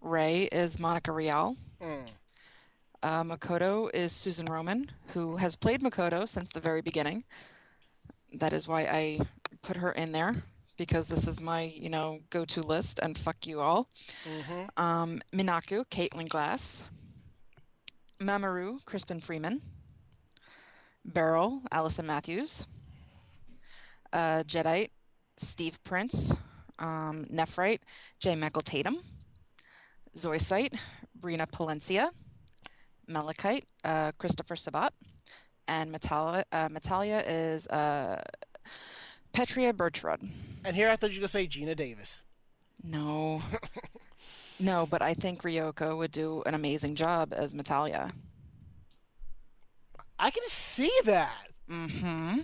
[0.00, 1.56] Ray is Monica Rial.
[1.80, 2.06] Mm.
[3.02, 7.24] Uh, Makoto is Susan Roman, who has played Makoto since the very beginning.
[8.32, 9.20] That is why I
[9.62, 10.42] put her in there
[10.78, 13.86] because this is my, you know, go-to list and fuck you all.
[14.24, 14.82] Mm-hmm.
[14.82, 16.88] Um, Minako, Caitlin Glass.
[18.20, 19.60] Mamoru, Crispin Freeman.
[21.04, 22.66] Beryl, Allison Matthews.
[24.12, 24.90] Uh, Jedite,
[25.36, 26.34] Steve Prince.
[26.78, 27.80] Um, Nephrite,
[28.20, 28.34] J.
[28.34, 28.98] Michael Tatum.
[30.16, 30.78] Zoisite,
[31.18, 32.08] Brina Palencia.
[33.08, 34.92] Malachite, uh, Christopher Sabat.
[35.68, 38.22] And Metalia, uh, Metalia is uh,
[39.32, 40.20] Petrea Burchard.
[40.64, 42.20] And here I thought you were gonna say Geena Davis.
[42.82, 43.42] No.
[44.60, 48.10] no, but I think Ryoko would do an amazing job as Metalia.
[50.18, 51.48] I can see that.
[51.70, 52.40] Mm-hmm.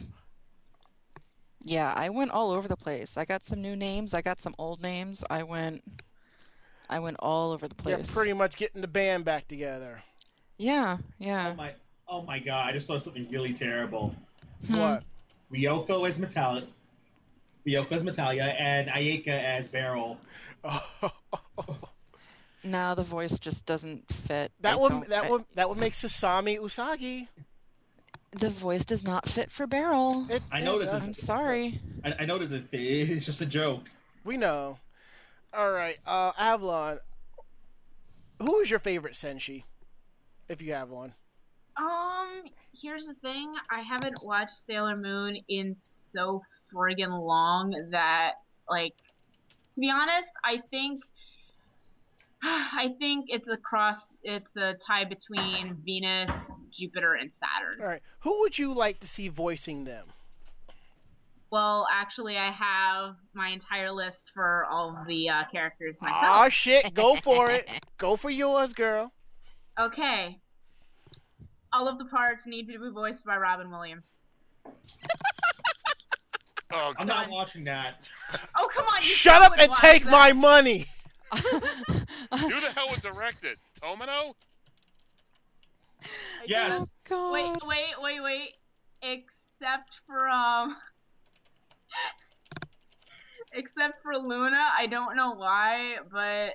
[1.64, 3.16] Yeah, I went all over the place.
[3.16, 4.14] I got some new names.
[4.14, 5.22] I got some old names.
[5.28, 5.82] I went,
[6.88, 7.96] I went all over the place.
[7.96, 10.02] They're pretty much getting the band back together.
[10.56, 11.46] Yeah, yeah.
[11.46, 11.54] Oh yeah.
[11.56, 11.72] my,
[12.08, 12.70] oh my god!
[12.70, 14.14] I just thought something really terrible.
[14.66, 14.78] Hmm.
[14.78, 15.02] What?
[15.52, 16.64] Ryoko as Metallic,
[17.66, 20.18] Ryoko as Metalia, and Ayeka as Beryl.
[22.64, 24.52] now the voice just doesn't fit.
[24.60, 27.28] That would don't- that I- would that would make Sasami Usagi.
[28.32, 30.26] The voice does not fit for Beryl.
[30.30, 30.92] It, I it know this.
[30.92, 31.80] I'm sorry.
[32.04, 32.68] I, I know it doesn't.
[32.72, 33.88] It's just a joke.
[34.24, 34.78] We know.
[35.54, 36.98] All right, uh, Avalon.
[38.40, 39.64] Who is your favorite Senshi,
[40.48, 41.14] if you have one?
[41.76, 42.42] Um,
[42.80, 43.52] here's the thing.
[43.70, 46.42] I haven't watched Sailor Moon in so
[46.72, 48.34] friggin' long that,
[48.68, 48.94] like,
[49.72, 51.00] to be honest, I think,
[52.42, 54.06] I think it's a cross.
[54.22, 56.32] It's a tie between Venus,
[56.72, 57.80] Jupiter, and Saturn.
[57.80, 60.06] All right, who would you like to see voicing them?
[61.50, 66.22] Well, actually, I have my entire list for all the uh, characters myself.
[66.22, 67.68] Aw, shit, go for it.
[67.96, 69.12] Go for yours, girl.
[69.78, 70.38] Okay.
[71.72, 74.20] All of the parts need to be voiced by Robin Williams.
[76.70, 78.06] Oh, I'm not watching that.
[78.56, 78.96] Oh, come on!
[79.02, 80.10] You Shut up and take that.
[80.10, 80.86] my money.
[81.32, 83.58] who the hell would direct it?
[83.80, 84.34] Tomino?
[86.46, 86.98] Yes.
[87.08, 87.32] God.
[87.32, 88.54] Wait, wait, wait, wait.
[89.02, 90.76] Except for um,
[93.52, 96.54] except for Luna, I don't know why, but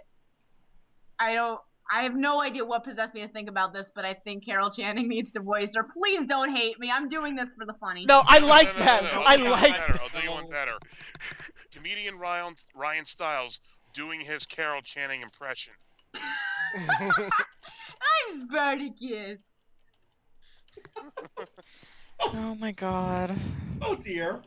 [1.20, 1.60] I don't.
[1.91, 4.72] I have no idea what possessed me to think about this, but I think Carol
[4.72, 5.84] Channing needs to voice her.
[5.84, 6.90] Please don't hate me.
[6.90, 8.06] I'm doing this for the funny.
[8.06, 9.04] No, I like no, no, that.
[9.04, 9.22] no, no.
[9.22, 9.72] I I'll do you one like.
[9.74, 10.00] better.
[10.02, 10.78] I'll do you one better.
[11.72, 13.60] Comedian Ryan Ryan Stiles
[13.94, 15.74] doing his Carol Channing impression.
[16.76, 19.40] I'm Spartacus.
[22.20, 23.36] Oh my God.
[23.82, 24.41] Oh dear.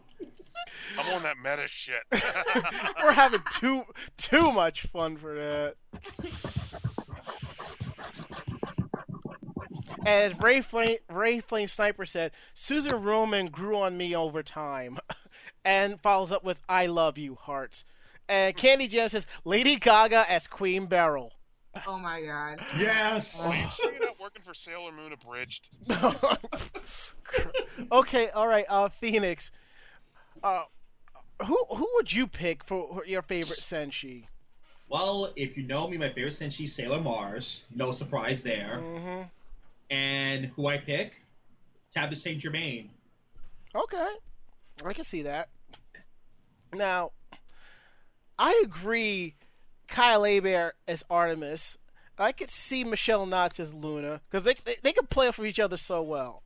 [0.99, 2.03] I'm on that meta shit.
[3.03, 3.85] We're having too
[4.17, 5.75] too much fun for that.
[10.05, 14.99] As Ray Flame, Ray Flame Sniper said, Susan Roman grew on me over time,
[15.65, 17.85] and follows up with "I love you, hearts."
[18.29, 21.33] And Candy Jam says, Lady Gaga as Queen Beryl.
[21.87, 22.61] Oh my god.
[22.79, 23.47] Yes.
[23.47, 25.69] Are you sure you're not working for Sailor Moon Abridged?
[27.93, 29.51] okay, all right, uh, Phoenix.
[30.43, 30.65] Uh,
[31.45, 34.25] who who would you pick for your favorite Senshi?
[34.89, 37.65] Well, if you know me, my favorite Senshi is Sailor Mars.
[37.75, 38.81] No surprise there.
[38.83, 39.23] Mm-hmm.
[39.91, 41.23] And who I pick?
[41.91, 42.91] Tabitha Saint Germain.
[43.75, 44.09] Okay,
[44.85, 45.49] I can see that.
[46.73, 47.13] Now,
[48.39, 49.37] I agree.
[49.89, 51.79] Kyle Hebert as Artemis.
[52.19, 55.45] I could see Michelle Knotts as Luna because they, they they can play off of
[55.45, 56.43] each other so well.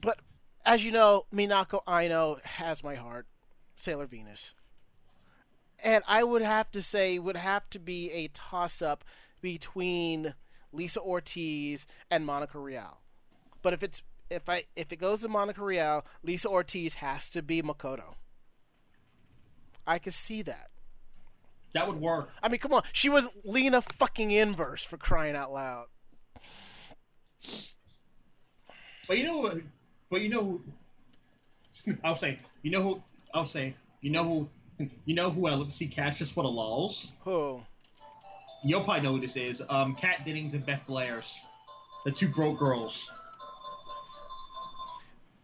[0.00, 0.20] But
[0.64, 3.26] as you know, Minako Aino has my heart,
[3.76, 4.54] Sailor Venus,
[5.84, 9.04] and I would have to say would have to be a toss up
[9.42, 10.34] between
[10.72, 13.00] Lisa Ortiz and Monica Rial.
[13.60, 17.42] But if it's if I if it goes to Monica Rial, Lisa Ortiz has to
[17.42, 18.14] be Makoto.
[19.86, 20.70] I could see that.
[21.72, 22.30] That would work.
[22.42, 22.82] I mean, come on.
[22.92, 25.86] She was Lina fucking Inverse for crying out loud.
[29.06, 29.60] But you know?
[30.10, 30.60] But you know?
[32.04, 32.38] I'll say.
[32.62, 33.02] You know who?
[33.34, 33.74] I'll say.
[34.00, 34.48] You know who?
[35.04, 37.14] You know who I look to see cast just for the lulls?
[37.24, 37.60] Who?
[38.62, 39.62] You'll probably know who this is.
[39.68, 41.36] Um, Kat Dennings and Beth Behrs,
[42.04, 43.10] the two broke girls.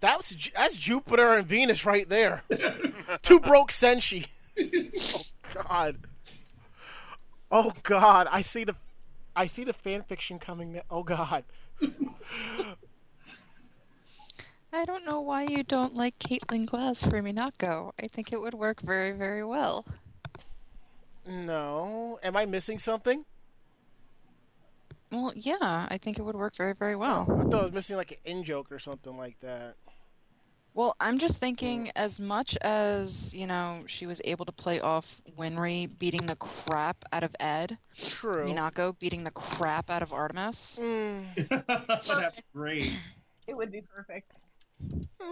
[0.00, 2.42] That was that's Jupiter and Venus right there.
[3.22, 4.26] Two broke senshi.
[4.60, 5.24] oh
[5.54, 5.96] God.
[7.50, 8.28] Oh God.
[8.30, 8.76] I see the,
[9.34, 10.72] I see the fan fiction coming.
[10.72, 10.82] Now.
[10.90, 11.44] Oh God.
[14.74, 17.92] I don't know why you don't like Caitlin Glass for Minako.
[18.02, 19.84] I think it would work very, very well.
[21.26, 22.18] No.
[22.22, 23.26] Am I missing something?
[25.10, 27.26] Well, yeah, I think it would work very, very well.
[27.28, 29.76] I thought I was missing like an in joke or something like that.
[30.74, 35.20] Well, I'm just thinking as much as, you know, she was able to play off
[35.38, 38.46] Winry beating the crap out of Ed, True.
[38.46, 40.78] Minako beating the crap out of Artemis.
[40.80, 41.24] Mm,
[41.66, 42.92] That's great.
[43.48, 44.30] It would be perfect.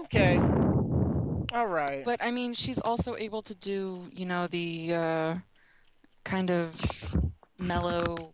[0.05, 0.37] okay.
[1.55, 2.05] All right.
[2.05, 5.35] But I mean, she's also able to do, you know, the uh,
[6.25, 7.17] kind of
[7.59, 8.33] mellow,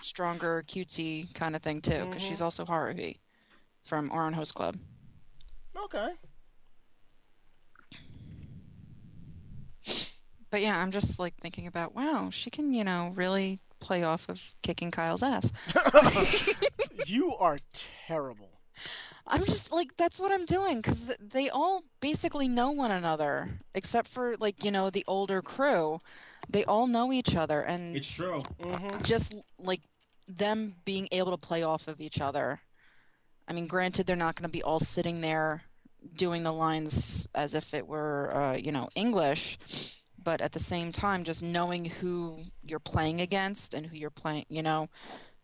[0.00, 2.26] stronger, cutesy kind of thing too, because Mhm.
[2.28, 3.18] she's also Haruhi
[3.84, 4.76] from Ouran Host Club.
[5.76, 6.08] okay.
[10.52, 14.28] But yeah, I'm just like thinking about, wow, she can, you know, really play off
[14.28, 15.50] of kicking Kyle's ass.
[17.06, 17.56] you are
[18.06, 18.50] terrible.
[19.26, 24.08] I'm just like that's what I'm doing because they all basically know one another, except
[24.08, 26.00] for like you know the older crew.
[26.50, 28.42] They all know each other, and It's true.
[28.60, 29.02] Mm-hmm.
[29.04, 29.80] just like
[30.28, 32.60] them being able to play off of each other.
[33.48, 35.62] I mean, granted, they're not going to be all sitting there
[36.14, 40.92] doing the lines as if it were, uh, you know, English, but at the same
[40.92, 44.88] time, just knowing who you're playing against and who you're playing, you know,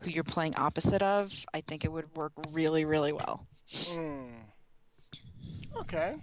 [0.00, 3.46] who you're playing opposite of, I think it would work really, really well.
[3.70, 4.28] Mm.
[5.76, 6.14] Okay.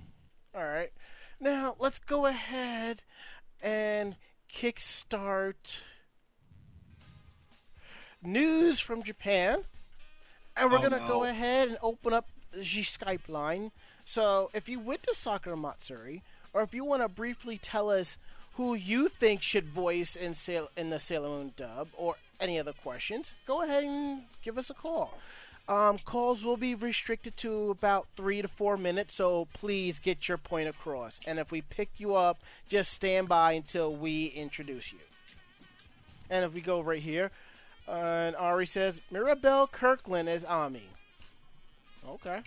[0.55, 0.91] All right.
[1.39, 3.01] Now let's go ahead
[3.61, 4.15] and
[4.53, 5.79] kickstart
[8.23, 9.63] news from Japan.
[10.57, 13.71] And we're Oh, going to go ahead and open up the Skype line.
[14.05, 16.23] So if you went to Sakura Matsuri,
[16.53, 18.17] or if you want to briefly tell us
[18.55, 22.73] who you think should voice in, Sail- in the Sailor Moon dub, or any other
[22.73, 25.17] questions, go ahead and give us a call.
[25.67, 30.37] Um, calls will be restricted to about three to four minutes, so please get your
[30.37, 31.19] point across.
[31.25, 32.37] And if we pick you up,
[32.69, 34.99] just stand by until we introduce you.
[36.29, 37.31] And if we go right here,
[37.87, 40.83] uh, and Ari says Mirabelle Kirkland as Ami.
[42.07, 42.41] Okay.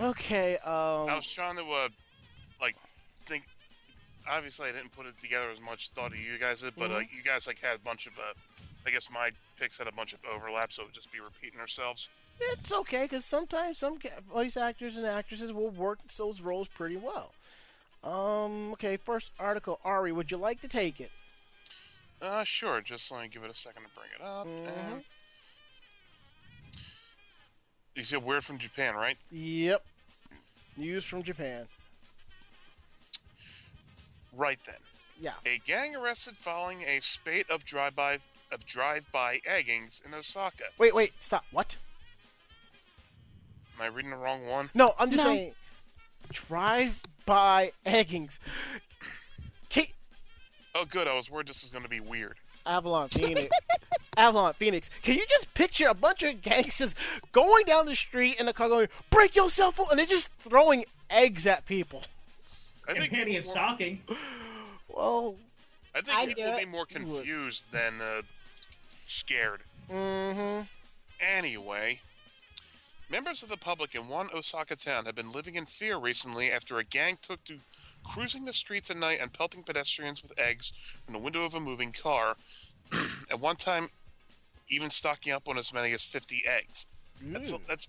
[0.00, 0.56] Okay.
[0.58, 1.08] Um.
[1.08, 1.88] I was trying to, uh,
[2.60, 2.76] like.
[4.30, 7.00] Obviously, I didn't put it together as much thought as you guys did, but uh,
[7.00, 7.12] Mhm.
[7.12, 8.16] you guys like had a bunch of.
[8.18, 8.32] Uh,
[8.86, 11.58] I guess my picks had a bunch of overlap, so it would just be repeating
[11.58, 12.08] ourselves.
[12.38, 13.98] It's okay because sometimes some
[14.32, 17.32] voice actors and actresses will work those roles pretty well.
[18.04, 18.72] Um.
[18.74, 18.96] Okay.
[18.96, 19.80] First article.
[19.84, 21.10] Ari, would you like to take it?
[22.22, 22.80] Uh, sure.
[22.80, 24.46] Just let me give it a second to bring it up.
[24.46, 24.92] Mhm.
[24.92, 25.04] And...
[27.96, 29.18] You said we're from Japan, right?
[29.30, 29.84] Yep.
[30.76, 31.66] News from Japan.
[34.36, 34.76] Right then.
[35.20, 35.32] Yeah.
[35.44, 38.18] A gang arrested following a spate of drive-by
[38.52, 40.64] of drive-by eggings in Osaka.
[40.78, 40.94] Wait.
[40.94, 41.12] Wait.
[41.20, 41.44] Stop.
[41.52, 41.76] What?
[43.76, 44.70] Am I reading the wrong one?
[44.74, 44.94] No.
[44.98, 45.30] I'm just No.
[45.30, 45.52] saying.
[46.32, 48.38] drive-by eggings.
[49.68, 49.94] Kate,
[50.74, 51.08] Oh, good.
[51.08, 52.36] I was worried this was going to be weird.
[52.66, 53.54] Avalon Phoenix.
[54.16, 54.90] Avalon Phoenix.
[55.02, 56.94] Can you just picture a bunch of gangsters
[57.32, 60.30] going down the street in a car going, break your cell phone, and they're just
[60.38, 62.02] throwing eggs at people?
[62.88, 64.00] I And think panty people and were- stocking.
[64.92, 65.36] Well,
[65.94, 68.22] I think I'd people do will be more confused than uh,
[69.04, 69.60] scared.
[69.88, 70.62] mm-hmm.
[71.20, 72.00] Anyway,
[73.08, 76.78] members of the public in one Osaka town have been living in fear recently after
[76.78, 77.58] a gang took to
[78.04, 80.72] cruising the streets at night and pelting pedestrians with eggs
[81.04, 82.36] from the window of a moving car.
[83.30, 83.90] at one time,
[84.68, 86.86] even stocking up on as many as 50 eggs.
[87.22, 87.86] That's a, that's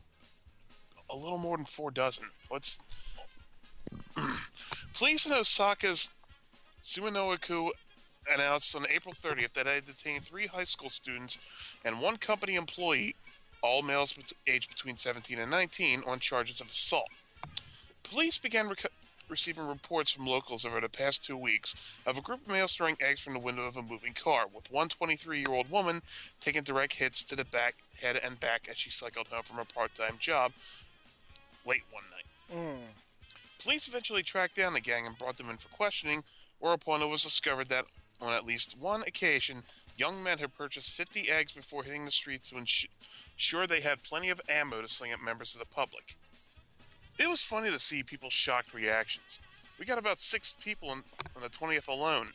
[1.10, 2.26] a little more than four dozen.
[2.50, 2.78] What's
[4.94, 6.10] police in Osaka's
[6.84, 7.70] Suinoaku
[8.32, 11.38] announced on April 30th that they had detained three high school students
[11.84, 13.16] and one company employee,
[13.62, 14.18] all males
[14.48, 17.10] aged between 17 and 19, on charges of assault.
[18.04, 18.88] Police began reco-
[19.30, 21.76] receiving reports from locals over the past two weeks
[22.06, 24.70] of a group of males throwing eggs from the window of a moving car, with
[24.72, 26.02] one 23 year old woman
[26.42, 29.66] taking direct hits to the back, head, and back as she cycled home from her
[29.66, 30.52] part time job
[31.66, 32.58] late one night.
[32.58, 32.78] Mm.
[33.64, 36.24] Police eventually tracked down the gang and brought them in for questioning,
[36.60, 37.86] whereupon it was discovered that
[38.20, 39.64] on at least one occasion,
[39.98, 42.88] young men had purchased 50 eggs before hitting the streets to ens-
[43.36, 46.16] ensure they had plenty of ammo to sling at members of the public.
[47.20, 49.40] It was funny to see people's shocked reactions.
[49.80, 51.04] We got about six people on,
[51.36, 52.30] on the 20th alone,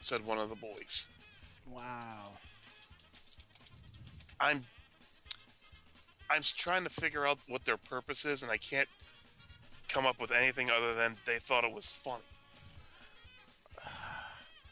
[0.00, 1.08] said one of the boys.
[1.70, 2.32] Wow.
[4.40, 4.64] I'm
[6.28, 8.88] I'm trying to figure out what their purpose is, and I can't
[9.96, 12.22] come up with anything other than they thought it was funny.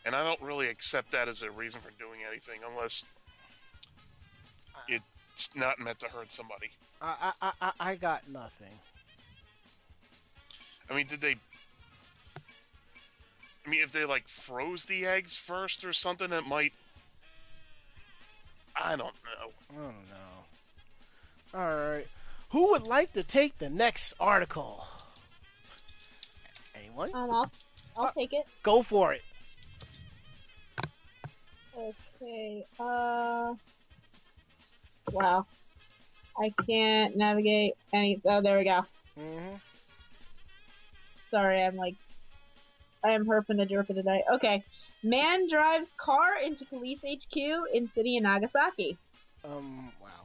[0.04, 3.06] And I don't really accept that as a reason for doing anything, unless
[4.86, 6.72] it's not meant to hurt somebody.
[7.00, 8.78] I, I, I, I got nothing.
[10.90, 11.36] I mean, did they?
[13.66, 16.74] I mean, if they like froze the eggs first or something, it might.
[18.76, 19.52] I don't know.
[19.70, 20.08] I don't
[21.54, 21.58] know.
[21.58, 22.06] All right.
[22.50, 24.86] Who would like to take the next article?
[26.94, 27.10] Anyone?
[27.14, 27.46] Um, I'll,
[27.96, 28.46] I'll take it.
[28.62, 29.22] Go for it.
[31.76, 32.66] Okay.
[32.78, 33.54] Uh.
[35.12, 35.46] Wow.
[36.40, 38.20] I can't navigate any.
[38.24, 38.80] Oh, there we go.
[39.18, 39.56] Mm-hmm.
[41.30, 41.96] Sorry, I'm like.
[43.02, 44.22] I am herping a jerping today.
[44.34, 44.64] Okay.
[45.02, 47.36] Man drives car into police HQ
[47.74, 48.96] in city of Nagasaki.
[49.44, 49.92] Um.
[50.00, 50.23] Wow.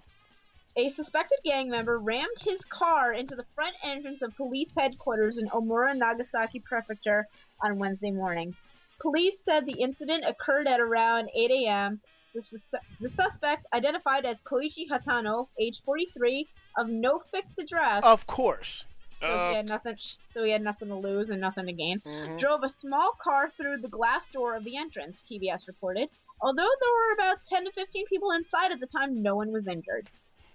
[0.79, 5.49] A suspected gang member rammed his car into the front entrance of police headquarters in
[5.49, 7.27] Omura, Nagasaki Prefecture
[7.61, 8.55] on Wednesday morning.
[9.01, 11.99] Police said the incident occurred at around 8 a.m.
[12.33, 16.47] The, suspe- the suspect, identified as Koichi Hatano, age 43,
[16.77, 18.85] of no fixed address, Of course.
[19.19, 19.97] so Uh, he had nothing.
[20.33, 21.99] So he had nothing to lose and nothing to gain.
[22.05, 22.39] Mhm.
[22.39, 25.21] Drove a small car through the glass door of the entrance.
[25.29, 26.07] TBS reported.
[26.39, 29.67] Although there were about 10 to 15 people inside at the time, no one was
[29.67, 30.07] injured.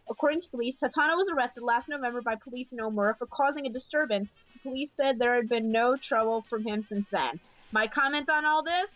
[0.09, 3.70] According to police, Hatano was arrested last November by police in Omura for causing a
[3.70, 4.28] disturbance.
[4.62, 7.40] Police said there had been no trouble from him since then.
[7.72, 8.90] My comment on all this?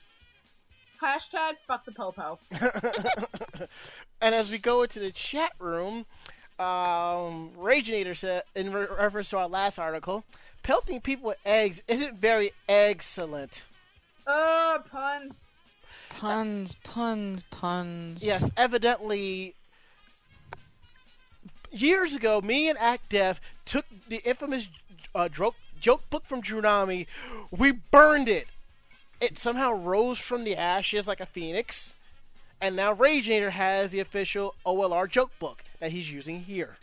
[1.02, 2.38] Hashtag fuck the popo.
[4.20, 6.06] and as we go into the chat room,
[6.58, 10.24] um, Raginator said, in re- reference to our last article,
[10.62, 13.64] pelting people with eggs isn't very excellent.
[14.26, 15.34] Oh, puns.
[16.10, 18.24] Puns, puns, puns.
[18.24, 19.54] Yes, evidently,
[21.70, 24.66] years ago, me and Act Def took the infamous
[25.14, 27.06] uh, joke, joke book from Drunami.
[27.50, 28.46] We burned it.
[29.20, 31.94] It somehow rose from the ashes like a phoenix.
[32.60, 36.76] And now Raginator has the official OLR joke book that he's using here.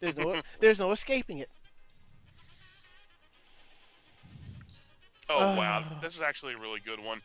[0.00, 1.48] There's no, there's no escaping it.
[5.28, 7.22] Oh wow, this is actually a really good one.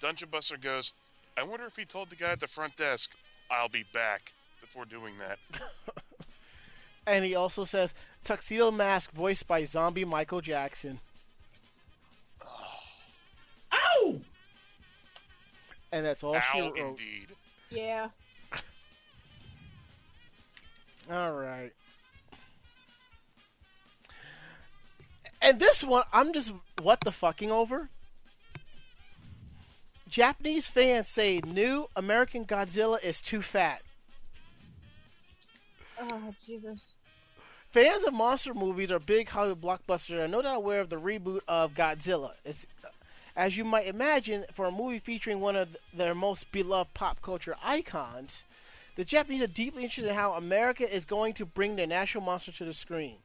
[0.00, 0.92] Dungeon Buster goes,
[1.38, 3.12] I wonder if he told the guy at the front desk,
[3.50, 5.38] "I'll be back" before doing that.
[7.06, 11.00] And he also says Tuxedo Mask voiced by zombie Michael Jackson.
[13.72, 14.20] Ow!
[15.92, 16.76] And that's all she wrote.
[16.76, 17.28] indeed.
[17.70, 18.08] Yeah.
[21.10, 21.72] All right.
[25.40, 26.52] And this one, I'm just
[26.82, 27.88] what the fucking over.
[30.08, 33.82] Japanese fans say new American Godzilla is too fat.
[36.00, 36.94] Oh, Jesus.
[37.70, 41.40] Fans of monster movies are big Hollywood blockbusters are no doubt aware of the reboot
[41.48, 42.32] of Godzilla.
[42.44, 42.88] It's, uh,
[43.34, 47.56] as you might imagine, for a movie featuring one of their most beloved pop culture
[47.62, 48.44] icons,
[48.96, 52.52] the Japanese are deeply interested in how America is going to bring their national monster
[52.52, 53.16] to the screen.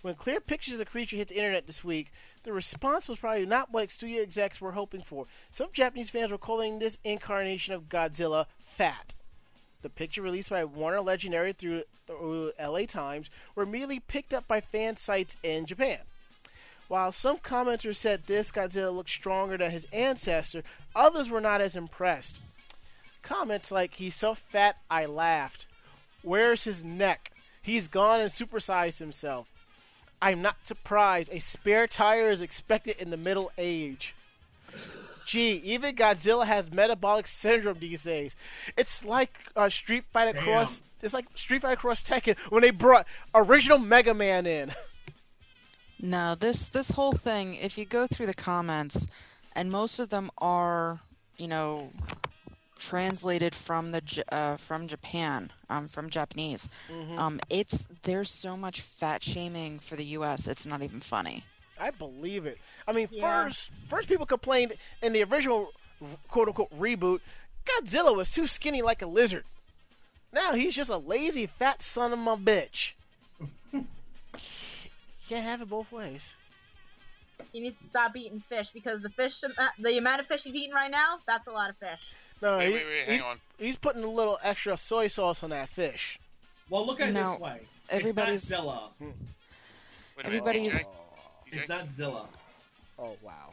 [0.00, 2.12] When clear pictures of the creature hit the internet this week,
[2.44, 5.26] the response was probably not what studio execs were hoping for.
[5.50, 9.14] Some Japanese fans were calling this incarnation of Godzilla fat.
[9.82, 14.60] The picture released by Warner Legendary through, through LA Times were immediately picked up by
[14.60, 15.98] fan sites in Japan.
[16.88, 20.62] While some commenters said this Godzilla looked stronger than his ancestor,
[20.94, 22.38] others were not as impressed.
[23.22, 25.66] Comments like, he's so fat I laughed.
[26.22, 27.32] Where's his neck?
[27.60, 29.48] He's gone and supersized himself.
[30.20, 31.30] I'm not surprised.
[31.32, 34.14] A spare tire is expected in the middle age.
[35.32, 38.36] Gee, even Godzilla has metabolic syndrome these days.
[38.76, 40.42] It's like uh, Street Fighter Damn.
[40.44, 40.82] Cross.
[41.00, 44.72] It's like Street Fighter Cross Tekken when they brought original Mega Man in.
[46.04, 49.06] No, this this whole thing, if you go through the comments,
[49.52, 50.98] and most of them are,
[51.36, 51.92] you know,
[52.76, 56.68] translated from the uh, from Japan, um, from Japanese.
[57.16, 60.48] Um, it's there's so much fat shaming for the U.S.
[60.48, 61.44] It's not even funny.
[61.82, 62.58] I believe it.
[62.86, 63.44] I mean, Yeah.
[63.44, 65.72] first, first people complained in the original
[66.28, 67.20] quote unquote reboot,
[67.64, 69.44] Godzilla was too skinny like a lizard.
[70.32, 72.92] Now he's just a lazy fat son of a bitch.
[75.28, 76.34] Can't have it both ways.
[77.52, 79.40] You need to stop eating fish because the fish,
[79.78, 82.00] the amount of fish he's eating right now, that's a lot of fish.
[82.40, 83.40] No, Wait, he- wait, wait, he's, hang on.
[83.58, 86.18] he's putting a little extra soy sauce on that fish.
[86.70, 87.60] Well, look at it No, this way.
[87.90, 88.90] everybody's- It's not Zilla.
[88.98, 89.10] Hmm.
[90.16, 90.86] Wait a minute,
[91.52, 91.60] Everybody's- DJ?
[91.60, 92.28] It's not Zilla.
[92.98, 93.50] Oh wow.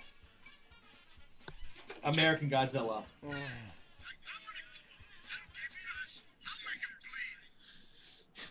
[2.04, 3.04] American Godzilla.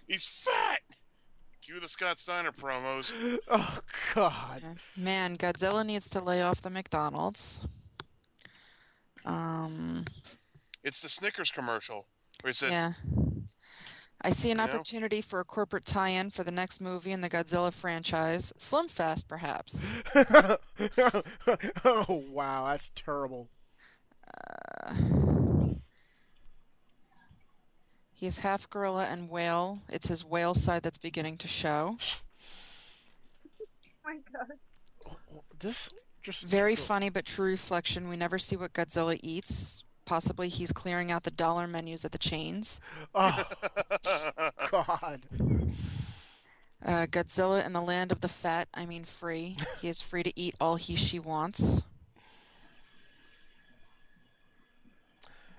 [0.06, 0.80] He's fat.
[1.62, 3.12] Cue the Scott Steiner promos.
[3.50, 3.78] Oh
[4.14, 4.62] god.
[4.96, 7.60] Man, Godzilla needs to lay off the McDonald's.
[9.24, 10.04] Um,
[10.82, 12.06] It's the Snickers commercial
[12.42, 12.92] where he said, yeah.
[14.20, 14.72] I see an You know?
[14.72, 18.52] opportunity for a corporate tie-in for the next movie in the Godzilla franchise.
[18.56, 19.88] Slim Fast, perhaps.
[21.84, 23.48] oh wow, that's terrible.
[24.26, 24.94] Uh,
[28.12, 29.82] He's half gorilla and whale.
[29.88, 31.98] It's his whale side that's beginning to show.
[32.00, 33.64] Oh
[34.04, 34.56] my god.
[35.60, 35.88] This
[36.22, 38.08] just Very funny but true reflection.
[38.08, 39.84] We never see what Godzilla eats.
[40.08, 42.80] Possibly he's clearing out the dollar menus at the chains.
[43.14, 43.44] Oh
[44.70, 45.20] god.
[46.82, 49.58] Uh, Godzilla in the land of the fat, I mean free.
[49.82, 51.84] He is free to eat all he she wants.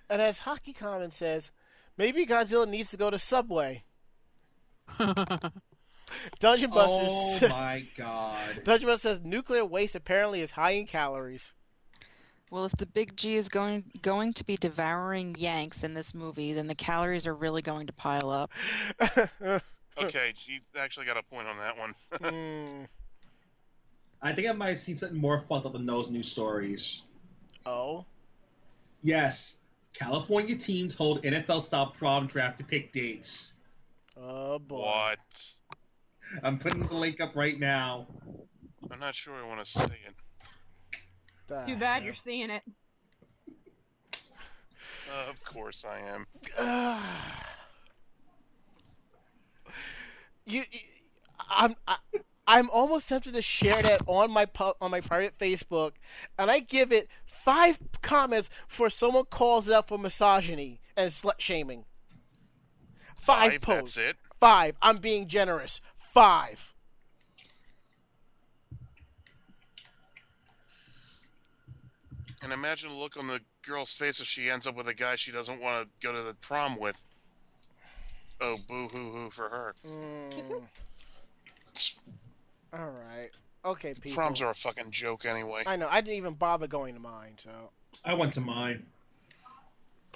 [0.10, 1.52] And as Hockey Common says,
[1.96, 3.84] maybe Godzilla needs to go to Subway.
[6.40, 7.44] Dungeon Busters.
[7.44, 8.64] Oh my god.
[8.64, 11.54] Dungeon Busters says nuclear waste apparently is high in calories.
[12.52, 16.54] Well, if the big G is going going to be devouring Yanks in this movie,
[16.54, 18.52] then the calories are really going to pile up.
[19.98, 22.88] okay, he's actually got a point on that one.
[24.22, 27.04] I think I might have seen something more fucked up than those news stories.
[27.66, 28.06] Oh.
[29.04, 29.62] Yes,
[29.94, 33.52] California teams hold NFL-style prom draft to pick dates.
[34.18, 34.86] Oh boy.
[34.86, 35.54] what?
[36.44, 38.08] I'm putting the link up right now.
[38.92, 40.16] I'm not sure I want to see it.
[41.50, 42.04] The Too bad hell.
[42.06, 42.64] you're seeing it.
[45.12, 46.26] Uh, of course I am.
[50.46, 50.80] you, you
[51.50, 51.98] I'm I,
[52.48, 55.94] I'm almost tempted to share that on my pu- on my private Facebook,
[56.38, 61.40] and I give it five comments before someone calls it up for misogyny and slut
[61.40, 61.86] shaming.
[63.16, 63.96] Five, Five, posts.
[63.96, 64.16] that's it.
[64.40, 64.76] Five.
[64.82, 65.82] I'm being generous.
[65.98, 66.69] Five.
[72.42, 75.16] And imagine the look on the girl's face if she ends up with a guy
[75.16, 77.04] she doesn't want to go to the prom with.
[78.40, 79.74] Oh, boo hoo hoo for her.
[79.86, 80.62] Mm.
[82.74, 83.30] All right.
[83.66, 84.16] Okay, people.
[84.16, 85.64] Proms are a fucking joke anyway.
[85.66, 85.88] I know.
[85.90, 87.50] I didn't even bother going to mine, so.
[88.06, 88.86] I went to mine.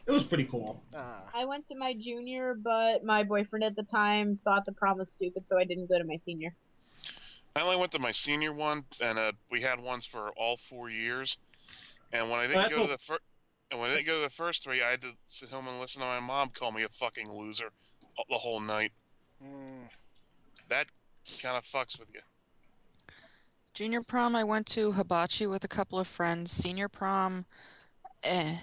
[0.05, 0.81] It was pretty cool.
[0.95, 1.23] Ah.
[1.33, 5.11] I went to my junior, but my boyfriend at the time thought the prom was
[5.11, 6.55] stupid, so I didn't go to my senior.
[7.55, 10.89] I only went to my senior one, and uh, we had ones for all four
[10.89, 11.37] years.
[12.13, 13.21] And when I didn't that's go a- to the first,
[13.71, 15.79] and when I didn't go to the first three, I had to sit home and
[15.79, 17.71] listen to my mom call me a fucking loser
[18.29, 18.91] the whole night.
[19.43, 19.89] Mm.
[20.69, 20.87] That
[21.41, 22.21] kind of fucks with you.
[23.73, 26.51] Junior prom, I went to Hibachi with a couple of friends.
[26.51, 27.45] Senior prom,
[28.23, 28.57] eh.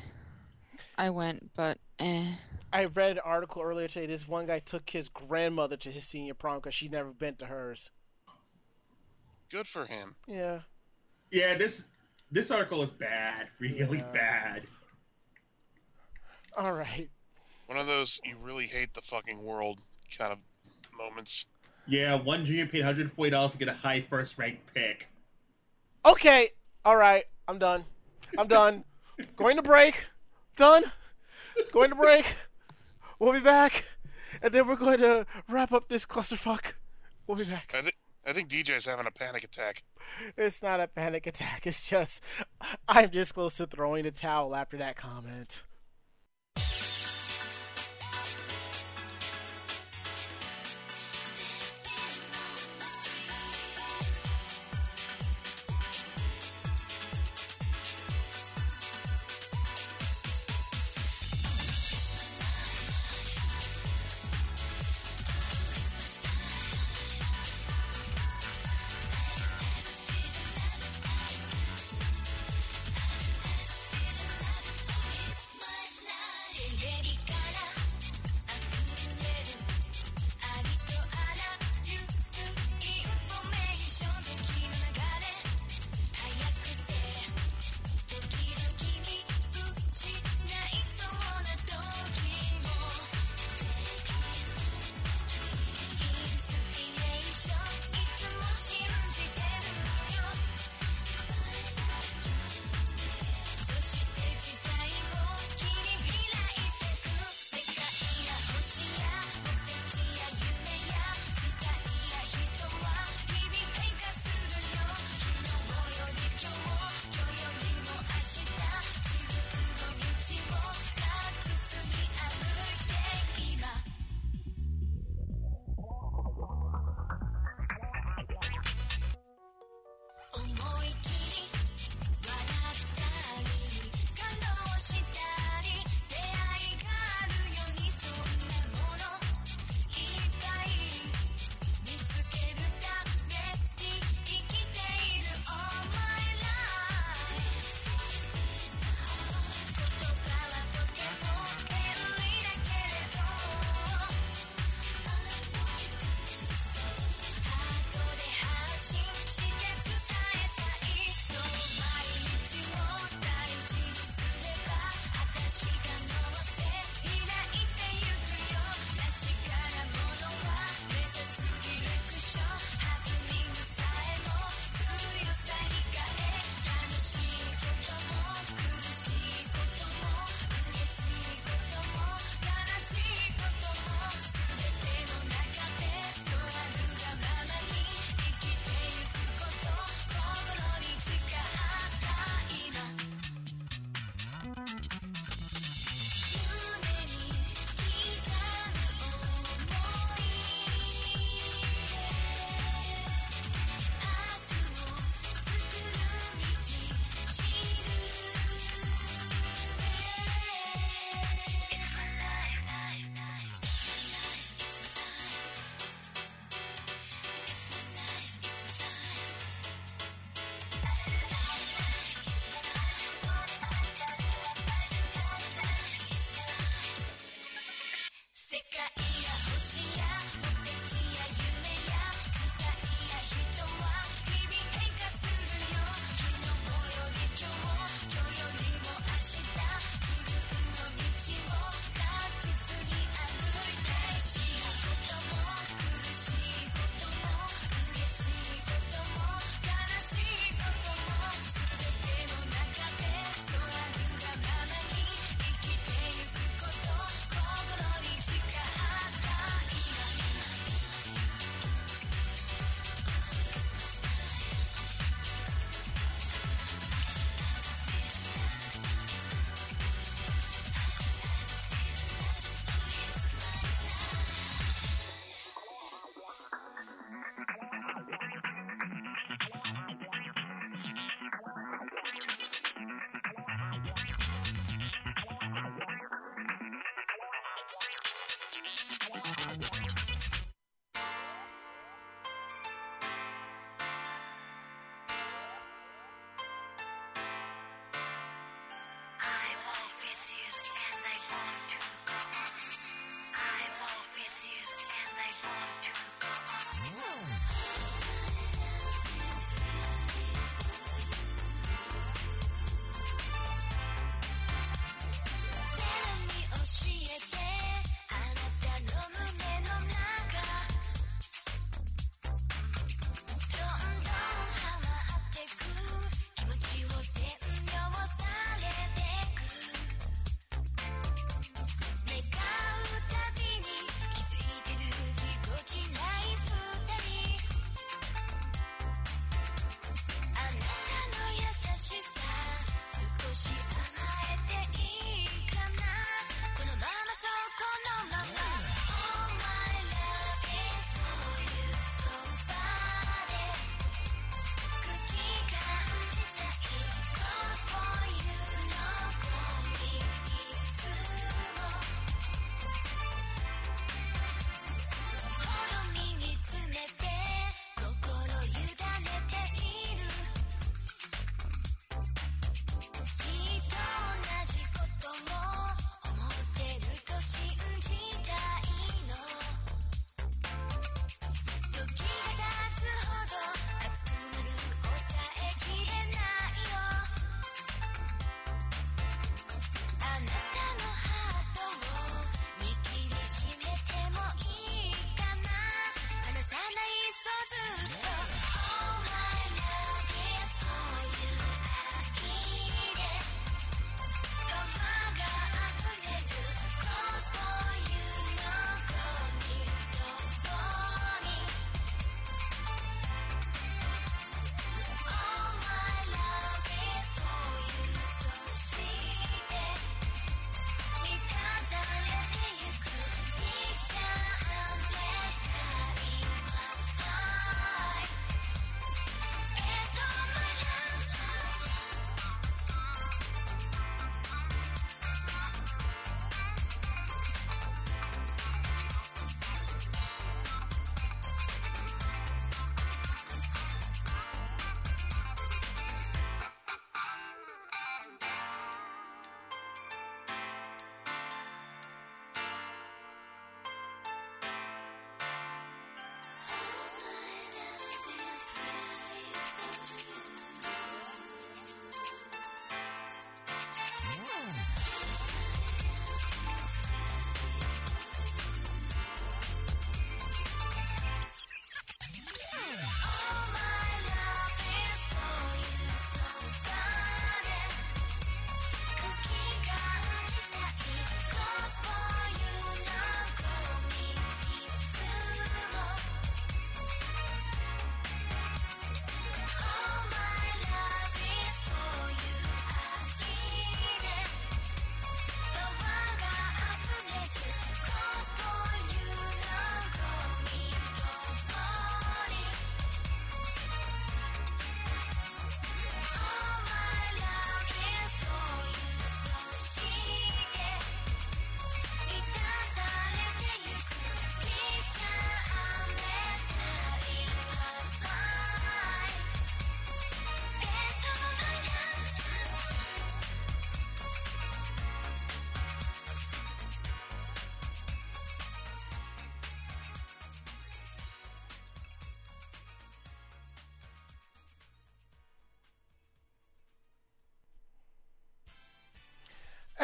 [0.97, 2.27] I went, but eh.
[2.72, 4.06] I read an article earlier today.
[4.06, 7.47] This one guy took his grandmother to his senior prom because she'd never been to
[7.47, 7.90] hers.
[9.51, 10.14] Good for him.
[10.28, 10.60] Yeah.
[11.32, 11.89] Yeah, this
[12.31, 14.12] this article is bad, really Yeah.
[14.12, 14.66] bad.
[16.57, 17.09] All right.
[17.66, 19.81] One of those you really hate the fucking world
[20.16, 20.39] kind of
[20.97, 21.47] moments.
[21.86, 25.09] Yeah, one junior paid $140 to get a high first rank pick.
[26.05, 26.51] Okay,
[26.85, 27.85] all right, I'm done.
[28.39, 28.85] I'm done.
[29.36, 30.07] Going to break.
[30.57, 30.85] Done.
[31.73, 32.24] Going to break.
[33.19, 33.85] We'll be back,
[34.43, 36.73] and then we're going to wrap up this clusterfuck.
[37.27, 37.70] We'll be back.
[38.26, 39.82] I think DJ's having a panic attack.
[40.36, 41.66] It's not a panic attack.
[41.66, 42.20] It's just
[42.88, 45.62] I'm just close to throwing a towel after that comment.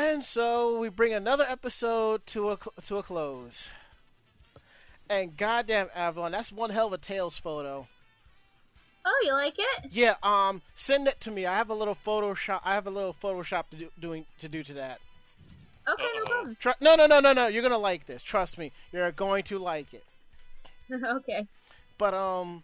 [0.07, 3.69] And so we bring another episode to a to a close.
[5.11, 7.89] And goddamn Avalon, that's one hell of a tails photo.
[9.05, 9.91] Oh, you like it?
[9.91, 11.45] Yeah, um, send it to me.
[11.45, 12.61] I have a little Photoshop.
[12.65, 15.01] I have a little Photoshop to do doing to do to that.
[15.89, 16.27] Okay, no Uh-oh.
[16.27, 16.57] problem.
[16.61, 17.49] Tru- no, no, no, no, no.
[17.49, 18.23] You're gonna like this.
[18.23, 18.71] Trust me.
[18.93, 20.05] You're going to like it.
[20.93, 21.49] okay.
[21.99, 22.63] But um,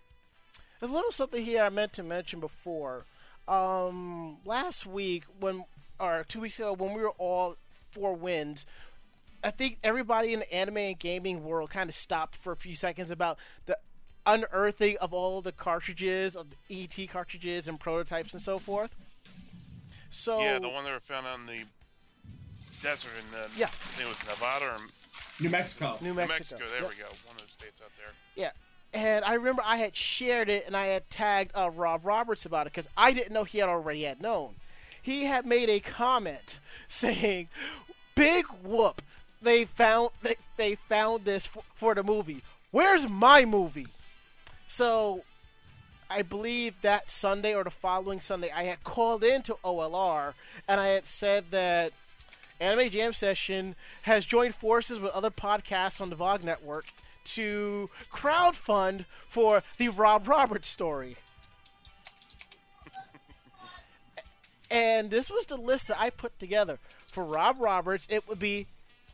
[0.79, 3.05] there's a little something here I meant to mention before.
[3.49, 5.65] Um, last week when
[6.03, 7.57] or two weeks ago when we were all
[7.93, 8.67] four wins,
[9.45, 12.75] I think everybody in the anime and gaming world kind of stopped for a few
[12.77, 13.79] seconds about the
[14.27, 18.95] unearthing of all the cartridges of the ET cartridges and prototypes and so forth.
[20.11, 21.65] So Yeah, the one that were found on the
[22.83, 23.67] desert in the, Yeah.
[23.67, 24.79] I think it was Nevada or
[25.41, 25.97] New Mexico.
[26.01, 26.59] New New Mexico.
[26.59, 26.65] Mexico.
[26.67, 26.91] There Yep.
[26.91, 27.09] we go.
[27.27, 28.13] One of the states out there.
[28.37, 28.51] Yeah.
[28.93, 32.67] And I remember I had shared it and I had tagged uh, Rob Roberts about
[32.67, 34.55] it because I didn't know he had already had known.
[35.03, 36.59] He had made a comment
[36.89, 37.49] saying,
[38.15, 39.03] "Big whoop!
[39.43, 42.43] They found they, they found this for, for the movie.
[42.71, 43.89] Where's my movie?"
[44.69, 45.25] So,
[46.09, 50.35] I believe that Sunday or the following Sunday, I had called into OLR
[50.69, 51.93] and I had said that
[52.61, 56.85] Anime Jam Session has joined forces with other podcasts on the VOG network
[57.25, 61.17] to crowdfund for the Rob Roberts story.
[64.73, 66.79] And this was the list that I put together.
[67.13, 68.67] For Rob Roberts, it would be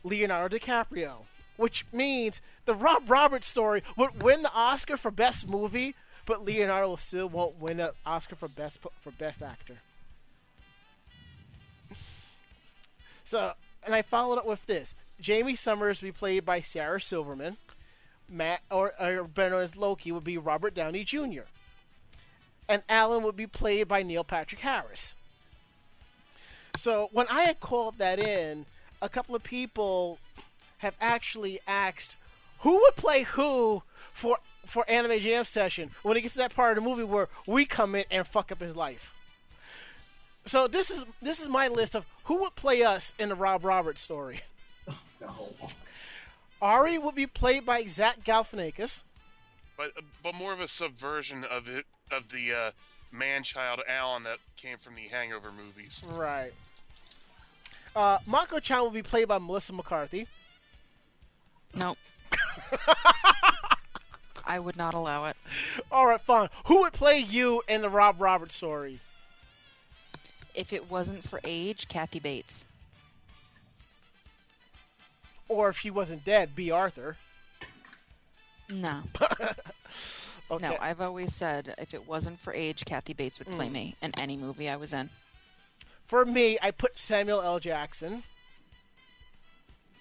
[0.03, 1.25] Leonardo DiCaprio,
[1.57, 5.95] which means the Rob Roberts story would win the Oscar for Best Movie,
[6.25, 9.79] but Leonardo still won't win an Oscar for Best for Best Actor.
[13.25, 13.53] So,
[13.85, 17.57] and I followed up with this: Jamie Summers will be played by Sarah Silverman.
[18.31, 21.47] Matt, or, or better known as Loki, would be Robert Downey Jr.
[22.69, 25.15] And Alan would be played by Neil Patrick Harris.
[26.75, 28.65] So when I had called that in,
[29.01, 30.19] a couple of people
[30.79, 32.15] have actually asked
[32.59, 33.83] who would play who
[34.13, 37.27] for for Anime Jam Session when it gets to that part of the movie where
[37.47, 39.11] we come in and fuck up his life.
[40.45, 43.63] So this is this is my list of who would play us in the Rob
[43.63, 44.41] Roberts story.
[45.21, 45.49] No.
[46.61, 49.03] Ari would be played by Zach Galifianakis.
[49.77, 49.91] But
[50.21, 52.71] but more of a subversion of it of the uh,
[53.11, 56.07] man-child Alan that came from the Hangover movies.
[56.11, 56.53] Right.
[57.95, 60.27] Uh, Mako Chan will be played by Melissa McCarthy.
[61.75, 61.97] Nope.
[64.45, 65.37] I would not allow it.
[65.91, 66.49] All right, fine.
[66.65, 68.99] Who would play you in the Rob Roberts story?
[70.55, 72.65] If it wasn't for age, Kathy Bates.
[75.47, 77.17] Or if she wasn't dead, Bea Arthur.
[78.71, 79.01] No.
[80.51, 80.69] Okay.
[80.69, 83.73] No, I've always said if it wasn't for age, Kathy Bates would play mm.
[83.73, 85.09] me in any movie I was in.
[86.07, 87.59] For me, I put Samuel L.
[87.59, 88.23] Jackson.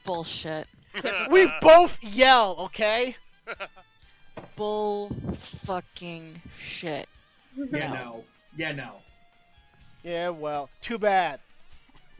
[0.04, 0.66] Bullshit.
[1.30, 3.16] we both yell, okay?
[4.56, 7.08] Bull fucking shit.
[7.54, 7.94] Yeah, No.
[7.94, 8.24] no.
[8.56, 8.92] Yeah, no.
[10.02, 11.40] Yeah, well, too bad.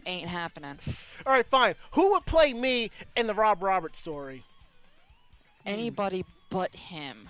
[0.05, 0.79] Ain't happening.
[1.27, 1.75] All right, fine.
[1.93, 4.45] Who would play me in the Rob Roberts story?
[5.65, 7.29] Anybody but him.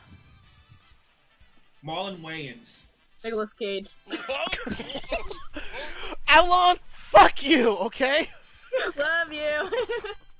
[1.88, 2.82] Marlon Wayans.
[3.24, 3.88] Nicolas Cage.
[6.28, 8.28] Alon, fuck you, okay?
[8.98, 9.70] Love you.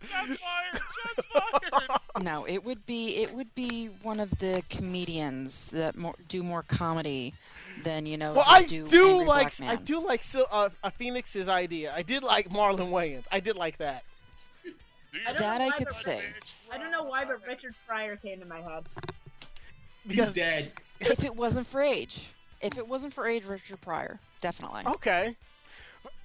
[0.04, 0.80] Shots fired!
[1.04, 1.28] Shots
[1.72, 2.00] fired!
[2.22, 6.62] No, it would be it would be one of the comedians that more, do more
[6.62, 7.34] comedy
[7.82, 8.34] than you know.
[8.34, 11.92] Well, just I do, do like I do like Sil- uh, uh, Phoenix's idea.
[11.96, 13.24] I did like Marlon Wayans.
[13.32, 14.04] I did like that.
[15.26, 16.22] I don't That know I why, could but- say.
[16.70, 18.84] I don't know why, but Richard Pryor came to my head.
[20.08, 20.70] He's dead.
[21.00, 22.30] If it wasn't for age,
[22.60, 24.82] if it wasn't for age, Richard Pryor, definitely.
[24.86, 25.36] okay,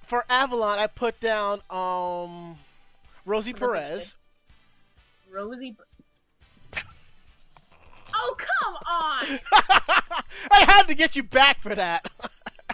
[0.06, 2.56] for Avalon, I put down um
[3.24, 4.14] Rosie What does it Perez.
[5.30, 5.76] Rosie.
[8.16, 9.38] Oh come on!
[10.50, 12.08] I had to get you back for that.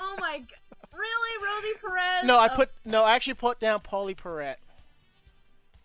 [0.00, 0.46] Oh my god!
[0.92, 2.24] Really, Rosie Perez?
[2.26, 3.04] no, I Oh, put no.
[3.04, 4.56] I actually put down Pauley Perrette.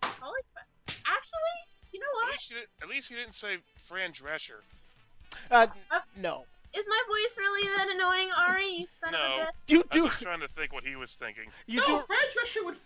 [0.02, 0.40] Holy
[0.88, 1.56] Actually,
[1.92, 2.32] you know At what?
[2.32, 4.60] least, you didn't, at least you didn't say Fran Drescher.
[5.50, 5.66] Uh,
[6.16, 6.44] no,
[6.74, 8.66] Is my voice really that annoying, Ari?
[8.80, 9.18] You son No.
[9.18, 9.50] of a bitch.
[9.68, 11.44] you I'm just trying to think what he was thinking.
[11.66, 12.76] You no, do Fred Drescher would.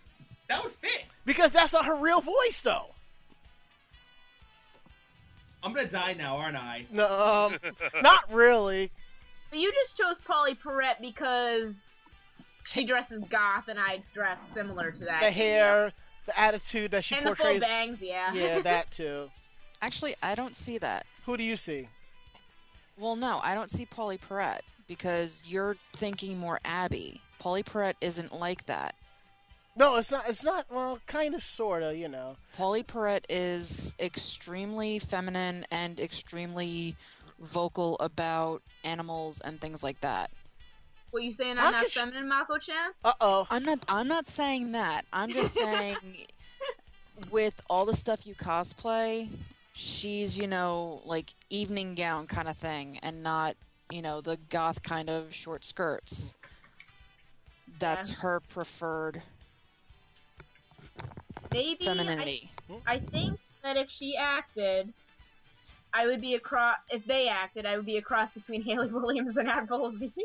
[0.47, 1.05] That would fit.
[1.25, 2.87] because that's not her real voice, though.
[5.63, 6.85] I'm gonna die now, aren't I?
[6.91, 7.55] No, um,
[8.01, 8.89] not really.
[9.49, 11.73] But you just chose Pauley Perrette because
[12.65, 15.21] she dresses goth and I dress similar to that.
[15.21, 15.91] The hair,
[16.25, 17.59] the attitude that she and the full portrays.
[17.61, 18.33] bangs, yeah.
[18.33, 19.29] yeah, that too.
[19.81, 21.05] Actually, I don't see that.
[21.25, 21.89] Who do you see?
[22.97, 27.21] Well, no, I don't see Pauley Perrette because you're thinking more Abby.
[27.41, 28.95] Pauley Perrette isn't like that.
[29.75, 30.27] No, it's not.
[30.27, 30.65] It's not.
[30.69, 31.95] Well, kind of, sorta.
[31.95, 32.35] You know.
[32.57, 36.95] Pauley Perrette is extremely feminine and extremely
[37.39, 40.29] vocal about animals and things like that.
[41.11, 41.57] What you saying?
[41.57, 42.91] I'm not could she- feminine, Mako-chan?
[43.03, 43.47] Uh oh.
[43.49, 45.05] I'm not I'm not saying that.
[45.11, 45.97] I'm just saying
[47.31, 49.29] with all the stuff you cosplay,
[49.73, 53.55] she's, you know, like evening gown kind of thing and not,
[53.91, 56.35] you know, the goth kind of short skirts.
[57.79, 58.15] That's Yeah.
[58.17, 59.23] her preferred
[61.51, 61.83] Maybe.
[61.83, 62.49] Femininity.
[62.85, 64.93] I think that if she acted,
[65.93, 66.77] I would be a cross.
[66.89, 70.07] If they acted, I would be a cross between Hayley Williams and Lavigne.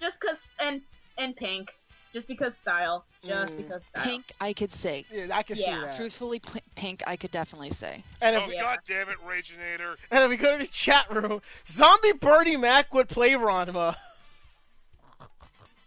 [0.00, 0.80] Just cause, and
[1.18, 1.74] and Pink,
[2.12, 3.56] just because style, just Mm.
[3.58, 4.04] because style.
[4.04, 5.04] Pink I could say.
[5.12, 5.94] Yeah, I can see that.
[5.96, 8.02] Truthfully P- Pink I could definitely say.
[8.20, 8.60] And if, Oh, Yeah.
[8.62, 9.96] god damn it, Raginator.
[10.10, 13.96] and if we go to the chat room, Zombie Birdie Mac would play Ranma.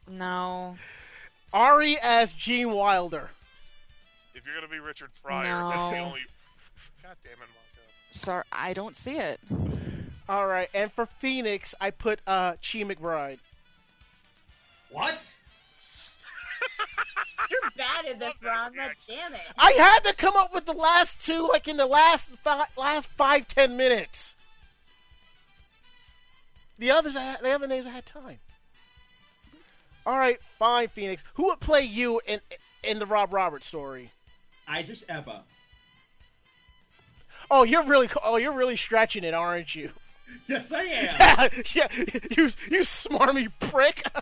[0.07, 0.77] No.
[1.53, 3.29] Ari as Gene Wilder.
[4.33, 6.21] If you're gonna be Richard Pryor, that's the only.
[7.01, 7.87] God damn it, Mako.
[8.11, 9.39] Sorry, I don't see it.
[10.27, 13.39] All right, and for Phoenix, I put uh, Chi McBride.
[14.89, 15.35] What?
[17.49, 18.95] You're bad at this, Love that Ron.
[19.07, 19.41] Damn it.
[19.57, 23.07] I had to come up with the last two, like in the last fi- last
[23.10, 24.35] five ten minutes.
[26.80, 28.40] The others, I had, the other names, I had time.
[30.06, 31.23] All right, fine, Phoenix.
[31.35, 32.41] Who would play you in
[32.84, 34.11] in the Rob Roberts story?
[34.73, 35.44] Idris Elba.
[37.52, 39.91] Oh, you're really oh you're really stretching it, aren't you?
[40.48, 41.49] Yes, I am.
[41.76, 42.19] Yeah, yeah.
[42.35, 44.03] You you smarmy prick.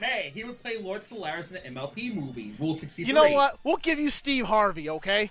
[0.00, 3.06] hey, he would play Lord Solaris in the MLP movie, Rule 63.
[3.08, 3.58] you know what?
[3.64, 5.30] We'll give you Steve Harvey, okay?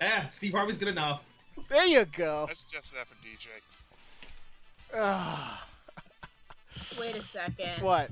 [0.00, 1.28] Ah, Steve Harvey's good enough.
[1.68, 2.44] There you go.
[2.48, 3.48] That's just that for DJ.
[4.94, 5.66] Ah,
[7.00, 7.82] Wait a second.
[7.82, 8.10] what?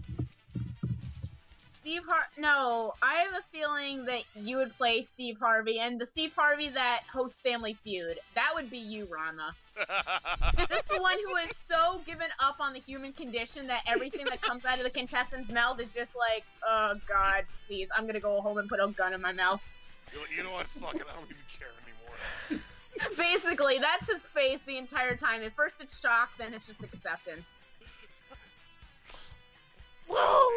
[1.84, 2.22] Steve Har.
[2.38, 6.70] No, I have a feeling that you would play Steve Harvey, and the Steve Harvey
[6.70, 8.18] that hosts Family Feud.
[8.34, 9.50] That would be you, Ranma.
[10.58, 14.24] Is this the one who is so given up on the human condition that everything
[14.30, 18.18] that comes out of the contestant's mouth is just like, oh god, please, I'm gonna
[18.20, 19.60] go home and put a gun in my mouth.
[20.14, 20.66] You- you know what?
[20.68, 22.62] Fuck it, I don't even care anymore.
[23.18, 25.42] Basically, that's his face the entire time.
[25.42, 27.44] At first it's shock, then it's just acceptance.
[30.08, 30.48] Well,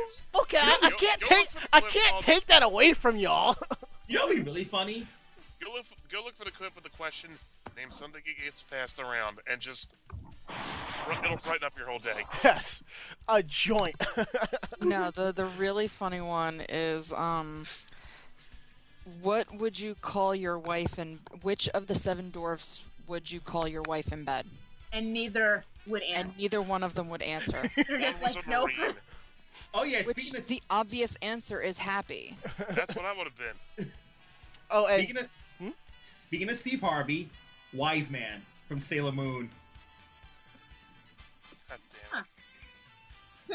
[0.42, 3.18] okay, I, I can't take look for the I can't called- take that away from
[3.18, 3.56] y'all.
[4.08, 5.06] You know what'd be really funny?
[5.64, 7.32] Go look, for, go look for the clip of the question.
[7.76, 9.90] Name something that gets passed around, and just
[11.24, 12.24] it'll brighten up your whole day.
[12.44, 12.82] yes,
[13.28, 13.96] a joint.
[14.82, 17.66] No, the the really funny one is um
[19.22, 23.68] what would you call your wife And which of the seven dwarfs would you call
[23.68, 24.46] your wife in bed?
[24.94, 26.22] And neither would answer.
[26.22, 27.70] And neither one of them would answer.
[27.76, 28.70] They're just like, a nope.
[28.78, 28.94] Marine.
[29.80, 32.36] Oh yeah, which speaking of the obvious answer is happy.
[32.72, 33.38] That's what I would have
[33.78, 33.92] been.
[34.72, 35.30] oh, and speaking of
[35.60, 35.70] Hmm?
[36.00, 37.30] speaking of Steve Harvey,
[37.74, 39.50] Wise Man from Sailor Moon.
[41.70, 41.80] God
[42.12, 42.24] damn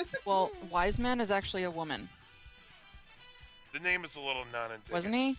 [0.03, 0.07] it.
[0.25, 2.09] Well, Wise Man is actually a woman,
[3.75, 4.93] The name is a little non-indicative.
[4.93, 5.37] wasn't he?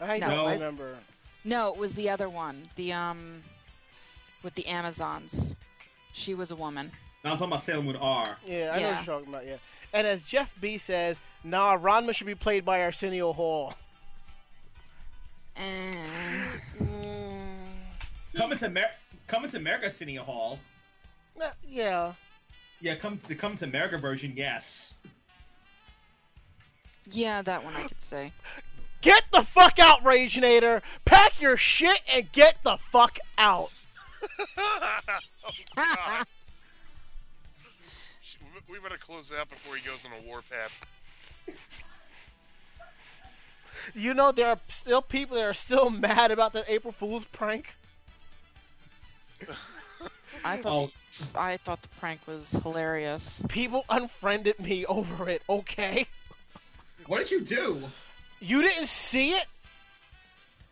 [0.00, 0.96] I No, don't I- remember.
[1.44, 2.62] No, it was the other one.
[2.76, 3.42] The um
[4.42, 5.56] with the Amazons.
[6.12, 6.90] She was a woman.
[7.24, 8.36] Now I'm talking about Sailor Moon R.
[8.46, 9.46] Yeah, I know what you're talking about.
[9.46, 9.56] Yeah,
[9.92, 13.74] and as Jeff B says, nah, Ranma should be played by Arsenio Hall.
[18.36, 18.90] Coming to Mer-
[19.26, 20.58] coming to America City Hall.
[21.40, 22.12] Uh, yeah,
[22.80, 24.32] Yeah, come the come to America version.
[24.36, 24.94] Yes.
[27.10, 28.32] Yeah, that one I could say.
[29.00, 30.82] get the fuck out, Raginator.
[31.04, 33.70] Pack your shit and get the fuck out.
[34.58, 35.00] oh,
[35.76, 36.24] God.
[36.24, 36.26] Sh-
[38.70, 40.72] we- We better close it out before he goes on a warpath.
[43.94, 47.74] You know there are still people that are still mad about the April Fool's prank.
[50.44, 50.92] I thought Oh,
[51.34, 53.42] I thought the prank was hilarious.
[53.48, 55.42] People unfriended me over it.
[55.48, 56.06] Okay,
[57.06, 57.82] what did you do?
[58.40, 59.46] you didn't see it?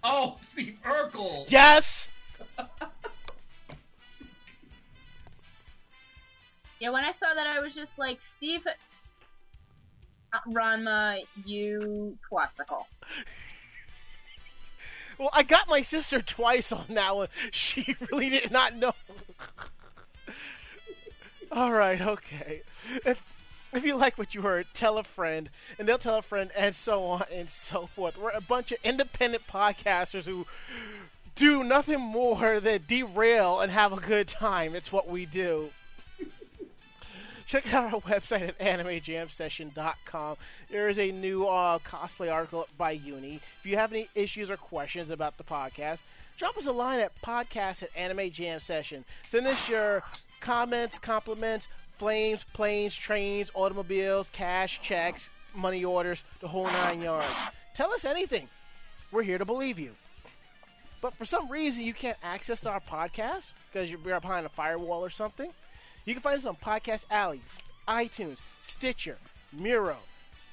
[0.05, 1.47] Oh, Steve Urkel.
[1.51, 2.07] Yes.
[6.81, 8.67] Yeah, when I saw that, I was just like, Steve,
[10.49, 12.87] Ranma, you twatsicle.
[15.19, 17.29] Well, I got my sister twice on that one.
[17.51, 18.95] She really did not know.
[21.53, 22.63] All right, okay.
[23.05, 26.75] If you like what you heard, tell a friend, and they'll tell a friend, and
[26.75, 28.17] so on and so forth.
[28.17, 30.47] We're a bunch of independent podcasters who
[31.35, 34.75] do nothing more than derail and have a good time.
[34.75, 35.71] It's what we do.
[37.49, 40.37] Check out our website at animejamsession.com.
[40.70, 43.41] There is a new uh, cosplay article by Uni.
[43.59, 46.01] If you have any issues or questions about the podcast,
[46.37, 49.05] drop us a line at podcast at Anime Jam Session.
[49.29, 50.05] Send us your
[50.41, 51.66] comments, compliments,
[51.97, 57.29] flames, planes, trains, automobiles, cash, checks, money orders, the whole nine yards.
[57.75, 58.49] Tell us anything.
[59.11, 59.93] We're here to believe you.
[61.01, 65.11] But for some reason, you can't access our podcast because you're behind a firewall or
[65.11, 65.51] something.
[66.09, 67.43] You can find us on Podcast Alley,
[67.86, 69.18] iTunes, Stitcher,
[69.52, 69.98] Miro,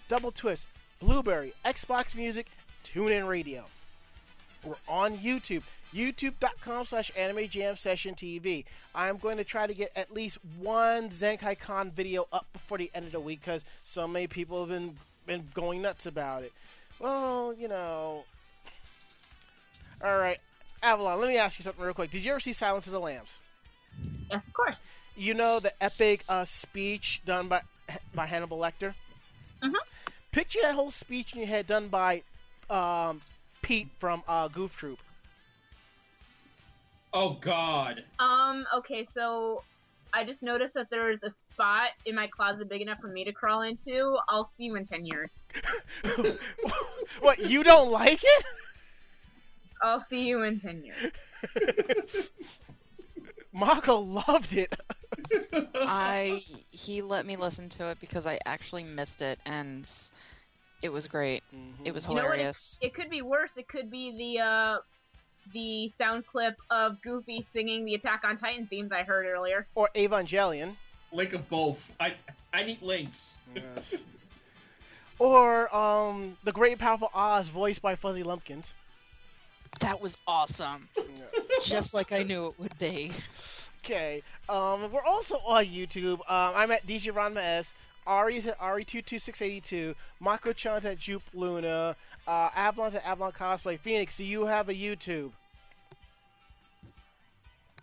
[0.09, 0.67] Double Twist,
[0.99, 2.47] Blubrry, Xbox Music,
[2.83, 3.63] TuneIn Radio.
[4.65, 5.63] We're on YouTube,
[5.93, 8.65] youtube.com slash anime jam session TV.
[8.93, 12.91] I'm going to try to get at least one Zenkai Con video up before the
[12.93, 14.91] end of the week because so many people have been,
[15.25, 16.51] been going nuts about it.
[16.99, 18.25] Well, you know,
[20.03, 20.39] all right,
[20.83, 21.21] Avalon.
[21.21, 22.11] Let me ask you something real quick.
[22.11, 23.39] Did you ever see Silence of the Lambs?
[24.29, 24.85] Yes, of course.
[25.15, 27.61] You know the epic uh, speech done by
[28.13, 28.93] by Hannibal Lecter.
[29.63, 29.75] Mhm.
[30.31, 32.23] Picture that whole speech in your head done by
[32.69, 33.21] um,
[33.61, 34.99] Pete from uh, Goof Troop.
[37.13, 38.03] Oh God.
[38.19, 39.63] Um, okay, so
[40.13, 43.31] I just noticed that there's a spot in my closet big enough for me to
[43.31, 44.17] crawl into.
[44.27, 45.39] I'll see you in 10 years.
[47.21, 48.45] what you don't like it?
[49.81, 51.13] I'll see you in 10 years.
[53.53, 54.75] Mako loved it.
[55.75, 56.41] I
[56.71, 59.89] he let me listen to it because I actually missed it and
[60.83, 61.43] it was great.
[61.83, 62.31] It was You know what?
[62.33, 62.77] hilarious.
[62.81, 63.51] It could be worse.
[63.57, 64.77] It could be the, uh,
[65.53, 69.67] the sound clip of Goofy singing the Attack on Titan themes I heard earlier.
[69.75, 70.75] Or Evangelion.
[71.11, 71.93] Link of both.
[71.99, 72.13] I
[72.53, 73.37] I need links.
[73.55, 73.95] Yes.
[75.19, 78.73] or um, the Great Powerful Oz, voiced by Fuzzy Lumpkins.
[79.79, 80.87] That was awesome.
[81.63, 83.11] Just like I knew it would be.
[83.85, 84.23] Okay.
[84.49, 86.19] Um, we're also on YouTube.
[86.21, 87.75] Um, I'm at DJ Ranma S.
[88.07, 89.93] Ari's at Ari22682.
[90.19, 91.95] Mako Chan's at Jupe Luna.
[92.27, 93.77] Uh, Avalon's at Avalon Cosplay.
[93.77, 95.31] Phoenix, do you have a YouTube?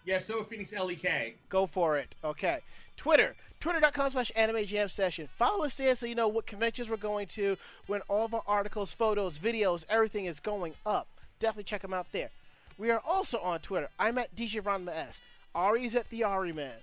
[0.04, 1.38] Yeah, so Phoenix LEK.
[1.48, 2.12] Go for it.
[2.24, 2.58] Okay.
[2.96, 3.36] Twitter.
[3.60, 5.28] Twitter.com slash anime jam session.
[5.38, 7.56] Follow us there so you know what conventions we're going to,
[7.86, 11.06] when all of our articles, photos, videos, everything is going up.
[11.38, 12.30] Definitely check them out there.
[12.76, 13.88] We are also on Twitter.
[14.00, 15.20] I'm at DJ Ranma S.
[15.54, 16.74] Ari's at the Ari Man.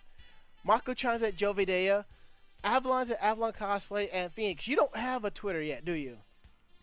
[0.64, 2.06] Mako Chan's at Joe Videa.
[2.64, 4.10] Avalon's at Avalon Cosplay.
[4.12, 6.18] And Phoenix, you don't have a Twitter yet, do you?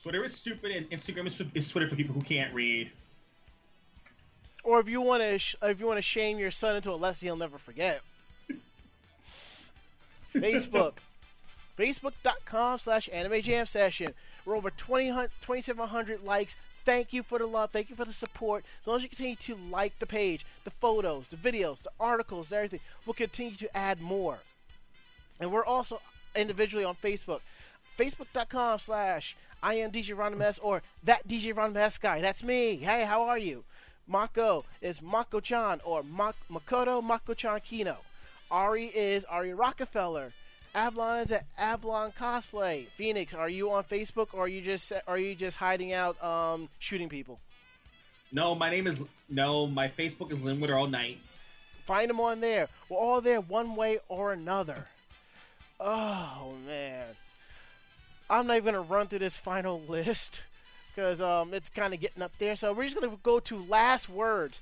[0.02, 2.90] Twitter is stupid, and Instagram is, is Twitter for people who can't read.
[4.62, 6.96] Or if you want to, sh- if you want to shame your son into a
[6.96, 8.00] lesson he'll never forget.
[10.34, 10.94] Facebook.
[11.78, 14.12] Facebook.com slash anime jam session.
[14.44, 16.56] We're over 20, 2,700 likes.
[16.86, 17.70] Thank you for the love.
[17.72, 18.64] Thank you for the support.
[18.80, 22.50] As long as you continue to like the page, the photos, the videos, the articles,
[22.50, 24.38] and everything, we'll continue to add more.
[25.40, 26.00] And we're also
[26.36, 27.40] individually on Facebook.
[27.98, 32.20] Facebook.com slash I am DJ Ron S or that DJ Ron S guy.
[32.20, 32.76] That's me.
[32.76, 33.64] Hey, how are you?
[34.06, 37.96] Mako is Mako Chan or Mak- Makoto Mako Chan Kino.
[38.50, 40.32] Ari is Ari Rockefeller.
[40.77, 42.86] Avalon is at Avalon Cosplay.
[42.89, 46.69] Phoenix, are you on Facebook or are you just are you just hiding out um,
[46.78, 47.40] shooting people?
[48.31, 49.66] No, my name is no.
[49.66, 51.19] My Facebook is Linwood All Night.
[51.86, 52.69] Find them on there.
[52.90, 54.86] We're all there one way or another.
[55.81, 57.07] Oh man,
[58.28, 60.43] I'm not even gonna run through this final list
[60.94, 62.55] because um, it's kind of getting up there.
[62.55, 64.61] So we're just gonna go to last words.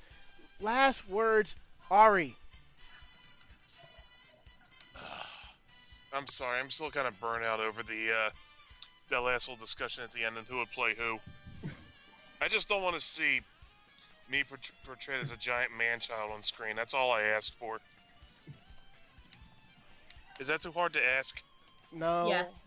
[0.61, 1.57] Last words,
[1.91, 2.37] Ari.
[6.15, 8.31] I'm sorry, I'm still kind of burnt out over the uh,
[9.11, 11.19] that last little discussion at the end and who would play who.
[12.41, 13.41] I just don't want to see
[14.31, 16.77] me port- portrayed as a giant man-child on screen.
[16.77, 17.81] That's all I asked for.
[20.41, 21.43] Is that too hard to ask?
[21.93, 22.29] No.
[22.29, 22.63] Yes.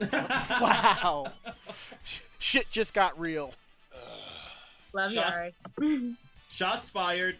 [0.60, 1.26] wow.
[2.38, 3.52] Shit just got real.
[4.92, 5.50] Love you, Shots.
[5.78, 6.14] Ari.
[6.48, 7.36] Shots fired.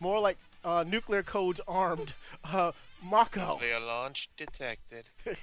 [0.00, 2.12] More like uh, nuclear codes armed.
[2.44, 2.72] Uh,
[3.04, 3.58] Mako.
[3.60, 5.04] Their launch detected.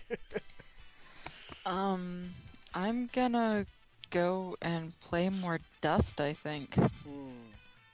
[1.63, 2.33] Um,
[2.73, 3.67] I'm gonna
[4.09, 6.19] go and play more Dust.
[6.19, 6.75] I think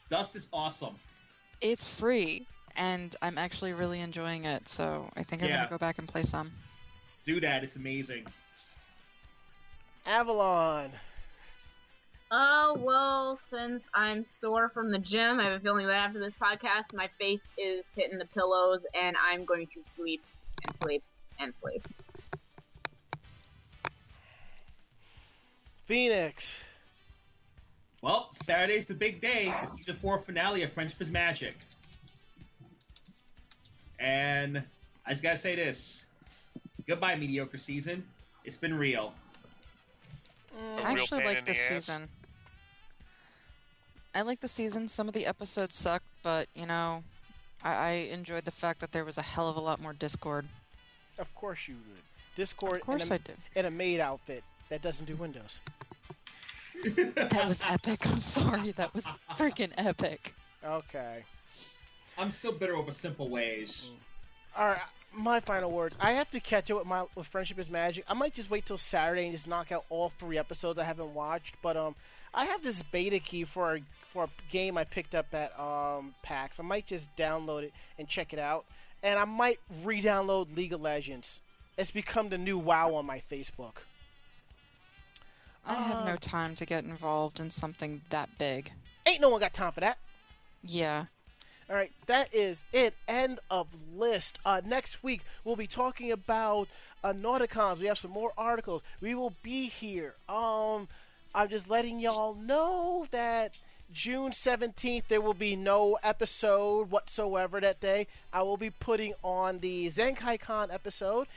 [0.10, 0.96] Dust is awesome.
[1.60, 4.70] it's free, and I'm actually really enjoying it.
[4.70, 5.58] So I think I'm Yeah.
[5.58, 6.54] gonna go back and play some.
[7.26, 7.62] Do that.
[7.66, 8.26] It's amazing.
[10.06, 10.92] Avalon.
[12.30, 16.34] Oh, well, since I'm sore from the gym, I have a feeling that after this
[16.42, 20.22] podcast, my face is hitting the pillows and I'm going to sleep
[20.66, 21.04] and sleep
[21.40, 21.84] and sleep.
[25.86, 26.60] Phoenix.
[28.02, 31.56] Well, Saturday's the big day, the season four finale of Friendship is Magic.
[34.00, 34.62] And
[35.06, 36.06] I just gotta say this.
[36.88, 38.06] Goodbye, mediocre season.
[38.44, 39.14] It's been real.
[40.58, 41.86] A I real actually pain like in the this ass.
[41.86, 42.10] season.
[44.18, 44.88] I like the season.
[44.88, 47.04] Some of the episodes sucked, but you know,
[47.64, 50.48] I, I enjoyed the fact that there was a hell of a lot more Discord.
[51.20, 52.02] Of course you would.
[52.36, 53.38] Discord Of course in, a, I did.
[53.56, 55.60] in a maid outfit that doesn't do Windows.
[56.94, 58.08] That was epic.
[58.08, 58.72] I'm sorry.
[58.72, 60.36] That was freaking epic.
[60.64, 61.24] Okay.
[62.20, 63.90] I'm still bitter over simple ways.
[64.56, 64.80] All right.
[65.12, 65.98] My final words.
[66.00, 68.06] I have to catch up with my with Friendship is Magic.
[68.08, 71.16] I might just wait till Saturday and just knock out all three episodes I haven't
[71.16, 71.56] watched.
[71.64, 71.96] But um,
[72.38, 73.82] I have this beta key for a,
[74.14, 76.60] for a game I picked up at um PAX.
[76.60, 78.66] I might just download it and check it out.
[79.04, 81.42] And I might re-download League of Legends.
[81.78, 83.78] It's become the new WoW on my Facebook.
[85.66, 88.72] I have no Uh, time to get involved in something that big.
[89.06, 89.98] Ain't no one got time for that.
[90.64, 91.06] Yeah.
[91.70, 92.94] All right, that is it.
[93.08, 94.40] End of list.
[94.46, 96.70] Uh, next week we'll be talking about
[97.04, 97.80] uh, Nauticons.
[97.80, 98.82] We have some more articles.
[99.02, 100.16] We will be here.
[100.30, 100.88] Um,
[101.34, 103.58] I'm just letting y'all know that
[103.94, 108.08] June 17th there will be no episode whatsoever that day.
[108.34, 111.28] I will be putting on the Zenkai Con episode.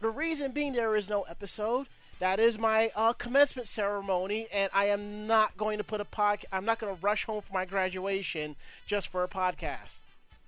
[0.00, 1.86] The reason being there is no episode.
[2.18, 6.46] That is my uh, commencement ceremony, and I am not going to put a pod.
[6.50, 8.56] I'm not going to rush home for my graduation
[8.86, 9.98] just for a podcast.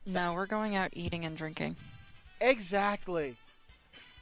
[0.07, 1.77] No, we're going out eating and drinking.
[2.41, 3.37] Exactly.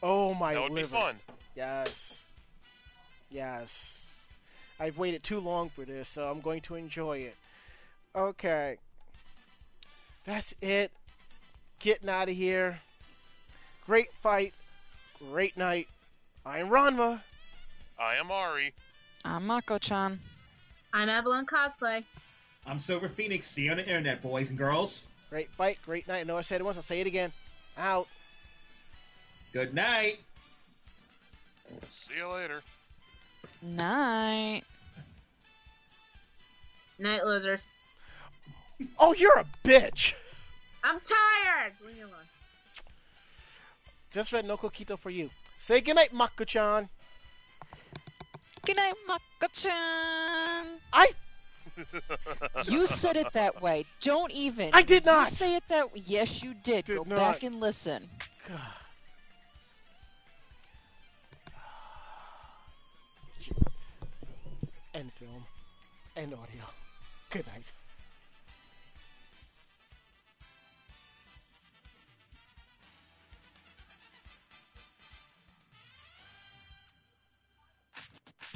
[0.03, 1.16] Oh my That would be fun.
[1.55, 2.24] Yes.
[3.31, 4.06] Yes.
[4.78, 7.36] I've waited too long for this, so I'm going to enjoy it.
[8.15, 8.77] Okay.
[10.24, 10.90] That's it.
[11.78, 12.81] Getting out of here.
[13.86, 14.53] Great fight.
[15.19, 15.89] Great night.
[16.44, 17.20] I'm Ranma.
[17.98, 18.74] I am Ari.
[19.24, 20.20] I'm Mako-chan.
[20.93, 22.05] I'm Avalon Cosplay.
[22.66, 23.47] I'm Silver Phoenix.
[23.47, 25.07] See you on the internet, boys and girls.
[25.31, 25.78] Great fight.
[25.85, 26.20] Great night.
[26.20, 26.77] I know I said it once.
[26.77, 27.32] I'll say it again.
[27.78, 28.09] Out.
[29.53, 30.19] Good night.
[31.89, 32.62] See you later.
[33.66, 34.62] Night.
[36.98, 37.62] Night losers.
[38.98, 40.14] Oh, you're a bitch.
[40.84, 41.72] I'm tired.
[41.84, 42.14] Leave me alone.
[44.12, 45.30] Just read no coquito for you.
[45.59, 46.88] Say goodnight, Mako-chan.
[48.64, 50.66] Good night, Mako-chan.
[50.93, 51.10] I
[52.68, 53.84] You said it that way.
[54.01, 54.70] Don't even.
[54.72, 55.30] I did not.
[55.30, 56.02] You say it that way.
[56.06, 56.84] Yes, you did.
[56.84, 57.18] Did Go not.
[57.18, 58.09] back and listen.
[58.48, 58.59] God.
[64.97, 65.44] End film.
[66.16, 66.64] and audio.
[67.28, 67.68] Good night.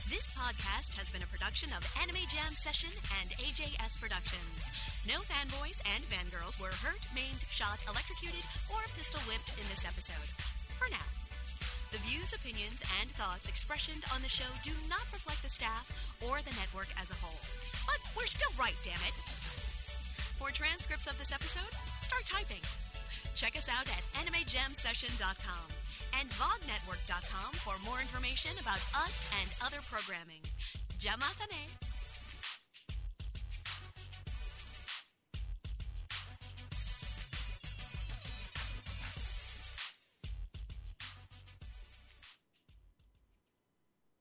[0.09, 2.89] This podcast has been a production of Anime Jam Session
[3.21, 4.65] and AJS Productions.
[5.07, 8.41] No fanboys and fangirls were hurt, maimed, shot, electrocuted,
[8.73, 10.29] or pistol whipped in this episode.
[10.81, 11.30] For now.
[11.91, 15.91] The views, opinions, and thoughts expressioned on the show do not reflect the staff
[16.23, 17.43] or the network as a whole.
[17.83, 19.17] But we're still right, damn it.
[20.39, 22.63] For transcripts of this episode, start typing.
[23.35, 25.67] Check us out at animejamsession.com
[26.19, 30.43] and vognetwork.com for more information about us and other programming.
[30.99, 31.75] Jamatane!